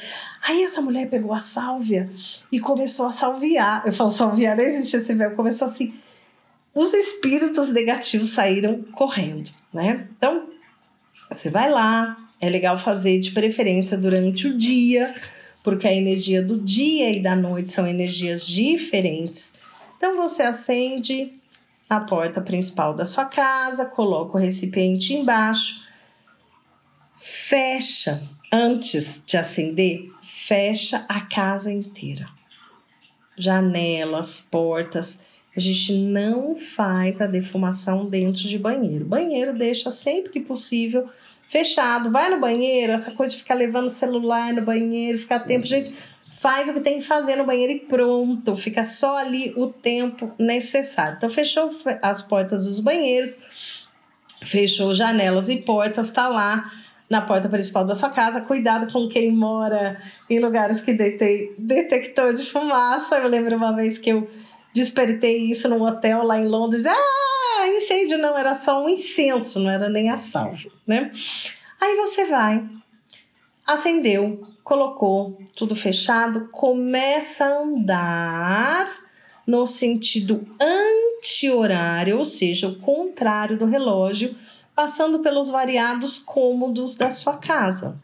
Aí 0.47 0.63
essa 0.63 0.81
mulher 0.81 1.09
pegou 1.09 1.33
a 1.33 1.41
sálvia 1.41 2.11
e 2.51 2.59
começou 2.59 3.07
a 3.07 3.13
salviar. 3.13 3.83
Eu 3.87 3.93
falo, 3.93 4.11
salviar 4.11 4.57
não 4.57 4.65
existe 4.65 4.97
esse 4.97 5.15
verbo, 5.15 5.37
começou 5.37 5.69
assim. 5.69 5.95
Os 6.75 6.93
espíritos 6.95 7.69
negativos 7.69 8.31
saíram 8.31 8.83
correndo, 8.93 9.51
né? 9.73 10.09
Então, 10.17 10.49
você 11.29 11.51
vai 11.51 11.71
lá, 11.71 12.17
é 12.41 12.49
legal 12.49 12.79
fazer 12.79 13.21
de 13.21 13.31
preferência 13.31 13.97
durante 13.97 14.49
o 14.49 14.57
dia, 14.57 15.13
porque 15.63 15.87
a 15.87 15.93
energia 15.93 16.43
do 16.43 16.59
dia 16.59 17.11
e 17.11 17.21
da 17.21 17.37
noite 17.37 17.71
são 17.71 17.87
energias 17.87 18.47
diferentes. 18.47 19.55
Então 19.97 20.17
você 20.17 20.43
acende 20.43 21.31
na 21.93 22.01
porta 22.01 22.41
principal 22.41 22.95
da 22.95 23.05
sua 23.05 23.27
casa, 23.27 23.85
coloca 23.85 24.39
o 24.39 24.41
recipiente 24.41 25.13
embaixo, 25.13 25.87
fecha 27.13 28.27
antes 28.51 29.23
de 29.27 29.37
acender, 29.37 30.11
fecha 30.23 31.05
a 31.07 31.21
casa 31.21 31.71
inteira. 31.71 32.27
Janelas, 33.37 34.41
portas. 34.41 35.21
A 35.55 35.61
gente 35.61 35.93
não 35.93 36.57
faz 36.57 37.21
a 37.21 37.27
defumação 37.27 38.09
dentro 38.09 38.49
de 38.49 38.59
banheiro. 38.59 39.05
Banheiro 39.05 39.53
deixa 39.53 39.91
sempre 39.91 40.33
que 40.33 40.41
possível 40.41 41.11
fechado. 41.47 42.11
Vai 42.11 42.31
no 42.31 42.41
banheiro, 42.41 42.93
essa 42.93 43.11
coisa 43.11 43.35
de 43.35 43.43
ficar 43.43 43.55
levando 43.55 43.91
celular 43.91 44.51
no 44.55 44.65
banheiro, 44.65 45.19
ficar 45.19 45.41
tempo, 45.41 45.67
gente 45.67 45.95
faz 46.41 46.69
o 46.69 46.75
que 46.75 46.81
tem 46.81 46.99
que 46.99 47.07
fazer 47.07 47.37
no 47.37 47.45
banheiro 47.45 47.73
e 47.73 47.81
pronto, 47.81 48.57
fica 48.57 48.85
só 48.85 49.19
ali 49.19 49.53
o 49.57 49.67
tempo 49.67 50.33
necessário. 50.39 51.17
Então, 51.17 51.29
fechou 51.29 51.69
as 52.01 52.23
portas 52.23 52.65
dos 52.65 52.81
banheiros, 52.81 53.39
fechou 54.43 54.95
janelas 54.95 55.49
e 55.49 55.59
portas, 55.59 56.11
tá 56.11 56.29
lá 56.29 56.73
na 57.09 57.21
porta 57.21 57.49
principal 57.49 57.85
da 57.85 57.95
sua 57.95 58.09
casa. 58.09 58.41
Cuidado 58.41 58.91
com 58.91 59.09
quem 59.09 59.31
mora 59.31 60.03
em 60.31 60.41
lugares 60.41 60.81
que 60.81 60.95
tem 60.95 61.53
detector 61.59 62.33
de 62.33 62.47
fumaça. 62.47 63.19
Eu 63.19 63.29
lembro 63.29 63.55
uma 63.55 63.77
vez 63.77 63.99
que 63.99 64.11
eu 64.11 64.29
despertei 64.73 65.51
isso 65.51 65.69
num 65.69 65.83
hotel 65.83 66.23
lá 66.23 66.39
em 66.39 66.47
Londres. 66.47 66.87
Ah, 66.87 67.69
incêndio 67.69 68.17
não, 68.17 68.37
era 68.37 68.55
só 68.55 68.83
um 68.83 68.89
incenso, 68.89 69.61
não 69.61 69.71
era 69.71 69.91
nem 69.91 70.09
a 70.09 70.17
salve, 70.17 70.73
né? 70.87 71.13
Aí 71.79 71.97
você 71.97 72.25
vai 72.25 72.65
acendeu, 73.73 74.43
colocou 74.63 75.39
tudo 75.55 75.75
fechado, 75.75 76.49
começa 76.51 77.45
a 77.45 77.63
andar 77.63 78.89
no 79.47 79.67
sentido 79.67 80.47
anti-horário, 80.61 82.19
ou 82.19 82.25
seja, 82.25 82.69
o 82.69 82.77
contrário 82.77 83.59
do 83.59 83.65
relógio, 83.65 84.37
passando 84.75 85.19
pelos 85.19 85.49
variados 85.49 86.19
cômodos 86.19 86.97
da 86.97 87.11
sua 87.11 87.39
casa. 87.39 87.97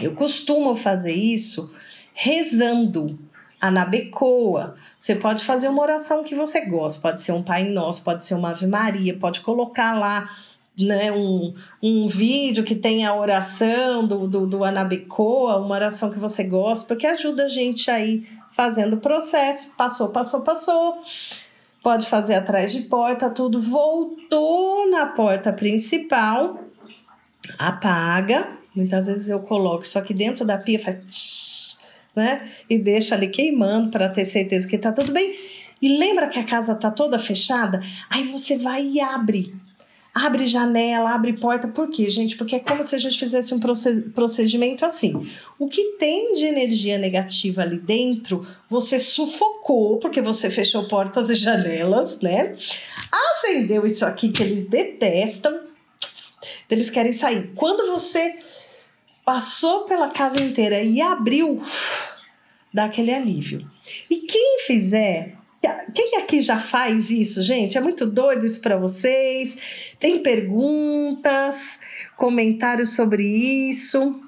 Eu 0.00 0.14
costumo 0.14 0.76
fazer 0.76 1.14
isso 1.14 1.74
rezando 2.12 3.18
a 3.60 3.70
Nabecoa. 3.70 4.76
Você 4.98 5.14
pode 5.14 5.44
fazer 5.44 5.68
uma 5.68 5.82
oração 5.82 6.22
que 6.22 6.34
você 6.34 6.66
gosta, 6.66 7.00
pode 7.00 7.22
ser 7.22 7.32
um 7.32 7.42
Pai 7.42 7.64
Nosso, 7.64 8.04
pode 8.04 8.24
ser 8.24 8.34
uma 8.34 8.50
Ave 8.50 8.66
Maria, 8.66 9.18
pode 9.18 9.40
colocar 9.40 9.98
lá 9.98 10.30
né, 10.78 11.10
um, 11.10 11.54
um 11.82 12.06
vídeo 12.06 12.62
que 12.62 12.74
tem 12.74 13.06
a 13.06 13.14
oração 13.14 14.06
do, 14.06 14.28
do, 14.28 14.46
do 14.46 14.64
Anabecoa, 14.64 15.56
uma 15.56 15.74
oração 15.74 16.10
que 16.10 16.18
você 16.18 16.44
gosta, 16.44 16.86
porque 16.86 17.06
ajuda 17.06 17.46
a 17.46 17.48
gente 17.48 17.90
aí 17.90 18.26
fazendo 18.52 18.94
o 18.94 19.00
processo. 19.00 19.74
Passou, 19.76 20.10
passou, 20.10 20.42
passou. 20.42 20.98
Pode 21.82 22.06
fazer 22.06 22.34
atrás 22.34 22.72
de 22.72 22.82
porta, 22.82 23.30
tudo. 23.30 23.62
Voltou 23.62 24.90
na 24.90 25.06
porta 25.06 25.52
principal, 25.52 26.60
apaga. 27.58 28.48
Muitas 28.74 29.06
vezes 29.06 29.28
eu 29.28 29.40
coloco 29.40 29.84
isso 29.84 29.98
aqui 29.98 30.12
dentro 30.12 30.44
da 30.44 30.58
pia, 30.58 30.78
faz 30.78 31.78
né? 32.14 32.48
E 32.68 32.78
deixa 32.78 33.14
ali 33.14 33.28
queimando 33.28 33.90
para 33.90 34.08
ter 34.08 34.24
certeza 34.24 34.66
que 34.66 34.78
tá 34.78 34.90
tudo 34.90 35.12
bem. 35.12 35.36
E 35.80 35.98
lembra 35.98 36.28
que 36.28 36.38
a 36.38 36.44
casa 36.44 36.74
tá 36.74 36.90
toda 36.90 37.18
fechada? 37.18 37.80
Aí 38.08 38.24
você 38.24 38.56
vai 38.56 38.82
e 38.82 39.00
abre 39.00 39.54
abre 40.16 40.46
janela, 40.46 41.10
abre 41.10 41.34
porta. 41.34 41.68
Por 41.68 41.90
quê, 41.90 42.08
gente? 42.08 42.36
Porque 42.36 42.56
é 42.56 42.58
como 42.58 42.82
se 42.82 42.96
a 42.96 42.98
gente 42.98 43.18
fizesse 43.18 43.52
um 43.52 43.60
procedimento 43.60 44.82
assim. 44.86 45.30
O 45.58 45.68
que 45.68 45.96
tem 45.98 46.32
de 46.32 46.44
energia 46.44 46.96
negativa 46.96 47.60
ali 47.60 47.78
dentro, 47.78 48.46
você 48.66 48.98
sufocou, 48.98 49.98
porque 49.98 50.22
você 50.22 50.48
fechou 50.48 50.88
portas 50.88 51.28
e 51.28 51.34
janelas, 51.34 52.18
né? 52.20 52.56
Acendeu 53.12 53.84
isso 53.84 54.06
aqui 54.06 54.30
que 54.30 54.42
eles 54.42 54.66
detestam, 54.66 55.60
eles 56.70 56.88
querem 56.88 57.12
sair. 57.12 57.52
Quando 57.54 57.92
você 57.92 58.38
passou 59.22 59.84
pela 59.84 60.08
casa 60.08 60.42
inteira 60.42 60.82
e 60.82 60.98
abriu, 60.98 61.60
dá 62.72 62.86
aquele 62.86 63.12
alívio. 63.12 63.70
E 64.08 64.16
quem 64.16 64.60
fizer 64.66 65.35
quem 65.94 66.16
aqui 66.18 66.40
já 66.40 66.58
faz 66.58 67.10
isso, 67.10 67.42
gente? 67.42 67.78
É 67.78 67.80
muito 67.80 68.06
doido 68.06 68.44
isso 68.44 68.60
para 68.60 68.76
vocês? 68.76 69.94
Tem 69.98 70.22
perguntas, 70.22 71.78
comentários 72.16 72.90
sobre 72.90 73.22
isso? 73.24 74.20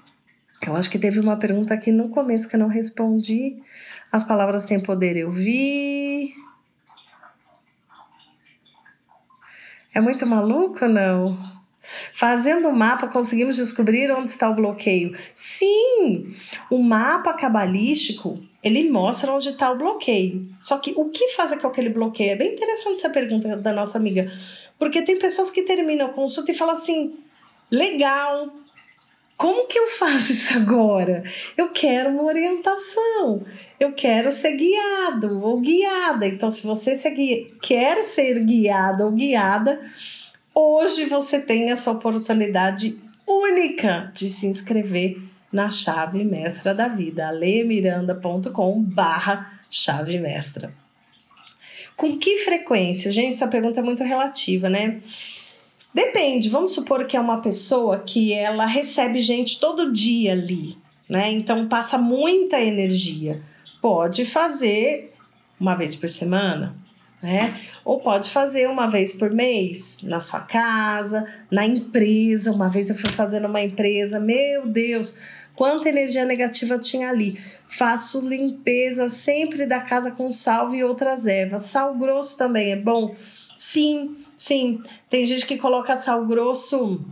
Eu 0.67 0.75
acho 0.77 0.91
que 0.91 0.99
teve 0.99 1.21
uma 1.21 1.37
pergunta 1.37 1.75
aqui 1.75 1.93
no 1.93 2.09
começo 2.09 2.49
que 2.49 2.57
eu 2.57 2.61
não 2.61 2.69
respondi. 2.69 3.57
As 4.11 4.25
palavras 4.25 4.65
têm 4.65 4.81
poder, 4.81 5.17
eu 5.17 5.31
vi. 5.31 6.33
É 9.95 10.01
muito 10.01 10.27
maluco, 10.27 10.87
não? 10.87 11.58
Fazendo 12.13 12.69
o 12.69 12.77
mapa, 12.77 13.09
conseguimos 13.09 13.57
descobrir 13.57 14.11
onde 14.11 14.31
está 14.31 14.49
o 14.51 14.55
bloqueio. 14.55 15.17
Sim, 15.33 16.35
o 16.71 16.83
mapa 16.83 17.33
cabalístico 17.33 18.43
ele 18.63 18.91
mostra 18.91 19.33
onde 19.33 19.49
está 19.51 19.71
o 19.71 19.79
bloqueio. 19.79 20.49
Só 20.61 20.79
que 20.79 20.93
o 20.97 21.09
que 21.11 21.29
faz 21.29 21.55
com 21.55 21.67
aquele 21.67 21.89
bloqueio? 21.89 22.33
É 22.33 22.37
bem 22.37 22.53
interessante 22.53 22.99
essa 22.99 23.11
pergunta 23.11 23.57
da 23.57 23.73
nossa 23.73 23.97
amiga, 23.97 24.31
porque 24.79 25.03
tem 25.03 25.19
pessoas 25.19 25.51
que 25.51 25.63
terminam 25.63 26.09
a 26.09 26.13
consulta 26.13 26.51
e 26.51 26.55
falam 26.55 26.75
assim: 26.75 27.17
legal, 27.71 28.53
como 29.37 29.69
que 29.69 29.79
eu 29.79 29.87
faço 29.87 30.33
isso 30.33 30.59
agora? 30.59 31.23
Eu 31.57 31.69
quero 31.69 32.11
uma 32.11 32.25
orientação, 32.25 33.47
eu 33.79 33.93
quero 33.93 34.33
ser 34.33 34.57
guiado 34.57 35.41
ou 35.45 35.61
guiada. 35.61 36.27
Então, 36.27 36.51
se 36.51 36.67
você 36.67 36.97
quer 37.63 38.03
ser 38.03 38.41
guiado 38.41 39.05
ou 39.05 39.13
guiada, 39.13 39.81
hoje 40.59 41.07
você 41.07 41.39
tem 41.39 41.71
essa 41.71 41.91
oportunidade 41.91 43.01
única 43.27 44.11
de 44.13 44.29
se 44.29 44.47
inscrever 44.47 45.23
na 45.53 45.71
chave 45.71 46.25
mestra 46.25 46.75
da 46.75 46.89
vida, 46.89 47.29
alemiranda.com 47.29 48.83
barra 48.83 49.61
chave 49.71 50.19
mestra. 50.19 50.75
Com 51.97 52.19
que 52.19 52.39
frequência? 52.39 53.11
Gente, 53.13 53.35
essa 53.35 53.49
pergunta 53.49 53.81
é 53.81 53.83
muito 53.83 54.03
relativa, 54.03 54.69
né? 54.69 55.01
Depende, 55.95 56.49
vamos 56.49 56.73
supor 56.73 57.07
que 57.07 57.17
é 57.17 57.21
uma 57.21 57.41
pessoa 57.41 58.01
que 58.01 58.33
ela 58.33 58.67
recebe 58.67 59.21
gente 59.21 59.59
todo 59.59 59.93
dia 59.93 60.33
ali, 60.33 60.77
né? 61.09 61.31
Então 61.31 61.69
passa 61.69 61.97
muita 61.97 62.61
energia. 62.61 63.43
Pode 63.81 64.25
fazer 64.25 65.15
uma 65.59 65.75
vez 65.75 65.97
por 65.97 66.09
semana, 66.09 66.77
né? 67.23 67.61
Ou 67.85 68.01
pode 68.01 68.31
fazer 68.31 68.69
uma 68.69 68.87
vez 68.87 69.13
por 69.13 69.31
mês 69.31 69.99
na 70.03 70.21
sua 70.21 70.41
casa, 70.41 71.27
na 71.51 71.67
empresa. 71.67 72.53
Uma 72.53 72.69
vez 72.69 72.89
eu 72.89 72.97
fui 72.97 73.11
fazer 73.11 73.41
numa 73.41 73.61
empresa, 73.61 74.21
meu 74.21 74.67
Deus, 74.67 75.19
quanta 75.55 75.89
energia 75.89 76.25
negativa 76.25 76.79
tinha 76.79 77.11
ali. 77.11 77.39
Faço 77.67 78.27
limpeza 78.29 79.09
sempre 79.09 79.67
da 79.67 79.81
casa 79.81 80.13
com 80.13 80.31
sal 80.31 80.75
e 80.75 80.85
outras 80.85 81.27
ervas. 81.27 81.63
Sal 81.63 81.95
grosso 81.97 82.37
também 82.37 82.73
é 82.73 82.77
bom? 82.77 83.15
Sim, 83.57 84.17
sim. 84.37 84.81
Tem 85.11 85.27
gente 85.27 85.45
que 85.47 85.59
coloca 85.59 85.97
sal 85.97 86.25
grosso 86.25 87.05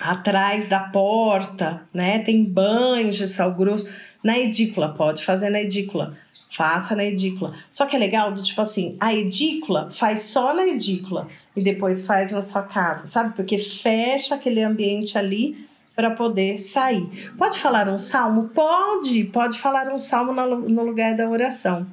atrás 0.00 0.68
da 0.68 0.80
porta, 0.80 1.82
né? 1.92 2.20
Tem 2.20 2.44
banhos 2.44 3.16
de 3.16 3.26
sal 3.26 3.52
grosso. 3.54 3.86
Na 4.22 4.38
edícula, 4.38 4.94
pode 4.94 5.24
fazer 5.24 5.50
na 5.50 5.60
edícula 5.60 6.16
faça 6.54 6.94
na 6.94 7.04
edícula. 7.04 7.52
Só 7.72 7.84
que 7.84 7.96
é 7.96 7.98
legal 7.98 8.30
do 8.30 8.42
tipo 8.42 8.60
assim, 8.60 8.96
a 9.00 9.12
edícula 9.12 9.90
faz 9.90 10.22
só 10.22 10.54
na 10.54 10.66
edícula 10.66 11.26
e 11.56 11.62
depois 11.62 12.06
faz 12.06 12.30
na 12.30 12.42
sua 12.42 12.62
casa, 12.62 13.08
sabe? 13.08 13.34
Porque 13.34 13.58
fecha 13.58 14.36
aquele 14.36 14.62
ambiente 14.62 15.18
ali 15.18 15.66
para 15.96 16.12
poder 16.12 16.58
sair. 16.58 17.32
Pode 17.36 17.58
falar 17.58 17.88
um 17.88 17.98
salmo? 17.98 18.50
Pode, 18.54 19.24
pode 19.24 19.58
falar 19.58 19.92
um 19.92 19.98
salmo 19.98 20.32
no 20.32 20.84
lugar 20.84 21.16
da 21.16 21.28
oração. 21.28 21.86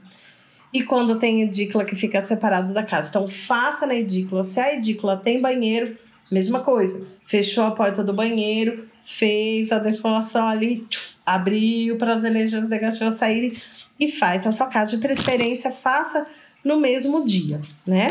E 0.72 0.84
quando 0.84 1.18
tem 1.18 1.42
edícula 1.42 1.84
que 1.84 1.96
fica 1.96 2.22
separado 2.22 2.74
da 2.74 2.84
casa. 2.84 3.10
Então, 3.10 3.28
faça 3.28 3.86
na 3.86 3.96
edícula. 3.96 4.44
Se 4.44 4.60
a 4.60 4.74
edícula 4.74 5.18
tem 5.18 5.42
banheiro, 5.42 5.98
mesma 6.32 6.62
coisa. 6.62 7.06
Fechou 7.26 7.66
a 7.66 7.72
porta 7.72 8.04
do 8.04 8.14
banheiro, 8.14 8.88
fez 9.04 9.72
a 9.72 9.80
deformação 9.80 10.48
ali, 10.48 10.86
tchuf, 10.90 11.18
abriu 11.26 11.98
para 11.98 12.16
as 12.16 12.24
energias 12.24 12.68
negativas 12.70 13.16
saírem 13.16 13.52
e 14.02 14.12
faz 14.12 14.44
na 14.44 14.52
sua 14.52 14.66
casa. 14.66 14.98
De 14.98 14.98
preferência, 14.98 15.72
faça 15.72 16.26
no 16.64 16.80
mesmo 16.80 17.24
dia, 17.24 17.62
né? 17.86 18.10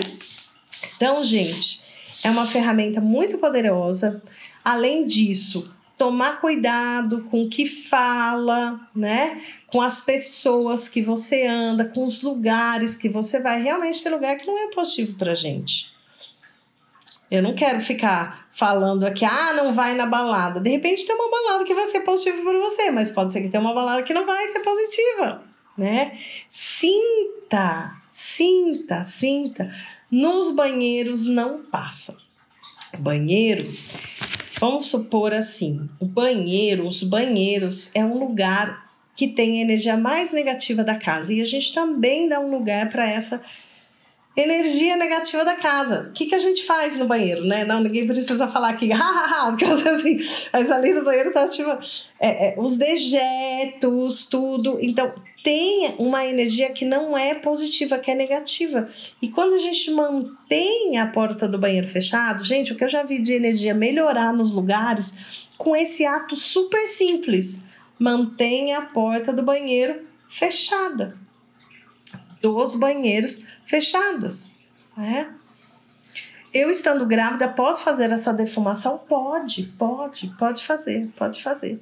Então, 0.96 1.22
gente, 1.24 1.82
é 2.24 2.30
uma 2.30 2.46
ferramenta 2.46 3.00
muito 3.00 3.38
poderosa. 3.38 4.22
Além 4.64 5.04
disso, 5.04 5.74
tomar 5.98 6.40
cuidado 6.40 7.24
com 7.24 7.42
o 7.42 7.48
que 7.50 7.66
fala, 7.66 8.80
né? 8.94 9.42
Com 9.66 9.82
as 9.82 10.00
pessoas 10.00 10.88
que 10.88 11.02
você 11.02 11.44
anda, 11.46 11.84
com 11.84 12.04
os 12.04 12.22
lugares 12.22 12.94
que 12.94 13.08
você 13.08 13.40
vai. 13.40 13.60
Realmente 13.60 14.02
tem 14.02 14.12
lugar 14.12 14.36
que 14.36 14.46
não 14.46 14.56
é 14.56 14.70
positivo 14.70 15.18
pra 15.18 15.34
gente. 15.34 15.90
Eu 17.30 17.42
não 17.42 17.54
quero 17.54 17.80
ficar 17.80 18.48
falando 18.50 19.04
aqui, 19.04 19.24
ah, 19.24 19.52
não 19.52 19.72
vai 19.72 19.94
na 19.94 20.06
balada. 20.06 20.60
De 20.60 20.68
repente 20.68 21.06
tem 21.06 21.14
uma 21.14 21.30
balada 21.30 21.64
que 21.64 21.74
vai 21.74 21.86
ser 21.86 22.00
positiva 22.00 22.42
para 22.42 22.58
você, 22.58 22.90
mas 22.90 23.10
pode 23.10 23.32
ser 23.32 23.40
que 23.40 23.48
tenha 23.48 23.60
uma 23.60 23.74
balada 23.74 24.02
que 24.02 24.12
não 24.12 24.26
vai 24.26 24.48
ser 24.48 24.60
positiva, 24.60 25.49
né? 25.80 26.16
Sinta, 26.48 27.96
sinta, 28.08 29.02
sinta. 29.02 29.74
Nos 30.10 30.54
banheiros 30.54 31.24
não 31.24 31.62
passa. 31.64 32.16
Banheiro 32.98 33.66
Vamos 34.60 34.88
supor 34.88 35.32
assim, 35.32 35.88
o 35.98 36.04
banheiro, 36.04 36.86
os 36.86 37.02
banheiros 37.02 37.90
é 37.94 38.04
um 38.04 38.18
lugar 38.18 38.90
que 39.16 39.26
tem 39.26 39.58
a 39.58 39.62
energia 39.62 39.96
mais 39.96 40.32
negativa 40.32 40.84
da 40.84 40.96
casa 40.96 41.32
e 41.32 41.40
a 41.40 41.46
gente 41.46 41.72
também 41.72 42.28
dá 42.28 42.38
um 42.38 42.50
lugar 42.50 42.90
para 42.90 43.10
essa 43.10 43.42
energia 44.36 44.98
negativa 44.98 45.46
da 45.46 45.54
casa. 45.56 46.08
O 46.10 46.12
que, 46.12 46.26
que 46.26 46.34
a 46.34 46.38
gente 46.38 46.62
faz 46.66 46.94
no 46.94 47.06
banheiro, 47.06 47.42
né? 47.46 47.64
Não, 47.64 47.82
ninguém 47.82 48.06
precisa 48.06 48.46
falar 48.48 48.68
aqui, 48.68 48.88
hahaha, 48.92 49.56
assim, 49.88 50.18
mas 50.52 50.70
ali 50.70 50.92
no 50.92 51.04
banheiro 51.04 51.32
tá 51.32 51.48
tipo 51.48 51.70
é, 52.20 52.48
é, 52.48 52.54
os 52.58 52.76
dejetos, 52.76 54.26
tudo. 54.26 54.78
Então, 54.82 55.10
tem 55.42 55.94
uma 55.98 56.26
energia 56.26 56.72
que 56.72 56.84
não 56.84 57.16
é 57.16 57.34
positiva, 57.34 57.98
que 57.98 58.10
é 58.10 58.14
negativa. 58.14 58.88
E 59.20 59.28
quando 59.28 59.54
a 59.54 59.58
gente 59.58 59.90
mantém 59.90 60.98
a 60.98 61.06
porta 61.06 61.48
do 61.48 61.58
banheiro 61.58 61.88
fechado, 61.88 62.44
gente, 62.44 62.72
o 62.72 62.76
que 62.76 62.84
eu 62.84 62.88
já 62.88 63.02
vi 63.02 63.20
de 63.20 63.32
energia 63.32 63.74
melhorar 63.74 64.32
nos 64.32 64.52
lugares 64.52 65.48
com 65.56 65.74
esse 65.74 66.04
ato 66.04 66.36
super 66.36 66.86
simples. 66.86 67.64
Mantenha 67.98 68.78
a 68.78 68.82
porta 68.82 69.32
do 69.32 69.42
banheiro 69.42 70.06
fechada. 70.28 71.16
Dos 72.40 72.74
banheiros 72.74 73.46
fechadas, 73.64 74.60
né? 74.96 75.34
Eu 76.52 76.68
estando 76.68 77.06
grávida, 77.06 77.48
posso 77.48 77.84
fazer 77.84 78.10
essa 78.10 78.32
defumação? 78.32 78.98
Pode, 78.98 79.64
pode, 79.78 80.34
pode 80.36 80.64
fazer, 80.64 81.08
pode 81.16 81.40
fazer. 81.40 81.80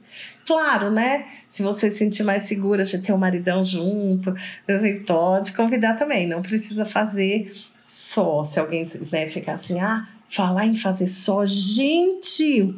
Claro, 0.49 0.91
né? 0.91 1.27
Se 1.47 1.63
você 1.63 1.91
se 1.91 1.99
sentir 1.99 2.23
mais 2.23 2.45
segura 2.45 2.83
de 2.83 2.99
ter 3.03 3.13
um 3.13 3.19
maridão 3.19 3.63
junto, 3.63 4.35
assim, 4.67 5.01
pode 5.01 5.53
convidar 5.53 5.93
também. 5.97 6.27
Não 6.27 6.41
precisa 6.41 6.87
fazer 6.87 7.55
só. 7.79 8.43
Se 8.45 8.59
alguém 8.59 8.83
né, 9.13 9.29
ficar 9.29 9.53
assim, 9.53 9.79
ah, 9.79 10.09
falar 10.31 10.65
em 10.65 10.75
fazer 10.75 11.07
só. 11.07 11.45
Gente, 11.45 12.75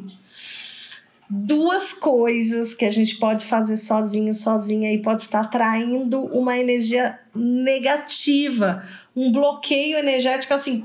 duas 1.29 1.93
coisas 1.93 2.73
que 2.73 2.83
a 2.83 2.91
gente 2.91 3.15
pode 3.15 3.45
fazer 3.45 3.77
sozinho, 3.77 4.35
sozinha 4.35 4.91
e 4.91 5.01
pode 5.01 5.21
estar 5.21 5.39
atraindo 5.39 6.25
uma 6.25 6.57
energia 6.57 7.17
negativa, 7.33 8.85
um 9.15 9.31
bloqueio 9.31 9.97
energético 9.97 10.53
assim. 10.53 10.83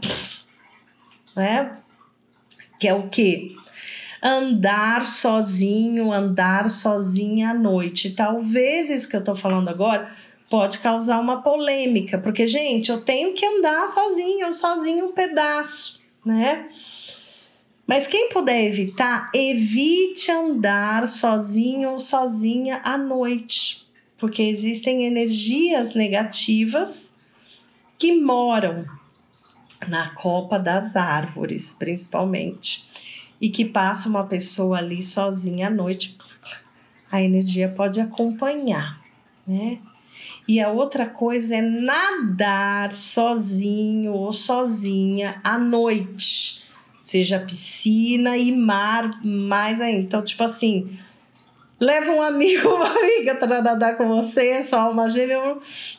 Né? 1.35 1.79
Que 2.79 2.87
é 2.87 2.95
o 2.95 3.09
quê? 3.09 3.57
Andar 4.23 5.07
sozinho, 5.07 6.13
andar 6.13 6.71
sozinha 6.71 7.51
à 7.51 7.55
noite. 7.55 8.11
Talvez 8.11 8.91
isso 8.91 9.09
que 9.09 9.17
eu 9.17 9.25
tô 9.25 9.35
falando 9.35 9.69
agora 9.69 10.11
pode 10.49 10.79
causar 10.79 11.21
uma 11.21 11.43
polêmica, 11.43 12.19
porque, 12.19 12.47
gente, 12.47 12.91
eu 12.91 13.01
tenho 13.01 13.35
que 13.35 13.45
andar 13.45 13.89
sozinho, 13.89 14.53
sozinho 14.53 15.07
um 15.07 15.13
pedaço, 15.13 16.05
né? 16.25 16.69
Mas 17.87 18.07
quem 18.07 18.29
puder 18.31 18.65
evitar, 18.65 19.31
evite 19.33 20.31
andar 20.31 21.07
sozinho 21.07 21.91
ou 21.91 21.99
sozinha 21.99 22.81
à 22.83 22.99
noite, 22.99 23.87
porque 24.19 24.43
existem 24.43 25.05
energias 25.05 25.95
negativas 25.95 27.17
que 27.97 28.21
moram 28.21 28.85
na 29.89 30.11
copa 30.11 30.59
das 30.59 30.97
árvores, 30.97 31.73
principalmente, 31.73 32.86
e 33.41 33.49
que 33.49 33.65
passa 33.65 34.09
uma 34.09 34.25
pessoa 34.25 34.79
ali 34.79 35.03
sozinha 35.03 35.69
à 35.69 35.71
noite, 35.71 36.17
a 37.11 37.23
energia 37.23 37.69
pode 37.69 38.01
acompanhar, 38.01 39.01
né? 39.47 39.79
E 40.49 40.61
a 40.61 40.71
outra 40.71 41.07
coisa 41.07 41.57
é 41.57 41.61
nadar 41.61 42.93
sozinho 42.93 44.13
ou 44.13 44.33
sozinha 44.33 45.41
à 45.43 45.59
noite, 45.59 46.63
seja 47.01 47.41
piscina 47.41 48.37
e 48.37 48.57
mar 48.57 49.21
mais 49.25 49.81
ainda. 49.81 50.01
Então, 50.01 50.23
tipo 50.23 50.43
assim, 50.45 50.99
Leva 51.79 52.11
um 52.11 52.23
amigo, 52.23 52.71
uma 52.75 52.89
amiga 52.89 53.35
para 53.35 53.61
nadar 53.61 53.97
com 53.97 54.09
você, 54.09 54.63
sua 54.63 54.81
alma 54.81 55.11
gêmea. 55.11 55.57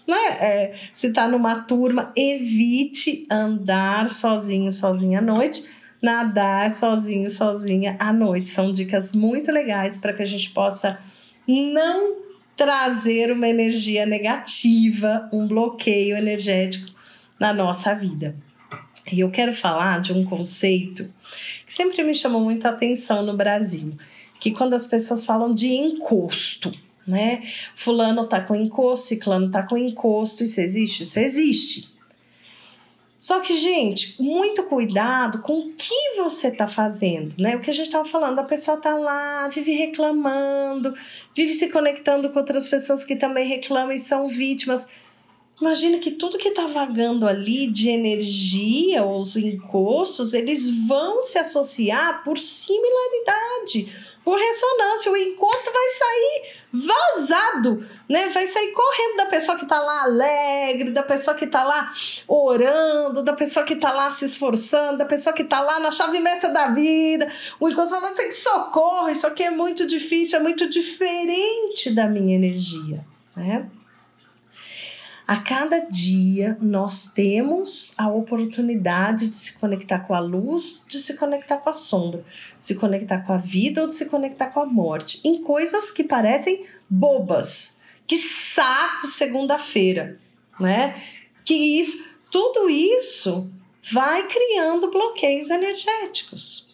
Né? 0.07 0.27
É, 0.39 0.75
se 0.91 1.07
está 1.07 1.27
numa 1.27 1.61
turma, 1.61 2.11
evite 2.15 3.27
andar 3.29 4.09
sozinho, 4.09 4.71
sozinha 4.71 5.19
à 5.19 5.21
noite. 5.21 5.76
Nadar 6.01 6.69
sozinho, 6.71 7.29
sozinha 7.29 7.95
à 7.99 8.13
noite. 8.13 8.47
São 8.47 8.71
dicas 8.71 9.13
muito 9.13 9.51
legais 9.51 9.97
para 9.97 10.13
que 10.13 10.23
a 10.23 10.25
gente 10.25 10.49
possa 10.51 10.99
não 11.47 12.17
trazer 12.55 13.31
uma 13.31 13.47
energia 13.47 14.05
negativa, 14.05 15.29
um 15.31 15.47
bloqueio 15.47 16.17
energético 16.17 16.91
na 17.39 17.53
nossa 17.53 17.93
vida. 17.93 18.35
E 19.11 19.21
eu 19.21 19.31
quero 19.31 19.53
falar 19.53 20.01
de 20.01 20.11
um 20.11 20.25
conceito 20.25 21.11
que 21.65 21.73
sempre 21.73 22.03
me 22.03 22.13
chamou 22.13 22.41
muita 22.41 22.69
atenção 22.69 23.23
no 23.23 23.37
Brasil 23.37 23.95
que 24.39 24.51
quando 24.51 24.73
as 24.73 24.85
pessoas 24.85 25.25
falam 25.25 25.53
de 25.53 25.67
encosto, 25.67 26.73
né? 27.07 27.43
Fulano 27.75 28.27
tá 28.27 28.41
com 28.41 28.55
encosto, 28.55 29.07
ciclano 29.07 29.49
tá 29.49 29.63
com 29.63 29.77
encosto, 29.77 30.43
isso 30.43 30.59
existe? 30.59 31.03
Isso 31.03 31.19
existe. 31.19 31.96
Só 33.17 33.39
que, 33.39 33.55
gente, 33.57 34.21
muito 34.21 34.63
cuidado 34.63 35.41
com 35.41 35.59
o 35.59 35.73
que 35.73 36.17
você 36.17 36.51
tá 36.51 36.67
fazendo, 36.67 37.33
né? 37.37 37.55
O 37.55 37.61
que 37.61 37.71
a 37.71 37.73
gente 37.73 37.89
tava 37.89 38.05
falando, 38.07 38.37
a 38.37 38.43
pessoa 38.43 38.77
tá 38.77 38.95
lá, 38.95 39.47
vive 39.47 39.71
reclamando, 39.71 40.93
vive 41.35 41.51
se 41.53 41.67
conectando 41.69 42.29
com 42.29 42.39
outras 42.39 42.67
pessoas 42.67 43.03
que 43.03 43.15
também 43.15 43.47
reclamam 43.47 43.91
e 43.91 43.99
são 43.99 44.29
vítimas. 44.29 44.87
Imagina 45.59 45.97
que 45.97 46.11
tudo 46.11 46.37
que 46.37 46.49
está 46.49 46.67
vagando 46.67 47.27
ali 47.27 47.67
de 47.67 47.89
energia, 47.89 49.05
os 49.05 49.35
encostos, 49.35 50.33
eles 50.33 50.87
vão 50.87 51.21
se 51.21 51.39
associar 51.39 52.23
por 52.23 52.37
similaridade 52.37 53.91
por 54.27 54.37
ressonância. 54.37 55.09
O 55.09 55.15
encosto 55.15 55.71
vai 55.71 55.87
sair 55.87 56.57
vazado, 56.73 57.87
né? 58.09 58.27
Vai 58.27 58.45
sair 58.45 58.73
correndo 58.73 59.15
da 59.15 59.25
pessoa 59.27 59.57
que 59.57 59.65
tá 59.65 59.79
lá 59.79 60.03
alegre, 60.03 60.91
da 60.91 61.01
pessoa 61.01 61.33
que 61.33 61.47
tá 61.47 61.63
lá 61.63 61.93
orando, 62.27 63.23
da 63.23 63.31
pessoa 63.31 63.65
que 63.65 63.77
tá 63.77 63.93
lá 63.93 64.11
se 64.11 64.25
esforçando, 64.25 64.97
da 64.97 65.05
pessoa 65.05 65.33
que 65.33 65.45
tá 65.45 65.61
lá 65.61 65.79
na 65.79 65.93
chave 65.93 66.19
mestra 66.19 66.51
da 66.51 66.67
vida. 66.67 67.31
O 67.57 67.69
encosto 67.69 67.95
fala 67.95 68.09
assim: 68.09 68.29
socorro, 68.29 69.07
isso 69.07 69.25
aqui 69.25 69.43
é 69.43 69.49
muito 69.49 69.87
difícil, 69.87 70.39
é 70.39 70.41
muito 70.41 70.69
diferente 70.69 71.89
da 71.95 72.09
minha 72.09 72.35
energia, 72.35 73.05
né? 73.33 73.65
A 75.27 75.35
cada 75.35 75.81
dia 75.81 76.57
nós 76.61 77.11
temos 77.11 77.93
a 77.97 78.07
oportunidade 78.07 79.27
de 79.27 79.35
se 79.35 79.59
conectar 79.59 79.99
com 79.99 80.13
a 80.13 80.21
luz, 80.21 80.85
de 80.87 81.01
se 81.01 81.17
conectar 81.17 81.57
com 81.57 81.69
a 81.69 81.73
sombra, 81.73 82.23
de 82.61 82.67
se 82.67 82.75
conectar 82.75 83.19
com 83.25 83.33
a 83.33 83.37
vida 83.37 83.81
ou 83.81 83.87
de 83.87 83.93
se 83.93 84.05
conectar 84.05 84.51
com 84.51 84.61
a 84.61 84.65
morte, 84.65 85.19
em 85.25 85.43
coisas 85.43 85.91
que 85.91 86.05
parecem 86.05 86.65
bobas. 86.89 87.81
Que 88.07 88.15
saco 88.15 89.05
segunda-feira, 89.05 90.17
né? 90.57 90.95
Que 91.43 91.77
isso, 91.77 92.05
tudo 92.31 92.69
isso 92.69 93.51
vai 93.91 94.25
criando 94.29 94.89
bloqueios 94.89 95.49
energéticos. 95.49 96.67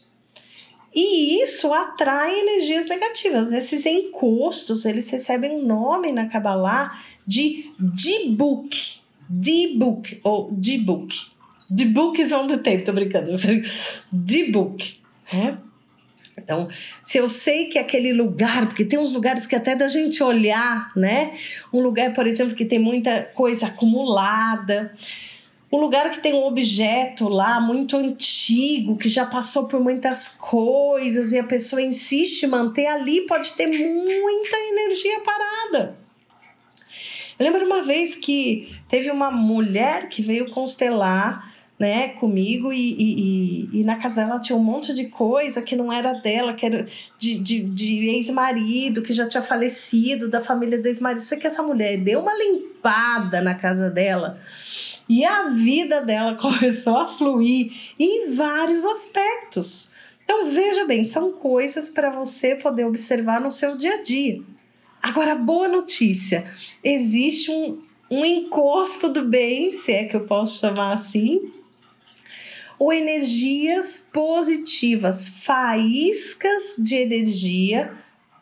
E 0.93 1.41
isso 1.41 1.73
atrai 1.73 2.39
energias 2.39 2.85
negativas. 2.85 3.51
Esses 3.51 3.83
encostos, 3.87 4.85
eles 4.85 5.09
recebem 5.09 5.55
um 5.55 5.65
nome 5.65 6.11
na 6.11 6.27
Kabbalah 6.27 7.03
de 7.25 7.71
D-Book. 7.79 8.99
D-Book, 9.29 10.19
ou 10.23 10.51
D-Book. 10.51 11.33
The 11.75 11.85
book 11.85 12.21
is 12.21 12.31
on 12.31 12.47
the 12.47 12.57
tape, 12.57 12.83
tô 12.83 12.93
brincando. 12.93 13.35
D-Book. 14.11 14.99
É? 15.31 15.57
Então, 16.37 16.67
se 17.03 17.17
eu 17.17 17.29
sei 17.29 17.65
que 17.65 17.79
aquele 17.79 18.11
lugar, 18.11 18.67
porque 18.67 18.85
tem 18.85 18.99
uns 18.99 19.13
lugares 19.13 19.45
que 19.45 19.55
até 19.55 19.75
da 19.75 19.87
gente 19.87 20.21
olhar, 20.21 20.91
né? 20.95 21.37
Um 21.71 21.79
lugar, 21.79 22.13
por 22.13 22.27
exemplo, 22.27 22.55
que 22.55 22.65
tem 22.65 22.79
muita 22.79 23.23
coisa 23.23 23.67
acumulada, 23.67 24.93
um 25.71 25.77
lugar 25.77 26.11
que 26.11 26.19
tem 26.19 26.33
um 26.33 26.45
objeto 26.45 27.27
lá 27.27 27.59
muito 27.59 27.97
antigo, 27.97 28.97
que 28.97 29.09
já 29.09 29.25
passou 29.25 29.67
por 29.67 29.79
muitas 29.79 30.29
coisas 30.29 31.31
e 31.31 31.39
a 31.39 31.43
pessoa 31.43 31.81
insiste 31.81 32.43
em 32.43 32.47
manter 32.47 32.85
ali, 32.85 33.21
pode 33.21 33.53
ter 33.53 33.67
muita 33.67 34.57
energia 34.57 35.21
parada. 35.21 36.02
Eu 37.43 37.51
lembro 37.51 37.65
uma 37.65 37.83
vez 37.83 38.15
que 38.15 38.73
teve 38.87 39.11
uma 39.11 39.29
mulher 39.29 40.07
que 40.07 40.21
veio 40.21 40.49
constelar 40.51 41.53
né, 41.77 42.09
comigo 42.09 42.71
e, 42.71 42.93
e, 42.93 43.19
e, 43.73 43.81
e, 43.81 43.83
na 43.83 43.97
casa 43.97 44.23
dela 44.23 44.39
tinha 44.39 44.55
um 44.55 44.63
monte 44.63 44.93
de 44.93 45.07
coisa 45.07 45.61
que 45.61 45.75
não 45.75 45.91
era 45.91 46.13
dela, 46.13 46.53
que 46.53 46.65
era 46.65 46.87
de, 47.17 47.37
de, 47.39 47.63
de 47.63 48.07
ex-marido, 48.07 49.01
que 49.01 49.11
já 49.11 49.27
tinha 49.27 49.43
falecido, 49.43 50.29
da 50.29 50.39
família 50.39 50.81
do 50.81 50.87
ex-marido. 50.87 51.19
Sei 51.19 51.37
que 51.37 51.45
essa 51.45 51.61
mulher 51.61 51.97
deu 51.97 52.21
uma 52.21 52.33
limpada 52.33 53.41
na 53.41 53.55
casa 53.55 53.89
dela 53.89 54.39
e 55.09 55.25
a 55.25 55.49
vida 55.49 55.99
dela 55.99 56.35
começou 56.39 56.95
a 56.95 57.07
fluir 57.09 57.73
em 57.99 58.33
vários 58.33 58.85
aspectos. 58.85 59.91
Então 60.23 60.45
veja 60.45 60.85
bem, 60.85 61.03
são 61.03 61.33
coisas 61.33 61.89
para 61.89 62.09
você 62.09 62.55
poder 62.55 62.85
observar 62.85 63.41
no 63.41 63.51
seu 63.51 63.75
dia 63.75 63.95
a 63.95 64.01
dia. 64.01 64.41
Agora, 65.03 65.35
boa 65.35 65.67
notícia: 65.67 66.45
existe 66.81 67.51
um, 67.51 67.81
um 68.09 68.23
encosto 68.23 69.09
do 69.09 69.25
bem, 69.25 69.73
se 69.73 69.91
é 69.91 70.05
que 70.05 70.15
eu 70.15 70.25
posso 70.25 70.61
chamar 70.61 70.93
assim, 70.93 71.51
ou 72.79 72.93
energias 72.93 74.09
positivas, 74.13 75.27
faíscas 75.27 76.77
de 76.77 76.95
energia 76.95 77.91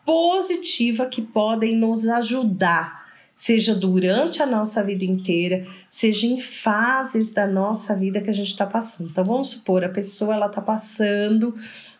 positiva 0.06 1.06
que 1.06 1.20
podem 1.20 1.76
nos 1.76 2.06
ajudar, 2.06 3.06
seja 3.34 3.74
durante 3.74 4.40
a 4.40 4.46
nossa 4.46 4.84
vida 4.84 5.04
inteira, 5.04 5.66
seja 5.90 6.28
em 6.28 6.38
fases 6.38 7.32
da 7.32 7.44
nossa 7.44 7.96
vida 7.96 8.20
que 8.20 8.30
a 8.30 8.32
gente 8.32 8.50
está 8.50 8.66
passando. 8.66 9.10
Então 9.10 9.24
vamos 9.24 9.48
supor 9.48 9.82
a 9.82 9.88
pessoa 9.88 10.34
ela 10.34 10.46
está 10.46 10.60
passando 10.60 11.56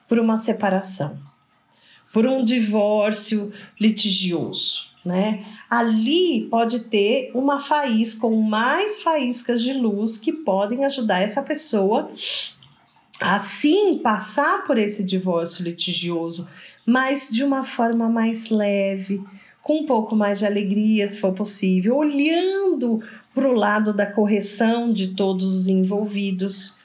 por 0.06 0.20
uma 0.20 0.38
separação, 0.38 1.18
por 2.12 2.26
um 2.26 2.44
divórcio 2.44 3.52
litigioso 3.80 4.92
né? 5.04 5.44
Ali 5.68 6.46
pode 6.48 6.80
ter 6.80 7.30
uma 7.34 7.58
faísca 7.58 8.26
ou 8.26 8.40
mais 8.40 9.02
faíscas 9.02 9.60
de 9.60 9.72
luz 9.72 10.16
que 10.16 10.32
podem 10.32 10.84
ajudar 10.84 11.20
essa 11.20 11.42
pessoa 11.42 12.10
a 13.20 13.38
sim 13.38 13.98
passar 13.98 14.64
por 14.64 14.78
esse 14.78 15.04
divórcio 15.04 15.64
litigioso, 15.64 16.48
mas 16.86 17.28
de 17.30 17.44
uma 17.44 17.64
forma 17.64 18.08
mais 18.08 18.48
leve, 18.48 19.22
com 19.62 19.80
um 19.80 19.86
pouco 19.86 20.16
mais 20.16 20.40
de 20.40 20.46
alegria, 20.46 21.06
se 21.06 21.20
for 21.20 21.32
possível, 21.32 21.96
olhando 21.96 23.02
para 23.34 23.48
o 23.48 23.54
lado 23.54 23.92
da 23.92 24.06
correção 24.06 24.92
de 24.92 25.14
todos 25.14 25.44
os 25.44 25.68
envolvidos. 25.68 26.78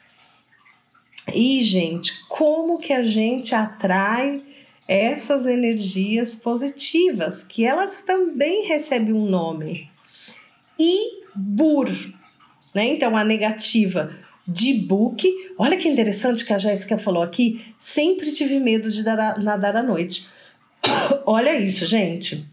E, 1.34 1.64
gente, 1.64 2.14
como 2.28 2.78
que 2.78 2.94
a 2.94 3.04
gente 3.04 3.54
atrai 3.54 4.44
essas 4.88 5.46
energias 5.46 6.34
positivas, 6.34 7.44
que 7.44 7.66
elas 7.66 8.04
também 8.04 8.66
recebem 8.66 9.14
um 9.14 9.26
nome. 9.26 9.90
Ibur, 10.80 11.90
né? 12.74 12.88
Então 12.88 13.18
a 13.18 13.24
negativa 13.24 14.16
de 14.48 14.74
book. 14.74 15.28
Olha 15.58 15.76
que 15.76 15.90
interessante 15.90 16.46
que 16.46 16.54
a 16.54 16.58
Jéssica 16.58 16.98
falou 16.98 17.22
aqui. 17.22 17.66
Sempre 17.78 18.32
tive 18.32 18.60
medo 18.60 18.90
de 18.90 19.04
dar 19.04 19.38
nadar 19.40 19.76
à 19.76 19.84
noite. 19.84 20.28
Olha 21.26 21.60
isso, 21.60 21.86
gente. 21.86 22.48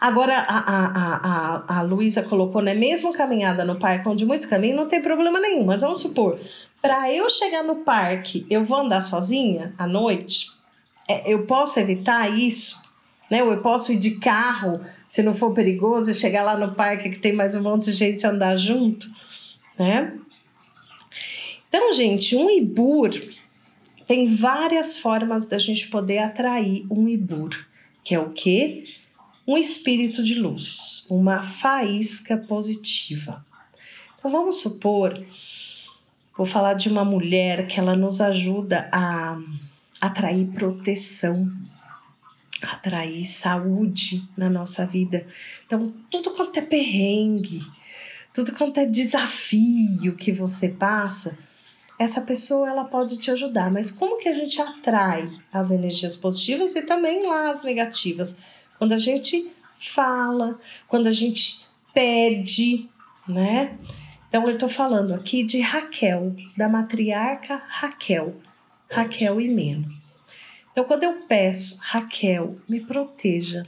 Agora, 0.00 0.34
a, 0.34 0.58
a, 0.58 1.66
a, 1.66 1.78
a 1.78 1.82
Luísa 1.82 2.22
colocou, 2.22 2.62
né? 2.62 2.72
Mesmo 2.72 3.12
caminhada 3.12 3.66
no 3.66 3.78
parque, 3.78 4.08
onde 4.08 4.24
muitos 4.24 4.46
caminham, 4.46 4.76
não 4.76 4.88
tem 4.88 5.02
problema 5.02 5.38
nenhum. 5.38 5.64
Mas 5.64 5.82
vamos 5.82 6.00
supor, 6.00 6.40
para 6.80 7.12
eu 7.12 7.28
chegar 7.28 7.62
no 7.62 7.84
parque, 7.84 8.46
eu 8.48 8.64
vou 8.64 8.78
andar 8.78 9.02
sozinha 9.02 9.74
à 9.76 9.86
noite? 9.86 10.59
É, 11.10 11.32
eu 11.32 11.44
posso 11.44 11.80
evitar 11.80 12.30
isso, 12.38 12.80
né? 13.28 13.42
Ou 13.42 13.52
eu 13.52 13.60
posso 13.60 13.92
ir 13.92 13.96
de 13.96 14.20
carro, 14.20 14.80
se 15.08 15.24
não 15.24 15.34
for 15.34 15.52
perigoso, 15.52 16.14
chegar 16.14 16.44
lá 16.44 16.56
no 16.56 16.72
parque 16.76 17.10
que 17.10 17.18
tem 17.18 17.32
mais 17.32 17.56
um 17.56 17.62
monte 17.62 17.86
de 17.86 17.94
gente 17.94 18.24
andar 18.24 18.56
junto, 18.56 19.10
né? 19.76 20.16
Então, 21.68 21.92
gente, 21.94 22.36
um 22.36 22.48
ibur 22.48 23.10
tem 24.06 24.24
várias 24.24 24.98
formas 24.98 25.46
da 25.46 25.58
gente 25.58 25.88
poder 25.88 26.18
atrair 26.18 26.86
um 26.88 27.08
ibur, 27.08 27.50
que 28.04 28.14
é 28.14 28.20
o 28.20 28.30
quê? 28.30 28.84
Um 29.44 29.58
espírito 29.58 30.22
de 30.22 30.36
luz, 30.36 31.06
uma 31.10 31.42
faísca 31.42 32.36
positiva. 32.36 33.44
Então, 34.16 34.30
vamos 34.30 34.60
supor, 34.60 35.20
vou 36.36 36.46
falar 36.46 36.74
de 36.74 36.88
uma 36.88 37.04
mulher 37.04 37.66
que 37.66 37.80
ela 37.80 37.96
nos 37.96 38.20
ajuda 38.20 38.88
a 38.92 39.36
atrair 40.00 40.46
proteção, 40.46 41.50
atrair 42.62 43.24
saúde 43.24 44.28
na 44.36 44.48
nossa 44.48 44.86
vida. 44.86 45.26
Então, 45.66 45.92
tudo 46.10 46.30
quanto 46.32 46.58
é 46.58 46.62
perrengue, 46.62 47.62
tudo 48.32 48.52
quanto 48.52 48.78
é 48.78 48.86
desafio 48.86 50.16
que 50.16 50.32
você 50.32 50.68
passa, 50.68 51.38
essa 51.98 52.22
pessoa 52.22 52.70
ela 52.70 52.84
pode 52.84 53.18
te 53.18 53.30
ajudar. 53.30 53.70
Mas 53.70 53.90
como 53.90 54.18
que 54.18 54.28
a 54.28 54.34
gente 54.34 54.60
atrai 54.60 55.30
as 55.52 55.70
energias 55.70 56.16
positivas 56.16 56.74
e 56.74 56.82
também 56.82 57.26
lá 57.26 57.50
as 57.50 57.62
negativas? 57.62 58.38
Quando 58.78 58.92
a 58.92 58.98
gente 58.98 59.52
fala, 59.76 60.58
quando 60.88 61.08
a 61.08 61.12
gente 61.12 61.66
pede, 61.92 62.88
né? 63.28 63.76
Então 64.28 64.44
eu 64.44 64.54
estou 64.54 64.68
falando 64.68 65.12
aqui 65.12 65.42
de 65.42 65.60
Raquel, 65.60 66.34
da 66.56 66.68
matriarca 66.68 67.62
Raquel. 67.68 68.34
Raquel 68.90 69.40
e 69.40 69.48
Meno. 69.48 69.88
Então, 70.72 70.84
quando 70.84 71.04
eu 71.04 71.22
peço, 71.28 71.78
Raquel, 71.80 72.56
me 72.68 72.80
proteja. 72.80 73.66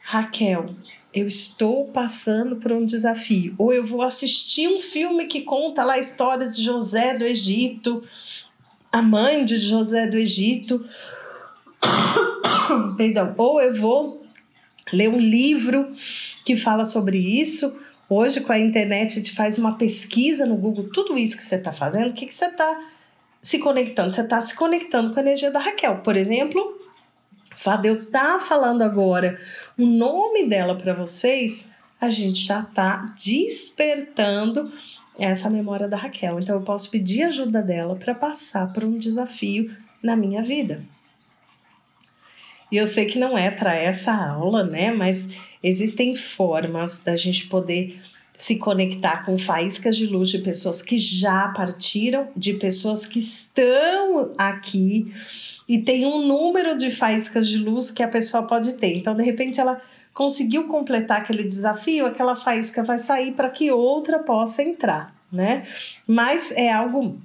Raquel, 0.00 0.74
eu 1.12 1.26
estou 1.26 1.88
passando 1.88 2.56
por 2.56 2.70
um 2.70 2.86
desafio. 2.86 3.54
Ou 3.58 3.72
eu 3.72 3.84
vou 3.84 4.02
assistir 4.02 4.68
um 4.68 4.80
filme 4.80 5.26
que 5.26 5.42
conta 5.42 5.84
lá 5.84 5.94
a 5.94 5.98
história 5.98 6.48
de 6.48 6.62
José 6.62 7.16
do 7.16 7.24
Egito, 7.24 8.02
a 8.92 9.02
mãe 9.02 9.44
de 9.44 9.58
José 9.58 10.06
do 10.06 10.16
Egito. 10.16 10.84
Perdão. 12.96 13.34
Ou 13.36 13.60
eu 13.60 13.74
vou 13.74 14.24
ler 14.92 15.08
um 15.08 15.20
livro 15.20 15.92
que 16.44 16.56
fala 16.56 16.84
sobre 16.84 17.18
isso. 17.18 17.80
Hoje, 18.08 18.40
com 18.40 18.52
a 18.52 18.58
internet, 18.58 19.10
a 19.10 19.14
gente 19.16 19.32
faz 19.32 19.58
uma 19.58 19.76
pesquisa 19.76 20.46
no 20.46 20.56
Google, 20.56 20.88
tudo 20.90 21.18
isso 21.18 21.36
que 21.36 21.44
você 21.44 21.56
está 21.56 21.72
fazendo, 21.72 22.10
o 22.10 22.14
que, 22.14 22.26
que 22.26 22.34
você 22.34 22.46
está 22.46 22.87
se 23.48 23.58
conectando, 23.58 24.12
você 24.12 24.20
está 24.20 24.42
se 24.42 24.54
conectando 24.54 25.10
com 25.10 25.18
a 25.18 25.22
energia 25.22 25.50
da 25.50 25.58
Raquel. 25.58 26.00
Por 26.00 26.18
exemplo, 26.18 26.78
Fadeu 27.56 28.10
tá 28.10 28.38
falando 28.38 28.82
agora 28.82 29.40
o 29.78 29.86
nome 29.86 30.46
dela 30.46 30.76
para 30.76 30.92
vocês, 30.92 31.72
a 31.98 32.10
gente 32.10 32.40
já 32.40 32.62
tá 32.62 33.14
despertando 33.18 34.70
essa 35.18 35.48
memória 35.48 35.88
da 35.88 35.96
Raquel. 35.96 36.38
Então 36.38 36.56
eu 36.56 36.62
posso 36.62 36.90
pedir 36.90 37.22
ajuda 37.22 37.62
dela 37.62 37.96
para 37.96 38.14
passar 38.14 38.70
por 38.70 38.84
um 38.84 38.98
desafio 38.98 39.74
na 40.02 40.14
minha 40.14 40.42
vida. 40.42 40.84
E 42.70 42.76
eu 42.76 42.86
sei 42.86 43.06
que 43.06 43.18
não 43.18 43.38
é 43.38 43.50
para 43.50 43.74
essa 43.74 44.12
aula, 44.12 44.62
né? 44.62 44.90
Mas 44.90 45.26
existem 45.62 46.14
formas 46.14 46.98
da 46.98 47.16
gente 47.16 47.46
poder 47.46 47.98
se 48.38 48.56
conectar 48.56 49.26
com 49.26 49.36
faíscas 49.36 49.96
de 49.96 50.06
luz 50.06 50.30
de 50.30 50.38
pessoas 50.38 50.80
que 50.80 50.96
já 50.96 51.48
partiram, 51.48 52.28
de 52.36 52.54
pessoas 52.54 53.04
que 53.04 53.18
estão 53.18 54.32
aqui 54.38 55.12
e 55.68 55.82
tem 55.82 56.06
um 56.06 56.24
número 56.24 56.76
de 56.76 56.88
faíscas 56.88 57.48
de 57.48 57.58
luz 57.58 57.90
que 57.90 58.02
a 58.02 58.08
pessoa 58.08 58.46
pode 58.46 58.74
ter. 58.74 58.96
Então, 58.96 59.14
de 59.14 59.24
repente, 59.24 59.60
ela 59.60 59.82
conseguiu 60.14 60.68
completar 60.68 61.20
aquele 61.20 61.44
desafio, 61.44 62.06
aquela 62.06 62.36
faísca 62.36 62.84
vai 62.84 62.98
sair 62.98 63.32
para 63.32 63.50
que 63.50 63.72
outra 63.72 64.20
possa 64.20 64.62
entrar, 64.62 65.14
né? 65.30 65.66
Mas 66.06 66.52
é 66.52 66.72
algo 66.72 67.20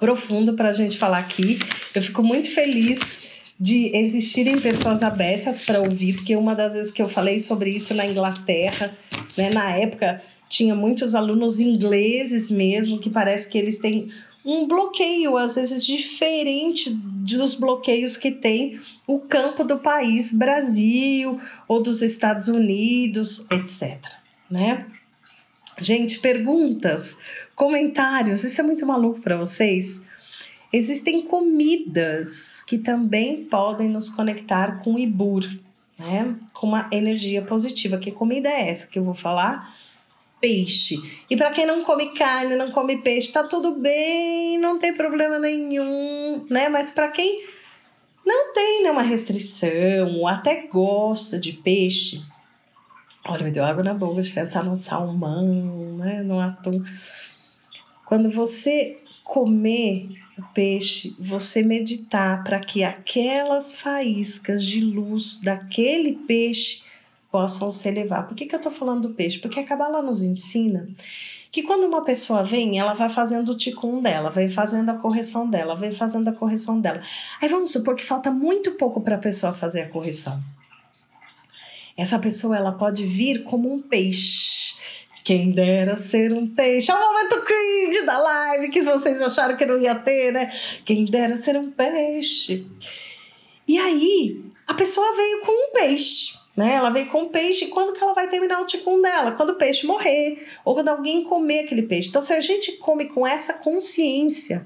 profundo 0.00 0.54
para 0.54 0.70
a 0.70 0.72
gente 0.72 0.98
falar 0.98 1.18
aqui. 1.18 1.58
Eu 1.94 2.02
fico 2.02 2.22
muito 2.22 2.50
feliz 2.50 3.25
de 3.58 3.96
existirem 3.96 4.60
pessoas 4.60 5.02
abertas 5.02 5.62
para 5.62 5.80
ouvir, 5.80 6.14
porque 6.14 6.36
uma 6.36 6.54
das 6.54 6.74
vezes 6.74 6.92
que 6.92 7.00
eu 7.00 7.08
falei 7.08 7.40
sobre 7.40 7.70
isso 7.70 7.94
na 7.94 8.06
Inglaterra, 8.06 8.90
né, 9.36 9.50
na 9.50 9.70
época 9.76 10.22
tinha 10.48 10.74
muitos 10.74 11.14
alunos 11.14 11.58
ingleses 11.58 12.50
mesmo 12.50 12.98
que 12.98 13.10
parece 13.10 13.48
que 13.48 13.58
eles 13.58 13.78
têm 13.78 14.10
um 14.44 14.68
bloqueio 14.68 15.36
às 15.36 15.56
vezes 15.56 15.84
diferente 15.84 16.90
dos 16.90 17.54
bloqueios 17.54 18.16
que 18.16 18.30
tem 18.30 18.78
o 19.06 19.18
campo 19.18 19.64
do 19.64 19.78
país 19.78 20.32
Brasil 20.32 21.40
ou 21.66 21.82
dos 21.82 22.00
Estados 22.00 22.46
Unidos, 22.46 23.46
etc, 23.50 23.98
né? 24.48 24.86
Gente, 25.80 26.20
perguntas, 26.20 27.18
comentários, 27.54 28.44
isso 28.44 28.60
é 28.60 28.64
muito 28.64 28.86
maluco 28.86 29.20
para 29.20 29.36
vocês? 29.36 30.00
Existem 30.72 31.22
comidas 31.22 32.62
que 32.62 32.78
também 32.78 33.44
podem 33.44 33.88
nos 33.88 34.08
conectar 34.08 34.82
com 34.82 34.94
o 34.94 34.98
Ibur, 34.98 35.46
né? 35.98 36.36
Com 36.52 36.66
uma 36.66 36.88
energia 36.92 37.42
positiva. 37.42 37.98
Que 37.98 38.10
comida 38.10 38.48
é 38.48 38.68
essa 38.68 38.86
que 38.86 38.98
eu 38.98 39.04
vou 39.04 39.14
falar? 39.14 39.74
Peixe. 40.40 40.96
E 41.30 41.36
para 41.36 41.50
quem 41.50 41.66
não 41.66 41.82
come 41.84 42.12
carne, 42.14 42.56
não 42.56 42.70
come 42.70 42.98
peixe, 42.98 43.32
tá 43.32 43.44
tudo 43.44 43.76
bem, 43.76 44.58
não 44.58 44.78
tem 44.78 44.94
problema 44.94 45.38
nenhum, 45.38 46.44
né? 46.50 46.68
Mas 46.68 46.90
para 46.90 47.08
quem 47.08 47.44
não 48.24 48.52
tem 48.52 48.82
nenhuma 48.82 49.02
restrição, 49.02 50.16
ou 50.18 50.26
até 50.26 50.66
gosta 50.66 51.38
de 51.38 51.52
peixe, 51.52 52.22
olha, 53.24 53.44
me 53.44 53.50
deu 53.52 53.64
água 53.64 53.84
na 53.84 53.94
boca 53.94 54.20
de 54.20 54.32
pensar 54.32 54.64
no 54.64 54.76
salmão, 54.76 55.96
né? 55.96 56.22
No 56.22 56.38
atum. 56.38 56.82
Quando 58.04 58.30
você 58.30 58.98
comer 59.24 60.08
o 60.38 60.42
peixe, 60.52 61.14
você 61.18 61.62
meditar 61.62 62.44
para 62.44 62.60
que 62.60 62.84
aquelas 62.84 63.80
faíscas 63.80 64.64
de 64.64 64.80
luz 64.80 65.40
daquele 65.40 66.12
peixe 66.12 66.82
possam 67.30 67.70
se 67.70 67.88
elevar. 67.88 68.26
Por 68.26 68.36
que, 68.36 68.46
que 68.46 68.54
eu 68.54 68.58
estou 68.58 68.72
falando 68.72 69.08
do 69.08 69.14
peixe? 69.14 69.38
Porque 69.38 69.60
a 69.60 69.64
Kabbalah 69.64 70.02
nos 70.02 70.22
ensina 70.22 70.88
que 71.50 71.62
quando 71.62 71.86
uma 71.86 72.04
pessoa 72.04 72.42
vem, 72.44 72.78
ela 72.78 72.92
vai 72.92 73.08
fazendo 73.08 73.52
o 73.52 73.56
ticum 73.56 74.02
dela, 74.02 74.30
vai 74.30 74.48
fazendo 74.48 74.90
a 74.90 74.94
correção 74.94 75.48
dela, 75.48 75.74
vai 75.74 75.90
fazendo 75.90 76.28
a 76.28 76.32
correção 76.32 76.80
dela. 76.80 77.00
Aí 77.40 77.48
vamos 77.48 77.72
supor 77.72 77.96
que 77.96 78.04
falta 78.04 78.30
muito 78.30 78.72
pouco 78.72 79.00
para 79.00 79.16
a 79.16 79.18
pessoa 79.18 79.54
fazer 79.54 79.82
a 79.82 79.88
correção. 79.88 80.42
Essa 81.96 82.18
pessoa 82.18 82.56
ela 82.56 82.72
pode 82.72 83.06
vir 83.06 83.42
como 83.42 83.72
um 83.72 83.80
peixe 83.80 84.74
quem 85.26 85.50
dera 85.50 85.96
ser 85.96 86.32
um 86.32 86.46
peixe. 86.46 86.88
É 86.88 86.94
o 86.94 87.00
momento 87.00 87.42
cringe 87.44 88.06
da 88.06 88.16
live 88.16 88.68
que 88.68 88.80
vocês 88.82 89.20
acharam 89.20 89.56
que 89.56 89.66
não 89.66 89.76
ia 89.76 89.96
ter, 89.96 90.32
né? 90.32 90.48
Quem 90.84 91.04
dera 91.04 91.36
ser 91.36 91.58
um 91.58 91.68
peixe. 91.68 92.64
E 93.66 93.76
aí, 93.76 94.40
a 94.68 94.72
pessoa 94.72 95.16
veio 95.16 95.40
com 95.40 95.50
um 95.50 95.72
peixe. 95.72 96.32
Né? 96.56 96.74
Ela 96.74 96.90
veio 96.90 97.10
com 97.10 97.22
um 97.22 97.28
peixe 97.28 97.66
quando 97.66 97.92
que 97.92 98.04
ela 98.04 98.14
vai 98.14 98.28
terminar 98.28 98.60
o 98.60 98.66
ticum 98.66 99.02
dela? 99.02 99.32
Quando 99.32 99.50
o 99.50 99.54
peixe 99.56 99.84
morrer 99.84 100.46
ou 100.64 100.74
quando 100.74 100.90
alguém 100.90 101.24
comer 101.24 101.64
aquele 101.64 101.82
peixe. 101.82 102.08
Então, 102.08 102.22
se 102.22 102.32
a 102.32 102.40
gente 102.40 102.76
come 102.76 103.06
com 103.06 103.26
essa 103.26 103.54
consciência 103.54 104.64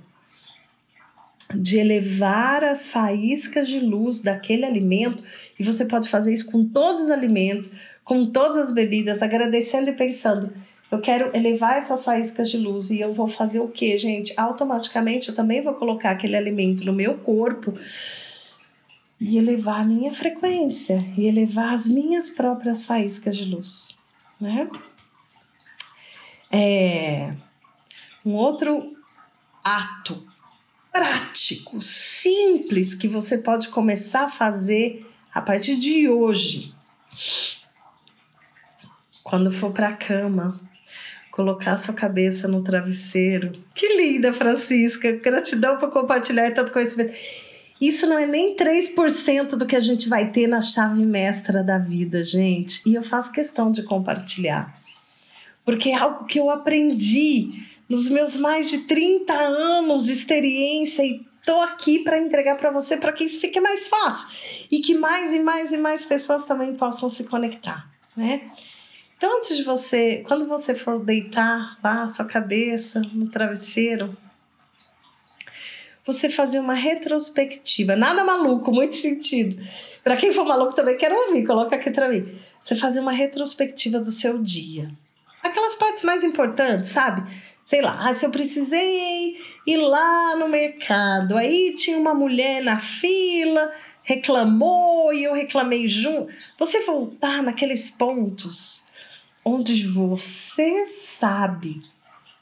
de 1.55 1.79
elevar 1.79 2.65
as 2.65 2.87
faíscas 2.87 3.67
de 3.67 3.81
luz 3.81 4.21
daquele 4.21 4.67
alimento, 4.67 5.25
e 5.59 5.65
você 5.65 5.87
pode 5.87 6.11
fazer 6.11 6.35
isso 6.35 6.53
com 6.53 6.67
todos 6.67 7.01
os 7.01 7.11
alimentos, 7.11 7.73
com 8.11 8.27
todas 8.27 8.71
as 8.71 8.75
bebidas, 8.75 9.23
agradecendo 9.23 9.89
e 9.89 9.93
pensando. 9.93 10.53
Eu 10.91 11.01
quero 11.01 11.31
elevar 11.33 11.77
essas 11.77 12.05
faíscas 12.05 12.51
de 12.51 12.59
luz 12.59 12.91
e 12.91 13.01
eu 13.01 13.15
vou 13.15 13.29
fazer 13.29 13.61
o 13.61 13.69
que, 13.69 13.97
gente? 13.97 14.35
Automaticamente 14.37 15.29
eu 15.29 15.35
também 15.37 15.63
vou 15.63 15.75
colocar 15.75 16.11
aquele 16.11 16.35
alimento 16.35 16.85
no 16.85 16.93
meu 16.93 17.19
corpo 17.19 17.73
e 19.21 19.39
elevar 19.39 19.83
a 19.83 19.85
minha 19.85 20.13
frequência 20.13 21.05
e 21.17 21.25
elevar 21.25 21.73
as 21.73 21.89
minhas 21.89 22.29
próprias 22.29 22.85
faíscas 22.85 23.37
de 23.37 23.45
luz, 23.45 24.01
né? 24.41 24.69
É 26.51 27.33
um 28.27 28.33
outro 28.33 28.97
ato 29.63 30.27
prático, 30.93 31.81
simples 31.81 32.93
que 32.93 33.07
você 33.07 33.39
pode 33.39 33.69
começar 33.69 34.25
a 34.25 34.31
fazer 34.31 35.09
a 35.33 35.41
partir 35.41 35.77
de 35.77 36.09
hoje 36.09 36.75
quando 39.31 39.53
for 39.53 39.71
para 39.71 39.91
a 39.91 39.93
cama, 39.93 40.61
colocar 41.31 41.77
sua 41.77 41.95
cabeça 41.95 42.49
no 42.49 42.65
travesseiro. 42.65 43.53
Que 43.73 43.97
linda, 43.97 44.33
Francisca! 44.33 45.13
Gratidão 45.13 45.79
por 45.79 45.89
compartilhar 45.89 46.51
tanto 46.51 46.73
conhecimento. 46.73 47.15
Isso 47.81 48.09
não 48.09 48.19
é 48.19 48.27
nem 48.27 48.57
3% 48.57 49.51
do 49.51 49.67
que 49.67 49.77
a 49.77 49.81
gente 49.81 50.09
vai 50.09 50.33
ter 50.33 50.49
na 50.49 50.61
chave 50.61 51.07
mestra 51.07 51.63
da 51.63 51.79
vida, 51.79 52.25
gente. 52.25 52.83
E 52.85 52.97
eu 52.97 53.05
faço 53.05 53.31
questão 53.31 53.71
de 53.71 53.85
compartilhar. 53.85 54.77
Porque 55.65 55.91
é 55.91 55.95
algo 55.95 56.25
que 56.25 56.41
eu 56.41 56.51
aprendi 56.51 57.53
nos 57.89 58.09
meus 58.09 58.35
mais 58.35 58.69
de 58.69 58.79
30 58.79 59.33
anos 59.33 60.07
de 60.07 60.13
experiência 60.13 61.05
e 61.05 61.25
tô 61.47 61.61
aqui 61.61 62.01
para 62.01 62.19
entregar 62.19 62.57
para 62.57 62.73
você 62.73 62.97
para 62.97 63.13
que 63.13 63.23
isso 63.23 63.41
fique 63.41 63.61
mais 63.61 63.87
fácil 63.87 64.29
e 64.71 64.81
que 64.81 64.95
mais 64.95 65.33
e 65.35 65.39
mais 65.39 65.71
e 65.71 65.77
mais 65.77 66.05
pessoas 66.05 66.45
também 66.45 66.75
possam 66.75 67.09
se 67.09 67.25
conectar, 67.25 67.89
né? 68.17 68.51
Então, 69.21 69.37
antes 69.37 69.55
de 69.55 69.65
você, 69.65 70.25
quando 70.27 70.47
você 70.47 70.75
for 70.75 70.99
deitar 71.05 71.79
lá 71.85 72.09
sua 72.09 72.25
cabeça 72.25 73.03
no 73.13 73.29
travesseiro, 73.29 74.17
você 76.07 76.31
fazer 76.31 76.59
uma 76.59 76.73
retrospectiva, 76.73 77.95
nada 77.95 78.25
maluco, 78.25 78.73
muito 78.73 78.95
sentido. 78.95 79.63
Para 80.03 80.17
quem 80.17 80.33
for 80.33 80.47
maluco 80.47 80.75
também 80.75 80.97
quero 80.97 81.15
ouvir, 81.15 81.47
coloca 81.47 81.77
aqui 81.77 81.91
para 81.91 82.09
mim. 82.09 82.35
Você 82.63 82.75
fazer 82.75 83.01
uma 83.01 83.13
retrospectiva 83.13 84.01
do 84.01 84.11
seu 84.11 84.39
dia. 84.39 84.91
Aquelas 85.43 85.75
partes 85.75 86.03
mais 86.03 86.25
importantes, 86.25 86.89
sabe? 86.89 87.31
Sei 87.67 87.83
lá, 87.83 87.99
ah, 88.01 88.15
se 88.15 88.25
eu 88.25 88.31
precisei 88.31 89.37
ir 89.67 89.77
lá 89.77 90.35
no 90.35 90.49
mercado, 90.49 91.37
aí 91.37 91.75
tinha 91.75 91.99
uma 91.99 92.15
mulher 92.15 92.63
na 92.63 92.79
fila, 92.79 93.71
reclamou 94.03 95.13
e 95.13 95.25
eu 95.25 95.35
reclamei 95.35 95.87
junto. 95.87 96.33
Você 96.59 96.81
voltar 96.81 97.43
naqueles 97.43 97.91
pontos 97.91 98.89
onde 99.45 99.87
você 99.87 100.85
sabe 100.87 101.83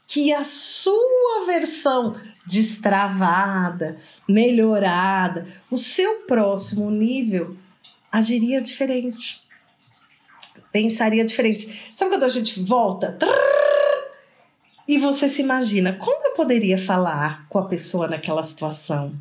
que 0.07 0.32
a 0.32 0.42
sua 0.42 1.44
versão 1.46 2.18
destravada, 2.46 3.99
melhorada, 4.26 5.46
o 5.70 5.76
seu 5.76 6.22
próximo 6.22 6.90
nível 6.90 7.57
agiria 8.11 8.61
diferente. 8.61 9.42
Pensaria 10.72 11.24
diferente. 11.24 11.90
Sabe 11.94 12.11
quando 12.11 12.24
a 12.24 12.28
gente 12.28 12.61
volta? 12.62 13.18
E 14.86 14.96
você 14.96 15.28
se 15.28 15.42
imagina, 15.42 15.92
como 15.92 16.28
eu 16.28 16.34
poderia 16.34 16.78
falar 16.78 17.46
com 17.51 17.59
a 17.59 17.68
pessoa 17.68 18.09
naquela 18.09 18.42
situação? 18.42 19.14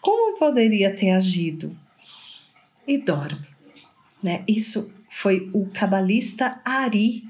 Como 0.00 0.32
eu 0.32 0.38
poderia 0.38 0.96
ter 0.96 1.10
agido? 1.10 1.76
E 2.88 2.96
dorme. 2.96 3.46
Né? 4.22 4.42
Isso 4.48 4.98
foi 5.10 5.50
o 5.52 5.66
cabalista 5.66 6.60
Ari 6.64 7.24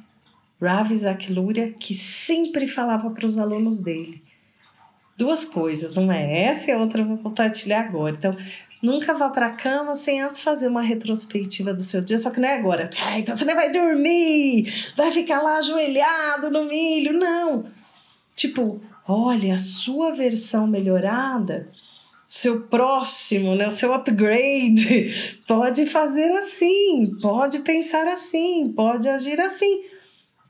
Ravi 0.60 0.98
Zakluria, 0.98 1.72
que 1.72 1.94
sempre 1.94 2.68
falava 2.68 3.10
para 3.10 3.26
os 3.26 3.38
alunos 3.38 3.80
dele. 3.80 4.22
Duas 5.16 5.44
coisas, 5.44 5.96
uma 5.96 6.14
é 6.14 6.44
essa 6.44 6.70
e 6.70 6.74
a 6.74 6.78
outra 6.78 7.00
eu 7.00 7.06
vou 7.06 7.18
compartilhar 7.18 7.80
agora. 7.80 8.14
Então, 8.14 8.36
nunca 8.82 9.14
vá 9.14 9.30
para 9.30 9.46
a 9.46 9.52
cama 9.52 9.96
sem 9.96 10.20
antes 10.20 10.40
fazer 10.40 10.68
uma 10.68 10.82
retrospectiva 10.82 11.72
do 11.72 11.82
seu 11.82 12.02
dia, 12.02 12.18
só 12.18 12.30
que 12.30 12.40
não 12.40 12.48
é 12.48 12.58
agora. 12.58 12.90
Ah, 13.02 13.18
então 13.18 13.34
você 13.34 13.46
nem 13.46 13.54
vai 13.54 13.72
dormir, 13.72 14.92
vai 14.94 15.10
ficar 15.10 15.40
lá 15.40 15.56
ajoelhado 15.56 16.50
no 16.50 16.66
milho. 16.66 17.14
Não. 17.14 17.64
Tipo, 18.36 18.80
olha, 19.08 19.54
a 19.54 19.58
sua 19.58 20.12
versão 20.12 20.66
melhorada 20.66 21.70
seu 22.30 22.62
próximo, 22.68 23.56
né, 23.56 23.66
o 23.66 23.72
seu 23.72 23.92
upgrade, 23.92 25.40
pode 25.48 25.84
fazer 25.84 26.30
assim, 26.38 27.16
pode 27.20 27.58
pensar 27.58 28.06
assim, 28.06 28.72
pode 28.72 29.08
agir 29.08 29.40
assim. 29.40 29.82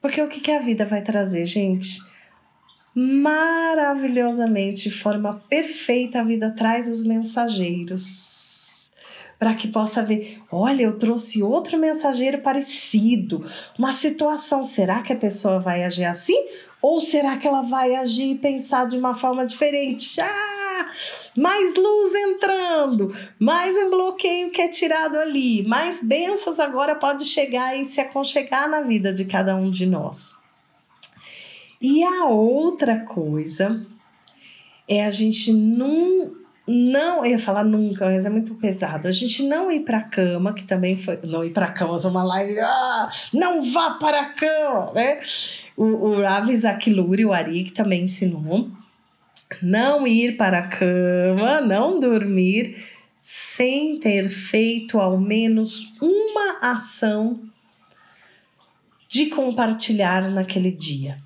Porque 0.03 0.21
o 0.21 0.29
que, 0.29 0.41
que 0.41 0.51
a 0.51 0.59
vida 0.59 0.85
vai 0.85 1.03
trazer, 1.03 1.47
gente? 1.47 1.99
Maravilhosamente, 2.95 4.91
de 4.91 4.95
forma 4.95 5.43
perfeita, 5.49 6.21
a 6.21 6.25
vida 6.25 6.55
traz 6.55 6.87
os 6.87 7.03
mensageiros. 7.03 8.91
Para 9.39 9.55
que 9.55 9.69
possa 9.69 10.03
ver, 10.03 10.39
olha, 10.53 10.83
eu 10.83 10.99
trouxe 10.99 11.43
outro 11.43 11.79
mensageiro 11.79 12.43
parecido, 12.43 13.51
uma 13.79 13.95
situação. 13.95 14.65
Será 14.65 15.01
que 15.01 15.15
a 15.15 15.17
pessoa 15.17 15.59
vai 15.59 15.83
agir 15.83 16.05
assim? 16.05 16.37
Ou 16.83 17.01
será 17.01 17.39
que 17.39 17.49
ela 17.49 17.63
vai 17.63 17.95
agir 17.95 18.33
e 18.33 18.39
pensar 18.39 18.87
de 18.87 18.99
uma 18.99 19.17
forma 19.17 19.47
diferente? 19.47 20.21
Ah! 20.21 20.60
Mais 21.37 21.75
luz 21.75 22.15
entrando, 22.15 23.15
mais 23.39 23.77
um 23.77 23.91
bloqueio 23.91 24.51
que 24.51 24.63
é 24.63 24.69
tirado 24.69 25.17
ali, 25.17 25.67
mais 25.67 26.03
bênçãos 26.03 26.59
agora 26.59 26.95
pode 26.95 27.25
chegar 27.25 27.77
e 27.77 27.85
se 27.85 28.01
aconchegar 28.01 28.69
na 28.69 28.83
vida 28.83 29.13
de 29.13 29.25
cada 29.25 29.55
um 29.57 29.71
de 29.71 29.87
nós. 29.87 30.39
E 31.81 32.05
a 32.05 32.27
outra 32.27 33.01
coisa 33.01 33.87
é 34.89 35.07
a 35.07 35.11
gente 35.11 35.53
não 35.53 36.39
não, 36.73 37.25
eu 37.25 37.33
ia 37.33 37.39
falar 37.39 37.65
nunca, 37.65 38.05
mas 38.05 38.25
é 38.25 38.31
muito 38.31 38.55
pesado. 38.55 39.09
A 39.09 39.11
gente 39.11 39.43
não 39.43 39.73
ir 39.73 39.81
para 39.81 39.99
a 39.99 40.03
cama, 40.03 40.55
que 40.55 40.63
também 40.63 40.97
foi. 40.97 41.19
Não 41.25 41.45
ir 41.45 41.51
para 41.51 41.67
a 41.67 41.73
cama, 41.73 41.99
é 42.03 42.07
uma 42.07 42.23
live. 42.23 42.61
Ah, 42.61 43.11
não 43.35 43.61
vá 43.73 43.95
para 43.95 44.21
a 44.21 44.33
cama, 44.35 44.93
né? 44.93 45.21
O, 45.77 45.85
o 45.85 46.23
Ravi 46.23 46.57
Zakiluri, 46.57 47.25
o 47.25 47.33
Ari, 47.33 47.65
que 47.65 47.73
também 47.73 48.05
ensinou 48.05 48.69
não 49.63 50.07
ir 50.07 50.37
para 50.37 50.59
a 50.59 50.69
cama, 50.69 51.61
não 51.61 51.99
dormir 51.99 52.85
sem 53.21 53.99
ter 53.99 54.29
feito 54.29 54.99
ao 54.99 55.19
menos 55.19 55.93
uma 56.01 56.59
ação 56.63 57.41
de 59.09 59.27
compartilhar 59.27 60.31
naquele 60.31 60.71
dia. 60.71 61.19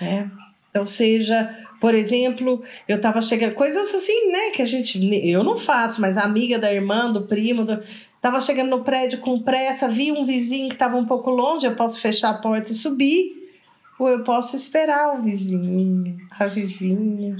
Né? 0.00 0.30
Então, 0.70 0.84
seja 0.84 1.66
Por 1.80 1.94
exemplo, 1.94 2.62
eu 2.88 3.00
tava 3.00 3.20
chegando, 3.20 3.54
coisas 3.54 3.94
assim, 3.94 4.30
né, 4.30 4.50
que 4.50 4.62
a 4.62 4.66
gente, 4.66 4.98
eu 5.28 5.44
não 5.44 5.56
faço, 5.56 6.00
mas 6.00 6.16
a 6.16 6.22
amiga 6.22 6.58
da 6.58 6.72
irmã, 6.72 7.12
do 7.12 7.22
primo, 7.22 7.64
do, 7.64 7.82
tava 8.20 8.40
chegando 8.40 8.70
no 8.70 8.82
prédio 8.82 9.18
com 9.18 9.42
pressa, 9.42 9.88
vi 9.88 10.10
um 10.10 10.24
vizinho 10.24 10.68
que 10.70 10.76
tava 10.76 10.96
um 10.96 11.04
pouco 11.04 11.30
longe, 11.30 11.66
eu 11.66 11.76
posso 11.76 12.00
fechar 12.00 12.30
a 12.30 12.38
porta 12.38 12.72
e 12.72 12.74
subir, 12.74 13.35
ou 13.98 14.08
eu 14.08 14.22
posso 14.22 14.56
esperar 14.56 15.14
o 15.14 15.22
vizinho, 15.22 16.18
a 16.30 16.46
vizinha, 16.46 17.36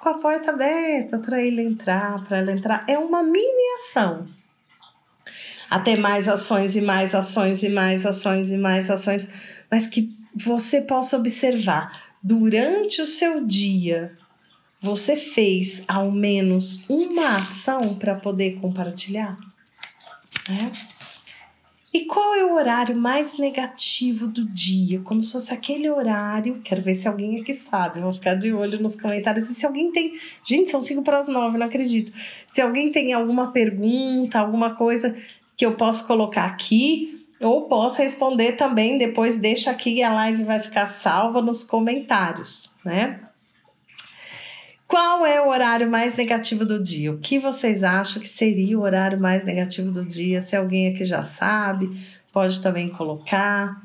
com 0.00 0.08
a 0.08 0.14
porta 0.14 0.50
aberta 0.50 1.18
para 1.18 1.40
ele 1.40 1.62
entrar, 1.62 2.24
para 2.24 2.38
ela 2.38 2.52
entrar. 2.52 2.84
É 2.88 2.98
uma 2.98 3.22
mini 3.22 3.74
ação. 3.76 4.26
Até 5.70 5.96
mais 5.96 6.28
ações 6.28 6.76
e 6.76 6.80
mais 6.80 7.14
ações 7.14 7.62
e 7.62 7.68
mais 7.68 8.04
ações 8.04 8.50
e 8.50 8.58
mais 8.58 8.90
ações, 8.90 9.28
mas 9.70 9.86
que 9.86 10.12
você 10.44 10.82
possa 10.82 11.16
observar 11.16 12.12
durante 12.22 13.00
o 13.00 13.06
seu 13.06 13.44
dia, 13.44 14.12
você 14.80 15.16
fez 15.16 15.82
ao 15.88 16.10
menos 16.10 16.88
uma 16.88 17.36
ação 17.36 17.94
para 17.94 18.14
poder 18.14 18.60
compartilhar? 18.60 19.38
É? 20.48 21.01
E 21.92 22.06
qual 22.06 22.34
é 22.34 22.42
o 22.44 22.54
horário 22.54 22.96
mais 22.96 23.36
negativo 23.36 24.26
do 24.26 24.46
dia? 24.46 25.00
Como 25.00 25.22
se 25.22 25.32
fosse 25.32 25.52
aquele 25.52 25.90
horário. 25.90 26.62
Quero 26.64 26.80
ver 26.80 26.94
se 26.96 27.06
alguém 27.06 27.40
aqui 27.40 27.52
sabe. 27.52 28.00
Vou 28.00 28.14
ficar 28.14 28.34
de 28.34 28.50
olho 28.52 28.80
nos 28.80 28.98
comentários. 28.98 29.50
E 29.50 29.54
se 29.54 29.66
alguém 29.66 29.92
tem. 29.92 30.14
Gente, 30.42 30.70
são 30.70 30.80
cinco 30.80 31.02
para 31.02 31.18
as 31.18 31.28
nove, 31.28 31.58
não 31.58 31.66
acredito. 31.66 32.10
Se 32.48 32.62
alguém 32.62 32.90
tem 32.90 33.12
alguma 33.12 33.52
pergunta, 33.52 34.38
alguma 34.38 34.74
coisa 34.74 35.14
que 35.54 35.66
eu 35.66 35.74
posso 35.76 36.06
colocar 36.06 36.46
aqui, 36.46 37.26
ou 37.38 37.68
posso 37.68 38.00
responder 38.00 38.52
também, 38.52 38.96
depois 38.96 39.36
deixa 39.36 39.70
aqui 39.70 39.96
e 39.96 40.02
a 40.02 40.14
live 40.14 40.44
vai 40.44 40.60
ficar 40.60 40.86
salva 40.86 41.42
nos 41.42 41.62
comentários, 41.62 42.74
né? 42.84 43.20
Qual 44.92 45.24
é 45.24 45.40
o 45.40 45.48
horário 45.48 45.90
mais 45.90 46.16
negativo 46.16 46.66
do 46.66 46.78
dia? 46.78 47.10
O 47.10 47.18
que 47.18 47.38
vocês 47.38 47.82
acham 47.82 48.20
que 48.20 48.28
seria 48.28 48.78
o 48.78 48.82
horário 48.82 49.18
mais 49.18 49.42
negativo 49.42 49.90
do 49.90 50.04
dia? 50.04 50.42
Se 50.42 50.54
alguém 50.54 50.92
aqui 50.92 51.02
já 51.02 51.24
sabe, 51.24 51.98
pode 52.30 52.60
também 52.60 52.90
colocar. 52.90 53.82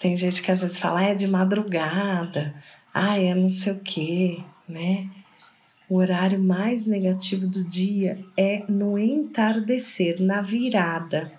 Tem 0.00 0.16
gente 0.16 0.42
que 0.42 0.50
às 0.50 0.60
vezes 0.60 0.76
fala, 0.76 1.02
ah, 1.02 1.04
é 1.04 1.14
de 1.14 1.28
madrugada, 1.28 2.52
ah, 2.92 3.16
é 3.16 3.32
não 3.32 3.48
sei 3.48 3.74
o 3.74 3.78
quê, 3.78 4.40
né? 4.68 5.08
O 5.88 5.94
horário 5.98 6.42
mais 6.42 6.84
negativo 6.84 7.46
do 7.46 7.62
dia 7.62 8.18
é 8.36 8.64
no 8.68 8.98
entardecer, 8.98 10.20
na 10.20 10.42
virada, 10.42 11.30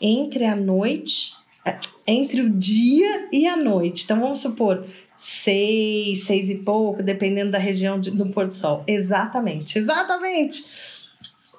entre 0.00 0.44
a 0.44 0.56
noite, 0.56 1.34
é, 1.64 1.78
entre 2.04 2.42
o 2.42 2.50
dia 2.50 3.28
e 3.30 3.46
a 3.46 3.56
noite. 3.56 4.02
Então 4.02 4.18
vamos 4.18 4.40
supor 4.40 4.84
seis, 5.16 6.24
seis 6.24 6.50
e 6.50 6.56
pouco, 6.56 7.02
dependendo 7.02 7.52
da 7.52 7.58
região 7.58 8.00
de, 8.00 8.10
do 8.10 8.26
pôr 8.26 8.46
do 8.46 8.54
sol. 8.54 8.82
Exatamente, 8.86 9.78
exatamente. 9.78 10.64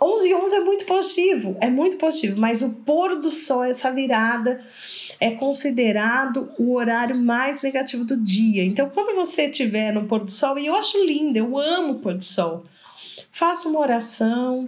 11 0.01 0.28
e 0.28 0.36
11 0.36 0.56
é 0.56 0.60
muito 0.60 0.86
positivo, 0.86 1.58
é 1.62 1.70
muito 1.70 1.97
positivo, 1.97 2.39
mas 2.39 2.62
o 2.62 2.74
pôr 2.74 3.16
do 3.16 3.32
sol, 3.32 3.64
essa 3.64 3.91
virada, 3.91 4.62
é 5.20 5.32
considerado 5.32 6.51
o 6.58 6.74
horário 6.74 7.16
mais 7.16 7.62
negativo 7.62 8.03
do 8.03 8.18
dia. 8.18 8.64
Então, 8.64 8.89
quando 8.89 9.16
você 9.16 9.43
estiver 9.43 9.93
no 9.93 10.06
pôr 10.06 10.24
do 10.24 10.32
sol, 10.32 10.58
e 10.60 10.66
eu 10.66 10.76
acho 10.76 11.03
lindo, 11.06 11.38
eu 11.38 11.58
amo 11.58 11.93
o 11.93 11.99
pôr 11.99 12.16
do 12.16 12.24
sol, 12.24 12.66
faça 13.32 13.70
uma 13.70 13.80
oração, 13.80 14.68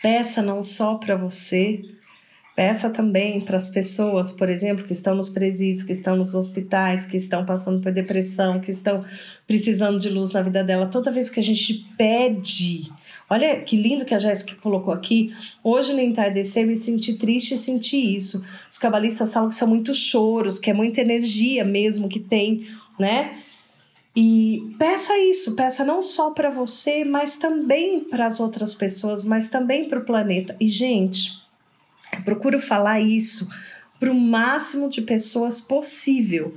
peça 0.00 0.42
não 0.42 0.62
só 0.62 0.96
para 0.96 1.16
você, 1.16 1.84
peça 2.58 2.90
também 2.90 3.40
para 3.40 3.56
as 3.56 3.68
pessoas, 3.68 4.32
por 4.32 4.50
exemplo, 4.50 4.84
que 4.84 4.92
estão 4.92 5.14
nos 5.14 5.28
presídios, 5.28 5.84
que 5.84 5.92
estão 5.92 6.16
nos 6.16 6.34
hospitais, 6.34 7.06
que 7.06 7.16
estão 7.16 7.46
passando 7.46 7.80
por 7.80 7.92
depressão, 7.92 8.60
que 8.60 8.72
estão 8.72 9.04
precisando 9.46 9.96
de 9.96 10.08
luz 10.08 10.32
na 10.32 10.42
vida 10.42 10.64
dela. 10.64 10.88
Toda 10.88 11.12
vez 11.12 11.30
que 11.30 11.38
a 11.38 11.42
gente 11.42 11.86
pede 11.96 12.90
Olha 13.30 13.60
que 13.60 13.76
lindo 13.76 14.06
que 14.06 14.14
a 14.14 14.18
Jéssica 14.18 14.56
colocou 14.56 14.92
aqui. 14.92 15.34
Hoje 15.62 15.92
no 15.92 16.00
entardecer 16.00 16.66
me 16.66 16.74
senti 16.74 17.18
triste 17.18 17.52
e 17.52 17.58
senti 17.58 18.16
isso. 18.16 18.42
Os 18.68 18.78
cabalistas 18.78 19.32
falam 19.34 19.50
que 19.50 19.54
são 19.54 19.68
muitos 19.68 19.98
choros, 19.98 20.58
que 20.58 20.70
é 20.70 20.74
muita 20.74 21.02
energia 21.02 21.62
mesmo 21.62 22.08
que 22.08 22.18
tem, 22.18 22.66
né? 22.98 23.38
E 24.16 24.74
peça 24.78 25.16
isso, 25.18 25.54
peça 25.54 25.84
não 25.84 26.02
só 26.02 26.30
para 26.30 26.48
você, 26.48 27.04
mas 27.04 27.36
também 27.36 28.00
para 28.00 28.26
as 28.26 28.40
outras 28.40 28.72
pessoas, 28.72 29.24
mas 29.24 29.50
também 29.50 29.90
para 29.90 29.98
o 29.98 30.04
planeta. 30.06 30.56
E, 30.58 30.66
gente, 30.66 31.46
procuro 32.28 32.60
falar 32.60 33.00
isso 33.00 33.48
para 33.98 34.10
o 34.10 34.14
máximo 34.14 34.90
de 34.90 35.00
pessoas 35.00 35.58
possível. 35.58 36.54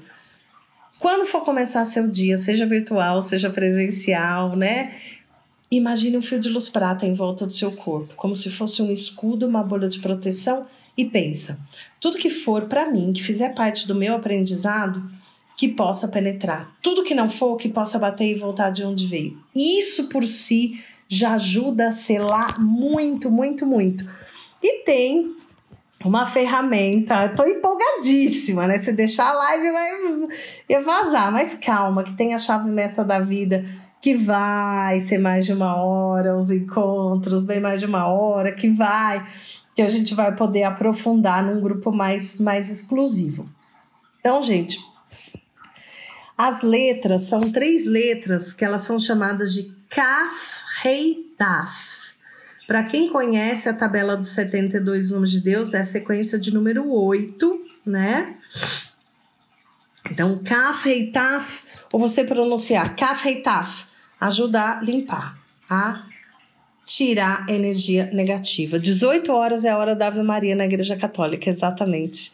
Quando 1.00 1.26
for 1.26 1.42
começar 1.46 1.86
seu 1.86 2.10
dia, 2.10 2.38
seja 2.38 2.66
virtual, 2.66 3.22
seja 3.22 3.50
presencial, 3.50 4.56
né? 4.58 4.94
Imagine 5.72 6.18
um 6.18 6.22
fio 6.22 6.38
de 6.38 6.50
luz 6.50 6.68
prata 6.68 7.06
em 7.06 7.14
volta 7.14 7.46
do 7.46 7.54
seu 7.54 7.72
corpo, 7.72 8.14
como 8.16 8.36
se 8.36 8.50
fosse 8.52 8.82
um 8.82 8.92
escudo, 8.92 9.48
uma 9.48 9.64
bolha 9.64 9.88
de 9.88 10.00
proteção, 10.00 10.66
e 10.98 11.06
pensa: 11.06 11.58
tudo 12.02 12.18
que 12.18 12.30
for 12.30 12.66
para 12.66 12.92
mim, 12.92 13.14
que 13.14 13.24
fizer 13.24 13.56
parte 13.56 13.88
do 13.88 13.96
meu 13.96 14.14
aprendizado, 14.14 15.10
que 15.56 15.70
possa 15.70 16.06
penetrar. 16.10 16.76
Tudo 16.82 17.04
que 17.04 17.16
não 17.16 17.30
for, 17.30 17.56
que 17.56 17.70
possa 17.70 17.98
bater 17.98 18.30
e 18.30 18.36
voltar 18.36 18.72
de 18.72 18.84
onde 18.84 19.08
veio. 19.08 19.42
Isso 19.56 20.10
por 20.10 20.28
si 20.28 20.84
já 21.08 21.36
ajuda 21.36 21.88
a 21.88 21.92
selar 21.94 22.62
muito, 22.62 23.32
muito, 23.32 23.66
muito. 23.66 24.06
E 24.62 24.84
tem 24.84 25.42
uma 26.08 26.26
ferramenta, 26.26 27.30
tô 27.30 27.43
empolgadíssima, 27.45 28.68
né? 28.68 28.78
Se 28.78 28.91
deixar 28.91 29.30
a 29.30 29.34
live 29.34 29.72
vai 29.72 30.84
vazar, 30.84 31.32
mas 31.32 31.54
calma, 31.56 32.04
que 32.04 32.14
tem 32.14 32.34
a 32.34 32.39
chave 32.39 32.70
mestra 32.70 33.04
da 33.04 33.20
vida 33.20 33.66
que 34.02 34.16
vai 34.16 34.99
ser 34.99 35.20
mais 35.20 35.45
de 35.45 35.54
uma 35.54 35.76
hora, 35.76 36.36
os 36.36 36.49
encontros, 36.49 37.43
bem 37.43 37.60
mais 37.60 37.80
de 37.80 37.86
uma 37.86 38.08
hora, 38.08 38.52
que 38.52 38.68
vai, 38.68 39.26
que 39.76 39.82
a 39.82 39.88
gente 39.88 40.16
vai 40.16 40.36
poder 40.36 40.64
aprofundar 40.64 41.43
num 41.43 41.62
grupo 41.62 41.91
mais, 41.91 42.39
mais 42.39 42.70
exclusivo. 42.70 43.47
Então, 44.20 44.41
gente, 44.41 44.80
as 46.36 46.64
letras 46.64 47.24
são 47.24 47.52
três 47.52 47.86
letras 47.86 48.52
que 48.52 48.66
elas 48.66 48.82
são 48.82 48.99
chamadas 48.99 49.54
de 49.54 49.72
Kaf, 49.88 50.36
Rei, 50.82 51.32
Taf. 51.38 51.91
Para 52.72 52.84
quem 52.84 53.10
conhece 53.10 53.68
a 53.68 53.74
tabela 53.74 54.16
dos 54.16 54.30
72 54.30 55.12
nomes 55.12 55.30
de 55.30 55.42
Deus, 55.42 55.74
é 55.74 55.82
a 55.82 55.86
sequência 55.86 56.40
de 56.40 56.54
número 56.54 56.90
8, 56.90 57.66
né? 57.86 58.38
Então, 60.10 60.42
Kaf, 60.42 61.12
ou 61.92 62.00
você 62.00 62.24
pronunciar 62.24 62.96
Kaf, 62.96 63.44
ajudar 64.22 64.78
a 64.78 64.82
limpar, 64.82 65.38
a 65.70 66.06
tirar 66.86 67.46
energia 67.50 68.10
negativa. 68.14 68.80
18 68.80 69.34
horas 69.34 69.66
é 69.66 69.72
a 69.72 69.78
hora 69.78 69.94
da 69.94 70.08
Ave 70.08 70.24
Maria 70.24 70.56
na 70.56 70.64
Igreja 70.64 70.96
Católica, 70.96 71.50
exatamente. 71.50 72.32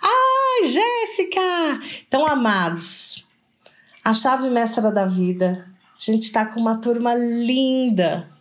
Ai, 0.00 0.68
Jéssica! 0.68 1.80
Então, 2.06 2.24
amados, 2.28 3.26
a 4.04 4.14
chave 4.14 4.50
mestra 4.50 4.92
da 4.92 5.04
vida. 5.04 5.66
A 5.98 6.12
gente 6.12 6.22
está 6.22 6.46
com 6.46 6.60
uma 6.60 6.78
turma 6.78 7.12
linda 7.12 8.38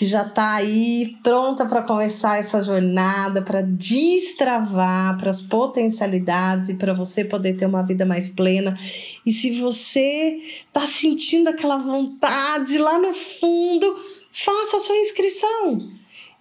que 0.00 0.06
já 0.06 0.22
está 0.22 0.54
aí 0.54 1.14
pronta 1.22 1.66
para 1.66 1.82
começar 1.82 2.38
essa 2.38 2.62
jornada, 2.62 3.42
para 3.42 3.60
destravar 3.60 5.18
para 5.18 5.28
as 5.28 5.42
potencialidades 5.42 6.70
e 6.70 6.74
para 6.76 6.94
você 6.94 7.22
poder 7.22 7.58
ter 7.58 7.66
uma 7.66 7.82
vida 7.82 8.06
mais 8.06 8.30
plena. 8.30 8.72
E 9.26 9.30
se 9.30 9.60
você 9.60 10.40
está 10.66 10.86
sentindo 10.86 11.48
aquela 11.48 11.76
vontade 11.76 12.78
lá 12.78 12.98
no 12.98 13.12
fundo, 13.12 13.94
faça 14.32 14.78
a 14.78 14.80
sua 14.80 14.96
inscrição. 14.96 15.90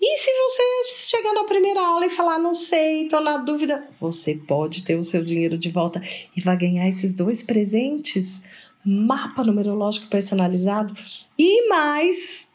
E 0.01 0.17
se 0.19 0.31
você 0.31 1.17
chegar 1.17 1.33
na 1.33 1.43
primeira 1.43 1.85
aula 1.85 2.05
e 2.05 2.09
falar, 2.09 2.39
não 2.39 2.53
sei, 2.53 3.03
estou 3.03 3.19
na 3.19 3.35
dúvida, 3.35 3.89
você 3.99 4.35
pode 4.35 4.85
ter 4.85 4.95
o 4.95 5.03
seu 5.03 5.21
dinheiro 5.21 5.57
de 5.57 5.69
volta 5.69 6.01
e 6.33 6.39
vai 6.39 6.55
ganhar 6.57 6.87
esses 6.87 7.11
dois 7.11 7.43
presentes: 7.43 8.41
mapa 8.85 9.43
numerológico 9.43 10.07
personalizado 10.07 10.93
e 11.37 11.67
mais 11.67 12.48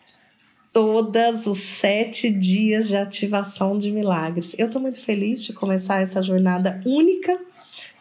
todos 0.75 1.47
os 1.47 1.61
sete 1.61 2.29
dias 2.29 2.89
de 2.89 2.97
ativação 2.97 3.79
de 3.79 3.93
milagres. 3.93 4.57
Eu 4.59 4.67
estou 4.67 4.83
muito 4.83 5.01
feliz 5.01 5.45
de 5.45 5.53
começar 5.53 6.03
essa 6.03 6.21
jornada 6.21 6.83
única, 6.85 7.39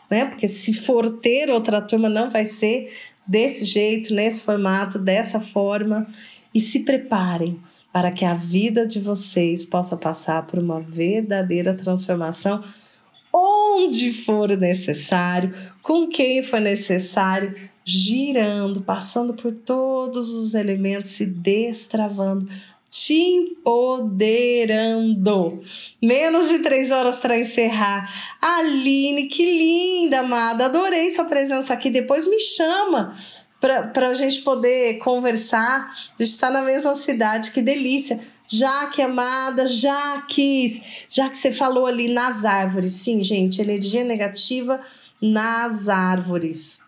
né? 0.10 0.26
Porque 0.26 0.48
se 0.48 0.74
for 0.74 1.20
ter 1.20 1.52
outra 1.52 1.80
turma, 1.80 2.10
não 2.10 2.32
vai 2.32 2.46
ser 2.46 2.92
desse 3.28 3.64
jeito, 3.64 4.12
nesse 4.12 4.42
formato, 4.42 4.98
dessa 4.98 5.40
forma. 5.40 6.08
E 6.52 6.60
se 6.60 6.80
preparem 6.80 7.60
para 7.92 8.12
que 8.12 8.26
a 8.26 8.34
vida 8.34 8.88
de 8.88 9.00
vocês 9.00 9.64
possa 9.64 9.96
passar 9.96 10.48
por 10.48 10.58
uma 10.58 10.82
verdadeira 10.82 11.76
transformação 11.76 12.64
onde 13.32 14.12
for 14.14 14.50
necessário, 14.58 15.54
com 15.82 16.08
quem 16.08 16.42
for 16.42 16.60
necessário, 16.60 17.56
girando, 17.86 18.82
passando 18.82 19.34
por 19.34 19.52
todos 19.52 20.34
os 20.34 20.54
elementos, 20.54 21.12
se 21.12 21.26
destravando 21.26 22.48
te 22.94 23.16
empoderando. 23.16 24.44
Menos 26.00 26.48
de 26.48 26.60
três 26.60 26.92
horas 26.92 27.18
para 27.18 27.40
encerrar. 27.40 28.08
Aline, 28.40 29.26
que 29.26 29.44
linda, 29.44 30.20
amada. 30.20 30.66
Adorei 30.66 31.10
sua 31.10 31.26
presença 31.26 31.74
aqui. 31.74 31.90
Depois 31.90 32.28
me 32.28 32.40
chama 32.40 33.18
para 33.60 34.10
a 34.10 34.14
gente 34.14 34.42
poder 34.42 35.00
conversar. 35.00 35.92
A 35.92 36.22
gente 36.22 36.34
está 36.34 36.52
na 36.52 36.62
mesma 36.62 36.96
cidade, 36.96 37.50
que 37.50 37.64
delícia. 37.64 38.20
Jaque, 38.48 39.02
amada, 39.02 39.66
Jaques, 39.66 40.80
já 41.10 41.28
que 41.30 41.38
você 41.38 41.52
falou 41.52 41.88
ali 41.88 42.08
nas 42.10 42.46
árvores. 42.46 42.94
Sim, 42.94 43.24
gente, 43.24 43.60
energia 43.60 44.04
negativa 44.04 44.80
nas 45.20 45.90
árvores. 45.90 46.83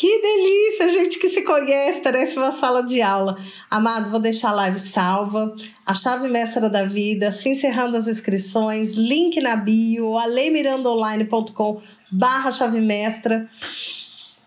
Que 0.00 0.22
delícia, 0.22 0.88
gente 0.88 1.18
que 1.18 1.28
se 1.28 1.42
conhece, 1.42 2.00
parece 2.00 2.34
uma 2.38 2.50
sala 2.50 2.82
de 2.82 3.02
aula. 3.02 3.36
Amados, 3.70 4.08
vou 4.08 4.18
deixar 4.18 4.48
a 4.48 4.54
live 4.54 4.78
salva, 4.78 5.54
a 5.84 5.92
chave 5.92 6.26
mestra 6.26 6.70
da 6.70 6.86
vida, 6.86 7.30
se 7.30 7.50
encerrando 7.50 7.98
as 7.98 8.08
inscrições, 8.08 8.92
link 8.92 9.38
na 9.42 9.56
bio, 9.56 10.16
aleimirandaonline.com 10.16 11.82
barra 12.10 12.50
chave 12.50 12.80
mestra. 12.80 13.46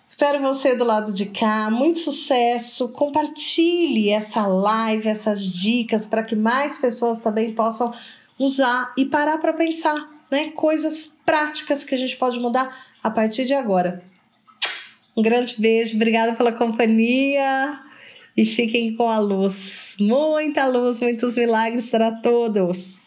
Espero 0.08 0.41
você 0.41 0.76
do 0.76 0.84
lado 0.84 1.14
de 1.14 1.28
cá. 1.28 1.70
Muito 1.70 1.99
sucesso. 1.99 2.91
Compartilhe 2.91 4.10
essa 4.10 4.47
live, 4.47 5.08
essas 5.08 5.45
dicas 5.45 6.08
para 6.08 6.24
que 6.24 6.36
mais 6.36 6.78
pessoas 6.78 7.20
também 7.20 7.54
possam 7.54 7.93
usar 8.39 8.91
e 8.97 9.06
parar 9.06 9.38
para 9.38 9.54
pensar, 9.54 10.10
né? 10.32 10.49
Coisas 10.49 11.20
práticas 11.24 11.84
que 11.84 11.93
a 11.93 11.97
gente 11.99 12.18
pode 12.18 12.39
mudar 12.39 12.76
a 13.04 13.12
partir 13.12 13.45
de 13.45 13.54
agora. 13.54 14.12
Um 15.16 15.22
grande 15.22 15.55
beijo, 15.59 15.95
obrigada 15.95 16.34
pela 16.34 16.51
companhia 16.51 17.80
e 18.36 18.45
fiquem 18.45 18.95
com 18.95 19.07
a 19.07 19.20
luz. 19.20 19.95
Muita 19.99 20.66
luz, 20.66 21.01
muitos 21.01 21.36
milagres 21.36 21.89
para 21.89 22.11
todos. 22.11 23.03